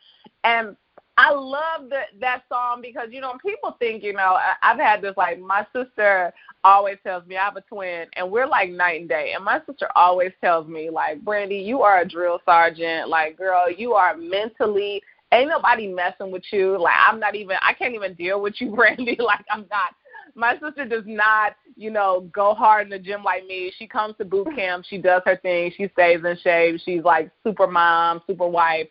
And 0.44 0.76
I 1.18 1.32
love 1.32 1.90
that 1.90 2.08
that 2.20 2.44
song 2.50 2.82
because 2.82 3.10
you 3.12 3.22
know 3.22 3.34
people 3.46 3.76
think 3.80 4.02
you 4.02 4.14
know 4.14 4.40
I, 4.40 4.54
I've 4.64 4.80
had 4.80 5.02
this 5.02 5.14
like 5.18 5.40
my 5.40 5.68
sister 5.76 6.34
always 6.64 6.98
tells 7.04 7.28
me 7.28 7.38
I 7.38 7.44
have 7.44 7.58
a 7.58 7.62
twin 7.62 8.08
and 8.16 8.32
we're 8.32 8.48
like 8.48 8.72
night 8.72 9.02
and 9.02 9.10
day 9.10 9.34
and 9.36 9.44
my 9.44 9.60
sister 9.68 9.90
always 9.96 10.32
tells 10.42 10.68
me 10.68 10.90
like 10.90 11.22
Brandi 11.24 11.64
you 11.64 11.82
are 11.82 12.00
a 12.00 12.08
drill 12.08 12.40
sergeant 12.46 13.10
like 13.10 13.38
girl 13.38 13.70
you 13.70 13.94
are 13.94 14.16
mentally 14.16 15.04
ain't 15.32 15.50
nobody 15.50 15.88
messing 15.88 16.32
with 16.32 16.44
you 16.52 16.78
like 16.80 16.96
I'm 16.98 17.20
not 17.20 17.36
even 17.36 17.58
I 17.62 17.74
can't 17.74 17.96
even 17.96 18.14
deal 18.14 18.42
with 18.42 18.60
you 18.60 18.68
Brandi 18.72 19.20
like 19.20 19.46
I'm 19.50 19.66
not 19.70 19.96
my 20.36 20.54
sister 20.60 20.86
does 20.86 21.04
not, 21.06 21.56
you 21.76 21.92
know, 21.92 22.30
go 22.34 22.54
hard 22.54 22.86
in 22.88 22.90
the 22.90 23.00
gym 23.00 23.24
like 23.24 23.46
me. 23.46 23.72
She 23.78 23.88
comes 23.88 24.16
to 24.18 24.26
boot 24.26 24.48
camp, 24.56 24.86
she 24.88 24.98
does 24.98 25.22
her 25.26 25.38
thing, 25.38 25.72
she 25.76 25.90
stays 25.94 26.20
in 26.24 26.38
shape, 26.44 26.80
she's 26.84 27.04
like 27.04 27.32
super 27.44 27.68
mom, 27.68 28.22
super 28.28 28.48
wife. 28.48 28.88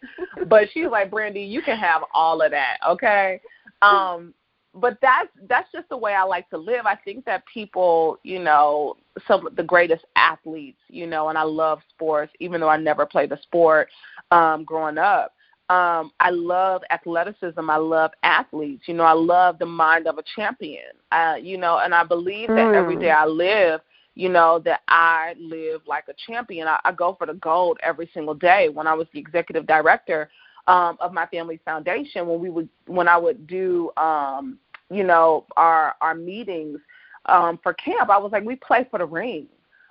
But 0.48 0.68
she's 0.72 0.88
like, 0.90 1.10
Brandi, 1.10 1.48
you 1.48 1.62
can 1.62 1.78
have 1.78 2.02
all 2.14 2.42
of 2.42 2.50
that, 2.50 2.78
okay? 2.86 3.40
Um, 3.82 4.34
but 4.74 4.98
that's 5.02 5.28
that's 5.48 5.70
just 5.72 5.88
the 5.88 5.96
way 5.96 6.14
I 6.14 6.22
like 6.22 6.48
to 6.50 6.58
live. 6.58 6.86
I 6.86 6.94
think 6.94 7.24
that 7.24 7.42
people, 7.52 8.18
you 8.22 8.38
know, 8.38 8.96
some 9.26 9.46
of 9.46 9.56
the 9.56 9.64
greatest 9.64 10.04
athletes, 10.14 10.78
you 10.88 11.06
know, 11.06 11.28
and 11.28 11.36
I 11.36 11.42
love 11.42 11.80
sports, 11.90 12.32
even 12.38 12.60
though 12.60 12.68
I 12.68 12.76
never 12.76 13.04
played 13.04 13.32
a 13.32 13.42
sport 13.42 13.88
um, 14.30 14.64
growing 14.64 14.98
up 14.98 15.32
um, 15.70 16.10
I 16.18 16.30
love 16.30 16.82
athleticism. 16.90 17.70
I 17.70 17.76
love 17.76 18.10
athletes. 18.24 18.82
You 18.86 18.94
know, 18.94 19.04
I 19.04 19.12
love 19.12 19.60
the 19.60 19.66
mind 19.66 20.08
of 20.08 20.18
a 20.18 20.24
champion. 20.34 20.82
Uh, 21.12 21.36
you 21.40 21.56
know, 21.58 21.78
and 21.78 21.94
I 21.94 22.02
believe 22.02 22.48
that 22.48 22.66
Mm. 22.72 22.74
every 22.74 22.96
day 22.96 23.12
I 23.12 23.24
live, 23.24 23.80
you 24.16 24.28
know, 24.28 24.58
that 24.64 24.80
I 24.88 25.34
live 25.38 25.82
like 25.86 26.08
a 26.08 26.14
champion. 26.26 26.66
I, 26.66 26.80
I 26.84 26.90
go 26.90 27.14
for 27.14 27.26
the 27.28 27.34
gold 27.34 27.78
every 27.84 28.10
single 28.12 28.34
day. 28.34 28.68
When 28.68 28.88
I 28.88 28.94
was 28.94 29.06
the 29.12 29.20
executive 29.20 29.64
director 29.64 30.28
um, 30.66 30.96
of 30.98 31.12
my 31.12 31.26
family's 31.26 31.60
foundation, 31.64 32.26
when 32.26 32.40
we 32.40 32.50
would, 32.50 32.68
when 32.86 33.06
I 33.06 33.16
would 33.16 33.46
do, 33.46 33.92
um, 33.96 34.58
you 34.90 35.04
know, 35.04 35.46
our 35.56 35.94
our 36.00 36.16
meetings 36.16 36.80
um, 37.26 37.60
for 37.62 37.74
camp, 37.74 38.10
I 38.10 38.18
was 38.18 38.32
like, 38.32 38.44
we 38.44 38.56
play 38.56 38.88
for 38.90 38.98
the 38.98 39.06
ring. 39.06 39.46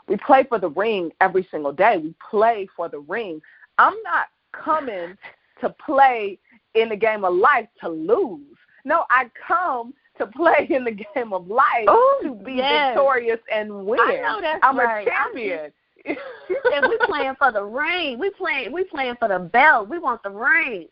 We 0.10 0.18
play 0.18 0.44
for 0.44 0.60
the 0.60 0.72
ring 0.72 1.14
every 1.22 1.48
single 1.50 1.72
day. 1.72 1.98
We 1.98 2.14
play 2.30 2.68
for 2.76 2.90
the 2.90 3.00
ring. 3.00 3.42
I'm 3.78 3.96
not 4.04 4.28
coming 4.52 5.16
to 5.62 5.70
play 5.70 6.40
in 6.76 6.90
the 6.90 6.96
game 6.96 7.24
of 7.24 7.34
life 7.34 7.68
to 7.82 7.90
lose. 7.90 8.58
No, 8.86 9.06
I 9.10 9.30
come 9.48 9.94
to 10.18 10.28
play 10.28 10.68
in 10.70 10.84
the 10.84 10.92
game 10.92 11.34
of 11.34 11.48
life 11.48 11.88
Ooh, 11.90 12.20
to 12.24 12.34
be 12.46 12.54
yes. 12.54 12.90
victorious 12.90 13.40
and 13.52 13.86
win. 13.86 14.00
I 14.00 14.16
know 14.18 14.40
that's 14.42 14.60
I'm 14.64 14.78
right. 14.78 15.08
a 15.08 15.10
champion. 15.10 15.72
and 16.06 16.88
we 16.88 16.98
playing 17.06 17.36
for 17.38 17.52
the 17.52 17.64
ring. 17.64 18.20
We 18.20 18.30
playing 18.32 18.72
we 18.72 18.84
playing 18.86 19.16
for 19.20 19.28
the 19.28 19.40
belt. 19.40 19.90
We 19.90 20.00
want 20.00 20.24
the 20.24 20.30
ring. 20.30 20.88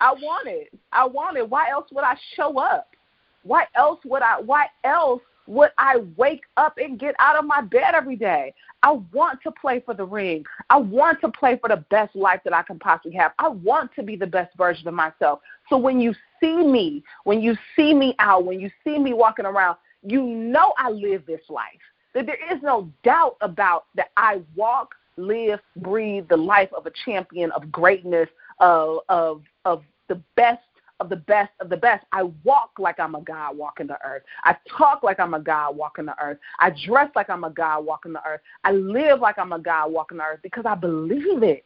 I 0.00 0.12
want 0.12 0.48
it. 0.48 0.68
I 0.92 1.06
want 1.06 1.36
it. 1.36 1.48
Why 1.48 1.70
else 1.70 1.86
would 1.92 2.04
I 2.04 2.16
show 2.34 2.58
up? 2.58 2.88
Why 3.42 3.66
else 3.76 4.00
would 4.04 4.22
I 4.22 4.40
why 4.40 4.66
else 4.84 5.22
would 5.46 5.70
I 5.78 5.98
wake 6.16 6.42
up 6.56 6.76
and 6.78 6.98
get 6.98 7.14
out 7.18 7.36
of 7.38 7.44
my 7.44 7.60
bed 7.60 7.94
every 7.94 8.16
day? 8.16 8.52
I 8.88 8.92
want 9.12 9.42
to 9.42 9.50
play 9.50 9.82
for 9.84 9.92
the 9.92 10.06
ring. 10.06 10.46
I 10.70 10.78
want 10.78 11.20
to 11.20 11.28
play 11.28 11.58
for 11.58 11.68
the 11.68 11.84
best 11.90 12.16
life 12.16 12.40
that 12.44 12.54
I 12.54 12.62
can 12.62 12.78
possibly 12.78 13.12
have. 13.16 13.32
I 13.38 13.48
want 13.48 13.90
to 13.96 14.02
be 14.02 14.16
the 14.16 14.26
best 14.26 14.56
version 14.56 14.88
of 14.88 14.94
myself. 14.94 15.40
So 15.68 15.76
when 15.76 16.00
you 16.00 16.14
see 16.40 16.56
me, 16.56 17.04
when 17.24 17.42
you 17.42 17.54
see 17.76 17.92
me 17.92 18.14
out, 18.18 18.46
when 18.46 18.58
you 18.58 18.70
see 18.84 18.98
me 18.98 19.12
walking 19.12 19.44
around, 19.44 19.76
you 20.02 20.22
know 20.22 20.72
I 20.78 20.88
live 20.88 21.26
this 21.26 21.42
life. 21.50 21.66
That 22.14 22.24
there 22.24 22.38
is 22.50 22.62
no 22.62 22.90
doubt 23.04 23.36
about 23.42 23.84
that 23.94 24.08
I 24.16 24.40
walk, 24.56 24.94
live, 25.18 25.60
breathe 25.76 26.26
the 26.30 26.38
life 26.38 26.70
of 26.74 26.86
a 26.86 26.92
champion 27.04 27.52
of 27.52 27.70
greatness, 27.70 28.30
of 28.58 29.00
of 29.10 29.42
of 29.66 29.82
the 30.08 30.18
best 30.34 30.62
of 31.00 31.08
the 31.08 31.16
best 31.16 31.52
of 31.60 31.68
the 31.68 31.76
best. 31.76 32.04
I 32.12 32.24
walk 32.44 32.72
like 32.78 32.98
I'm 32.98 33.14
a 33.14 33.20
God 33.20 33.56
walking 33.56 33.86
the 33.86 33.98
earth. 34.04 34.22
I 34.44 34.56
talk 34.76 35.02
like 35.02 35.20
I'm 35.20 35.34
a 35.34 35.40
God 35.40 35.76
walking 35.76 36.06
the 36.06 36.20
earth. 36.22 36.38
I 36.58 36.70
dress 36.86 37.10
like 37.14 37.30
I'm 37.30 37.44
a 37.44 37.50
God 37.50 37.84
walking 37.84 38.12
the 38.12 38.24
earth. 38.26 38.40
I 38.64 38.72
live 38.72 39.20
like 39.20 39.38
I'm 39.38 39.52
a 39.52 39.58
God 39.58 39.92
walking 39.92 40.18
the 40.18 40.24
earth 40.24 40.40
because 40.42 40.64
I 40.66 40.74
believe 40.74 41.42
it. 41.42 41.64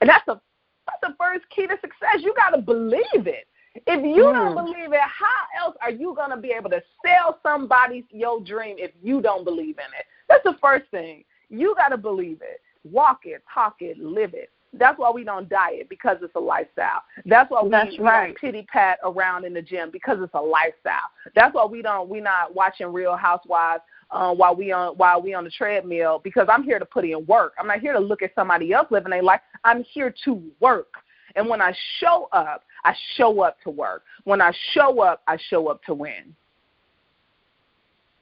And 0.00 0.08
that's 0.08 0.24
the 0.26 0.40
that's 0.86 1.12
the 1.12 1.16
first 1.18 1.44
key 1.50 1.66
to 1.66 1.74
success. 1.80 2.20
You 2.20 2.34
got 2.34 2.50
to 2.50 2.62
believe 2.62 3.26
it. 3.26 3.46
If 3.86 4.02
you 4.02 4.32
don't 4.32 4.56
Mm. 4.56 4.64
believe 4.64 4.92
it, 4.92 5.00
how 5.00 5.46
else 5.66 5.76
are 5.82 5.90
you 5.90 6.14
going 6.14 6.30
to 6.30 6.36
be 6.36 6.50
able 6.50 6.70
to 6.70 6.82
sell 7.04 7.38
somebody 7.42 8.06
your 8.10 8.40
dream 8.40 8.76
if 8.78 8.92
you 9.02 9.20
don't 9.20 9.44
believe 9.44 9.78
in 9.78 9.92
it? 9.98 10.06
That's 10.28 10.42
the 10.44 10.54
first 10.60 10.90
thing. 10.90 11.24
You 11.50 11.74
got 11.76 11.88
to 11.88 11.96
believe 11.98 12.40
it. 12.42 12.62
Walk 12.84 13.26
it, 13.26 13.42
talk 13.52 13.76
it, 13.80 13.98
live 13.98 14.34
it. 14.34 14.50
That's 14.78 14.98
why 14.98 15.10
we 15.10 15.24
don't 15.24 15.48
diet 15.48 15.88
because 15.88 16.18
it's 16.22 16.34
a 16.34 16.40
lifestyle. 16.40 17.02
That's 17.26 17.50
why 17.50 17.62
we, 17.62 17.70
That's 17.70 17.98
we 17.98 18.04
right. 18.04 18.26
don't 18.28 18.38
pity 18.38 18.66
pat 18.70 18.98
around 19.04 19.44
in 19.44 19.54
the 19.54 19.62
gym 19.62 19.90
because 19.90 20.18
it's 20.20 20.34
a 20.34 20.40
lifestyle. 20.40 21.10
That's 21.34 21.54
why 21.54 21.64
we 21.64 21.82
don't 21.82 22.08
we 22.08 22.20
not 22.20 22.54
watching 22.54 22.92
Real 22.92 23.16
Housewives 23.16 23.82
uh, 24.10 24.34
while 24.34 24.54
we 24.54 24.72
on 24.72 24.94
while 24.96 25.20
we 25.20 25.34
on 25.34 25.44
the 25.44 25.50
treadmill 25.50 26.20
because 26.22 26.46
I'm 26.50 26.62
here 26.62 26.78
to 26.78 26.84
put 26.84 27.04
in 27.04 27.24
work. 27.26 27.54
I'm 27.58 27.66
not 27.66 27.80
here 27.80 27.92
to 27.92 28.00
look 28.00 28.22
at 28.22 28.34
somebody 28.34 28.72
else 28.72 28.88
living 28.90 29.10
their 29.10 29.22
life. 29.22 29.40
I'm 29.64 29.84
here 29.84 30.14
to 30.24 30.42
work. 30.60 30.92
And 31.36 31.48
when 31.48 31.60
I 31.60 31.74
show 32.00 32.28
up, 32.32 32.64
I 32.84 32.94
show 33.16 33.40
up 33.42 33.60
to 33.62 33.70
work. 33.70 34.02
When 34.24 34.40
I 34.40 34.52
show 34.72 35.00
up, 35.02 35.22
I 35.26 35.36
show 35.50 35.68
up 35.68 35.82
to 35.84 35.94
win. 35.94 36.34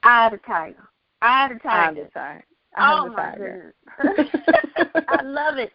Eye 0.03 0.31
of 0.33 0.45
tiger. 0.45 0.89
Eye 1.23 1.47
of 1.47 1.53
I'm 1.53 1.59
tiger. 1.95 2.05
the 2.05 2.21
tiger. 2.77 3.01
Oh 3.01 3.13
my 3.13 3.37
goodness. 3.37 3.75
I 5.09 5.23
love 5.23 5.59
it. 5.59 5.73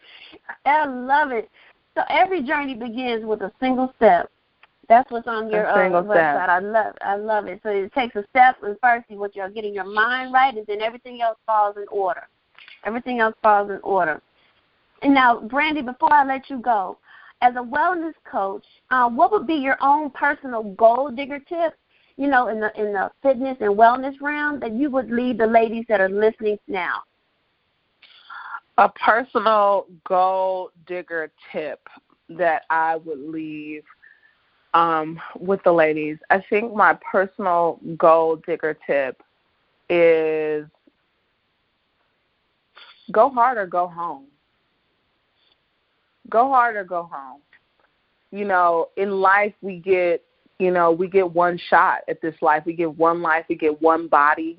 I 0.64 0.86
love 0.86 1.30
it. 1.30 1.48
So 1.94 2.02
every 2.08 2.42
journey 2.42 2.74
begins 2.74 3.24
with 3.24 3.42
a 3.42 3.52
single 3.60 3.92
step. 3.96 4.30
That's 4.88 5.10
what's 5.10 5.28
on 5.28 5.50
your 5.50 5.66
uh, 5.66 6.02
website. 6.02 6.10
step. 6.10 6.48
I 6.48 6.58
love 6.58 6.94
I 7.02 7.16
love 7.16 7.46
it. 7.46 7.60
So 7.62 7.70
it 7.70 7.92
takes 7.94 8.16
a 8.16 8.24
step 8.30 8.56
and 8.62 8.76
first 8.82 9.06
you 9.08 9.18
what 9.18 9.36
you're 9.36 9.50
getting 9.50 9.74
your 9.74 9.90
mind 9.90 10.32
right 10.32 10.54
and 10.54 10.66
then 10.66 10.80
everything 10.80 11.20
else 11.20 11.38
falls 11.46 11.76
in 11.76 11.86
order. 11.90 12.22
Everything 12.84 13.20
else 13.20 13.34
falls 13.42 13.70
in 13.70 13.78
order. 13.82 14.20
And 15.02 15.14
now, 15.14 15.40
Brandi, 15.40 15.84
before 15.84 16.12
I 16.12 16.24
let 16.24 16.48
you 16.48 16.58
go, 16.58 16.98
as 17.42 17.54
a 17.56 17.62
wellness 17.62 18.14
coach, 18.30 18.64
um, 18.90 19.16
what 19.16 19.32
would 19.32 19.46
be 19.46 19.54
your 19.54 19.76
own 19.80 20.10
personal 20.10 20.62
goal 20.74 21.10
digger 21.10 21.40
tip, 21.40 21.74
you 22.16 22.28
know, 22.28 22.48
in 22.48 22.60
the 22.60 22.72
in 22.80 22.92
the 22.92 23.10
fitness 23.22 23.56
and 23.60 23.76
wellness 23.76 24.20
realm 24.20 24.60
that 24.60 24.72
you 24.72 24.90
would 24.90 25.10
leave 25.10 25.38
the 25.38 25.46
ladies 25.46 25.84
that 25.88 26.00
are 26.00 26.08
listening 26.08 26.58
now? 26.68 27.02
a 28.78 28.88
personal 28.88 29.86
gold 30.04 30.70
digger 30.86 31.30
tip 31.52 31.88
that 32.28 32.62
I 32.70 32.96
would 32.96 33.20
leave 33.20 33.84
um, 34.74 35.20
with 35.38 35.62
the 35.64 35.72
ladies. 35.72 36.16
I 36.30 36.42
think 36.48 36.74
my 36.74 36.98
personal 37.10 37.78
gold 37.98 38.44
digger 38.46 38.76
tip 38.86 39.22
is 39.90 40.66
go 43.10 43.28
hard 43.28 43.58
or 43.58 43.66
go 43.66 43.86
home. 43.86 44.26
Go 46.30 46.48
hard 46.48 46.76
or 46.76 46.84
go 46.84 47.08
home. 47.12 47.40
You 48.30 48.46
know, 48.46 48.88
in 48.96 49.10
life 49.10 49.52
we 49.60 49.78
get, 49.78 50.24
you 50.62 50.70
know, 50.70 50.92
we 50.92 51.08
get 51.08 51.28
one 51.28 51.58
shot 51.68 52.02
at 52.08 52.22
this 52.22 52.36
life. 52.40 52.62
We 52.64 52.72
get 52.74 52.96
one 52.96 53.20
life, 53.20 53.46
we 53.48 53.56
get 53.56 53.82
one 53.82 54.06
body. 54.06 54.58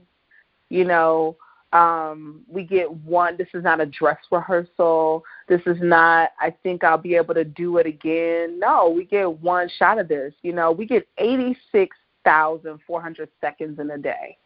You 0.68 0.84
know, 0.84 1.38
um, 1.72 2.41
we 2.47 2.64
get 2.64 2.91
one. 2.91 3.38
This 3.38 3.47
is 3.54 3.64
not 3.64 3.80
a 3.80 3.86
dress 3.86 4.18
rehearsal. 4.30 5.24
This 5.47 5.62
is 5.66 5.78
not. 5.82 6.32
I 6.39 6.54
think 6.62 6.84
I'll 6.84 6.97
be 6.97 7.16
able 7.16 7.34
to 7.36 7.45
do 7.45 7.78
it 7.78 7.88
again. 7.88 8.60
No, 8.60 8.89
we 8.89 9.06
get 9.06 9.32
one 9.39 9.70
shot 9.80 9.97
of 9.97 10.10
this. 10.10 10.34
You 10.41 10.51
know, 10.51 10.72
we 10.74 10.86
get 10.86 11.08
eighty-six 11.20 11.95
thousand 12.26 12.80
four 12.86 13.01
hundred 13.01 13.30
seconds 13.39 13.80
in 13.80 13.91
a 13.91 13.97
day. 13.97 14.38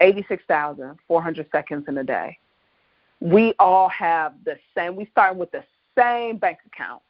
Eighty-six 0.00 0.42
thousand 0.46 0.96
four 1.08 1.22
hundred 1.22 1.46
seconds 1.50 1.86
in 1.88 1.96
a 1.96 2.04
day. 2.04 2.36
We 3.20 3.54
all 3.58 3.88
have 3.88 4.34
the 4.44 4.56
same. 4.76 4.96
We 4.96 5.06
start 5.06 5.36
with 5.36 5.50
the 5.50 5.64
same 5.96 6.36
bank 6.36 6.58
account 6.66 7.00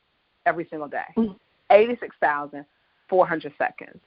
every 0.47 0.67
single 0.71 0.89
day. 0.89 1.13
Mhm. 1.17 1.37
Eighty-six 1.71 2.15
thousand 3.11 3.11
four 3.11 3.27
hundred 3.27 3.53
seconds. 3.59 4.01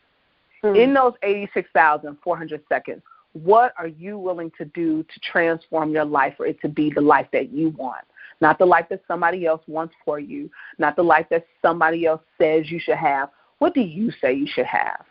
Mm. 0.63 0.81
In 0.81 0.93
those 0.93 1.11
86,400 1.23 2.61
seconds, 2.69 3.01
what 3.33 3.73
are 3.77 3.87
you 3.87 4.17
willing 4.17 4.49
to 4.57 4.63
do 4.65 5.03
to 5.03 5.19
transform 5.19 5.91
your 5.91 6.05
life 6.05 6.35
for 6.37 6.45
it 6.45 6.61
to 6.61 6.69
be 6.69 6.89
the 6.93 7.01
life 7.01 7.27
that 7.33 7.51
you 7.51 7.69
want? 7.69 8.05
Not 8.39 8.59
the 8.59 8.65
life 8.65 8.85
that 8.89 9.01
somebody 9.07 9.45
else 9.45 9.61
wants 9.67 9.93
for 10.05 10.19
you, 10.19 10.49
not 10.77 10.95
the 10.95 11.03
life 11.03 11.25
that 11.31 11.45
somebody 11.61 12.05
else 12.05 12.21
says 12.39 12.71
you 12.71 12.79
should 12.79 12.95
have. 12.97 13.29
What 13.59 13.73
do 13.73 13.81
you 13.81 14.09
say 14.21 14.33
you 14.33 14.47
should 14.47 14.65
have? 14.65 15.03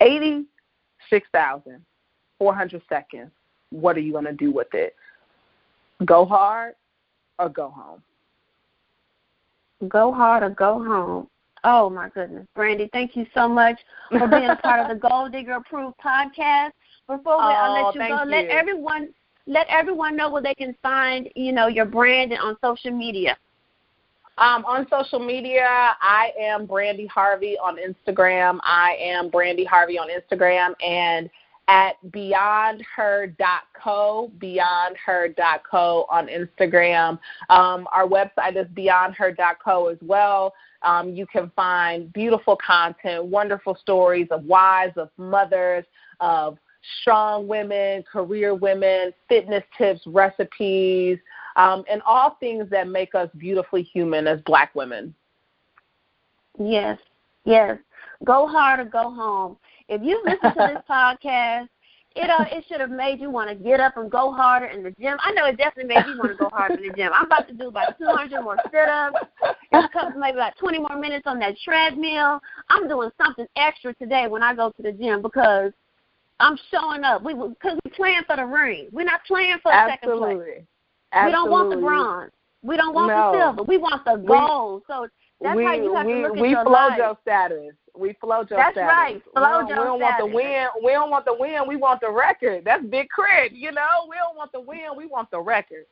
86,400 0.00 2.82
seconds. 2.88 3.30
What 3.70 3.96
are 3.96 4.00
you 4.00 4.12
going 4.12 4.24
to 4.24 4.32
do 4.32 4.50
with 4.52 4.72
it? 4.72 4.96
Go 6.04 6.24
hard 6.24 6.74
or 7.38 7.48
go 7.48 7.70
home? 7.70 8.02
Go 9.88 10.12
hard 10.12 10.42
or 10.42 10.50
go 10.50 10.84
home. 10.84 11.28
Oh 11.64 11.88
my 11.88 12.10
goodness, 12.10 12.46
Brandi, 12.56 12.90
thank 12.92 13.16
you 13.16 13.26
so 13.34 13.48
much 13.48 13.78
for 14.10 14.28
being 14.28 14.50
a 14.50 14.56
part 14.56 14.80
of 14.80 14.88
the 14.88 15.08
Gold 15.08 15.32
Digger 15.32 15.54
Approved 15.54 15.96
podcast. 15.98 16.72
Before 17.06 17.38
we, 17.38 17.42
oh, 17.42 17.92
let 17.94 17.94
you 17.94 18.16
go, 18.16 18.22
you. 18.24 18.30
let 18.30 18.46
everyone 18.46 19.08
let 19.46 19.66
everyone 19.68 20.16
know 20.16 20.30
where 20.30 20.42
they 20.42 20.54
can 20.54 20.74
find 20.82 21.28
you 21.34 21.52
know 21.52 21.66
your 21.66 21.86
brand 21.86 22.32
on 22.34 22.56
social 22.62 22.90
media. 22.90 23.36
Um, 24.36 24.64
on 24.64 24.86
social 24.90 25.20
media, 25.20 25.66
I 25.68 26.32
am 26.38 26.66
Brandi 26.66 27.08
Harvey 27.08 27.56
on 27.58 27.76
Instagram. 27.76 28.58
I 28.62 28.96
am 29.00 29.30
Brandi 29.30 29.64
Harvey 29.64 29.96
on 29.96 30.08
Instagram 30.08 30.74
and 30.84 31.30
at 31.68 31.94
beyondher.co, 32.10 33.32
beyondher.co 34.38 36.06
on 36.10 36.26
Instagram. 36.26 37.18
Um, 37.48 37.86
our 37.92 38.06
website 38.06 38.56
is 38.56 38.66
beyondher.co 38.74 39.88
as 39.88 39.98
well. 40.02 40.52
Um, 40.84 41.14
you 41.14 41.26
can 41.26 41.50
find 41.56 42.12
beautiful 42.12 42.56
content, 42.64 43.24
wonderful 43.24 43.76
stories 43.80 44.28
of 44.30 44.44
wives, 44.44 44.96
of 44.96 45.10
mothers, 45.16 45.84
of 46.20 46.58
strong 47.00 47.48
women, 47.48 48.02
career 48.10 48.54
women, 48.54 49.12
fitness 49.28 49.64
tips, 49.76 50.02
recipes, 50.06 51.18
um, 51.56 51.84
and 51.90 52.02
all 52.02 52.36
things 52.40 52.68
that 52.70 52.88
make 52.88 53.14
us 53.14 53.28
beautifully 53.38 53.82
human 53.82 54.26
as 54.26 54.40
black 54.42 54.74
women. 54.74 55.14
Yes, 56.58 56.98
yes. 57.44 57.78
Go 58.24 58.46
hard 58.46 58.80
or 58.80 58.84
go 58.84 59.10
home. 59.10 59.56
If 59.88 60.02
you 60.02 60.22
listen 60.24 60.54
to 60.54 60.74
this 60.74 60.82
podcast, 60.90 61.68
it 62.16 62.30
uh, 62.30 62.44
it 62.50 62.64
should 62.68 62.80
have 62.80 62.90
made 62.90 63.20
you 63.20 63.30
want 63.30 63.50
to 63.50 63.56
get 63.56 63.80
up 63.80 63.96
and 63.96 64.10
go 64.10 64.32
harder 64.32 64.66
in 64.66 64.82
the 64.82 64.90
gym. 64.92 65.16
I 65.20 65.32
know 65.32 65.46
it 65.46 65.56
definitely 65.56 65.94
made 65.94 66.06
you 66.06 66.16
want 66.16 66.30
to 66.30 66.36
go 66.36 66.48
harder 66.50 66.74
in 66.74 66.88
the 66.88 66.94
gym. 66.94 67.10
I'm 67.12 67.26
about 67.26 67.48
to 67.48 67.54
do 67.54 67.68
about 67.68 67.98
200 67.98 68.40
more 68.42 68.56
sit-ups, 68.70 69.18
maybe 70.16 70.36
about 70.36 70.56
20 70.58 70.78
more 70.78 70.96
minutes 70.96 71.26
on 71.26 71.38
that 71.40 71.56
treadmill. 71.64 72.40
I'm 72.70 72.88
doing 72.88 73.10
something 73.20 73.46
extra 73.56 73.94
today 73.94 74.28
when 74.28 74.42
I 74.42 74.54
go 74.54 74.70
to 74.70 74.82
the 74.82 74.92
gym 74.92 75.22
because 75.22 75.72
I'm 76.38 76.56
showing 76.70 77.02
up. 77.04 77.22
We 77.22 77.34
because 77.34 77.78
we're 77.84 77.94
playing 77.96 78.22
for 78.26 78.36
the 78.36 78.46
ring. 78.46 78.88
We're 78.92 79.04
not 79.04 79.20
playing 79.26 79.56
for 79.62 79.72
Absolutely. 79.72 80.28
second 80.30 80.38
place. 80.38 80.64
Absolutely. 81.12 81.26
We 81.26 81.32
don't 81.32 81.50
want 81.50 81.70
the 81.70 81.76
bronze. 81.76 82.32
We 82.62 82.76
don't 82.76 82.94
want 82.94 83.08
no. 83.08 83.32
the 83.32 83.38
silver. 83.38 83.62
We 83.64 83.76
want 83.76 84.04
the 84.04 84.16
gold. 84.16 84.82
We, 84.88 84.94
so 84.94 85.08
that's 85.44 85.56
we, 85.58 85.64
how 85.64 85.74
you 85.74 85.94
have 85.94 86.06
we, 86.06 86.14
to 86.14 86.20
look 86.20 86.34
we 86.36 86.40
at 86.40 86.50
your 86.50 86.64
flow 86.64 86.72
life. 86.72 87.16
status. 87.20 87.74
We 87.94 88.14
flow 88.14 88.38
your 88.48 88.58
That's 88.58 88.74
status. 88.74 88.88
right. 88.88 89.22
Flow 89.34 89.62
we 89.62 89.68
don't, 89.68 89.68
we 89.68 89.74
don't 89.74 90.00
want 90.00 90.18
the 90.18 90.26
win. 90.26 90.66
We 90.82 90.92
don't 90.92 91.10
want 91.10 91.24
the 91.26 91.36
win. 91.38 91.68
We 91.68 91.76
want 91.76 92.00
the 92.00 92.10
record. 92.10 92.64
That's 92.64 92.82
big 92.86 93.10
crit. 93.10 93.52
You 93.52 93.70
know, 93.70 94.08
we 94.08 94.16
don't 94.16 94.36
want 94.36 94.52
the 94.52 94.60
win. 94.60 94.96
We 94.96 95.06
want 95.06 95.30
the 95.30 95.40
record. 95.40 95.84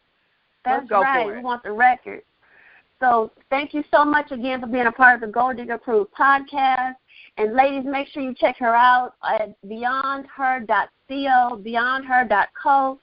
That's 0.65 0.81
Let's 0.81 0.89
go 0.89 1.03
right. 1.03 1.27
We 1.27 1.43
want 1.43 1.63
the 1.63 1.73
record. 1.73 2.23
So 2.99 3.31
thank 3.51 3.75
you 3.75 3.85
so 3.93 4.07
much 4.07 4.31
again 4.31 4.61
for 4.61 4.69
being 4.69 4.87
a 4.87 4.93
part 4.93 5.17
of 5.17 5.21
the 5.21 5.33
Gold 5.33 5.59
Digger 5.59 5.75
Approved 5.75 6.13
podcast. 6.19 6.95
And 7.37 7.55
ladies, 7.55 7.85
make 7.85 8.09
sure 8.09 8.23
you 8.23 8.35
check 8.35 8.57
her 8.59 8.75
out 8.75 9.15
at 9.23 9.55
beyondher.co, 9.67 11.61
beyondher.co, 11.63 12.99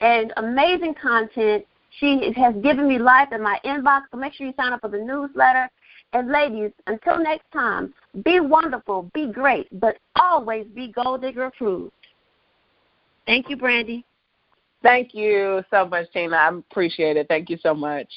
and 0.00 0.32
amazing 0.38 0.94
content. 0.94 1.66
She 1.98 2.32
has 2.36 2.54
given 2.62 2.88
me 2.88 2.98
life 2.98 3.28
in 3.32 3.42
my 3.42 3.58
inbox, 3.64 4.02
so 4.10 4.16
make 4.16 4.32
sure 4.32 4.46
you 4.46 4.54
sign 4.56 4.72
up 4.72 4.80
for 4.80 4.88
the 4.88 4.98
newsletter. 4.98 5.68
And 6.12 6.30
ladies, 6.30 6.72
until 6.86 7.22
next 7.22 7.50
time, 7.52 7.94
be 8.24 8.40
wonderful, 8.40 9.08
be 9.14 9.26
great, 9.26 9.68
but 9.80 9.96
always 10.18 10.66
be 10.74 10.88
Gold 10.88 11.22
Digger 11.22 11.44
approved. 11.44 11.92
Thank 13.26 13.48
you, 13.48 13.56
Brandi. 13.56 14.02
Thank 14.82 15.14
you 15.14 15.62
so 15.70 15.86
much, 15.86 16.06
Tina. 16.12 16.36
I 16.36 16.48
appreciate 16.48 17.16
it. 17.16 17.28
Thank 17.28 17.50
you 17.50 17.58
so 17.62 17.74
much. 17.74 18.08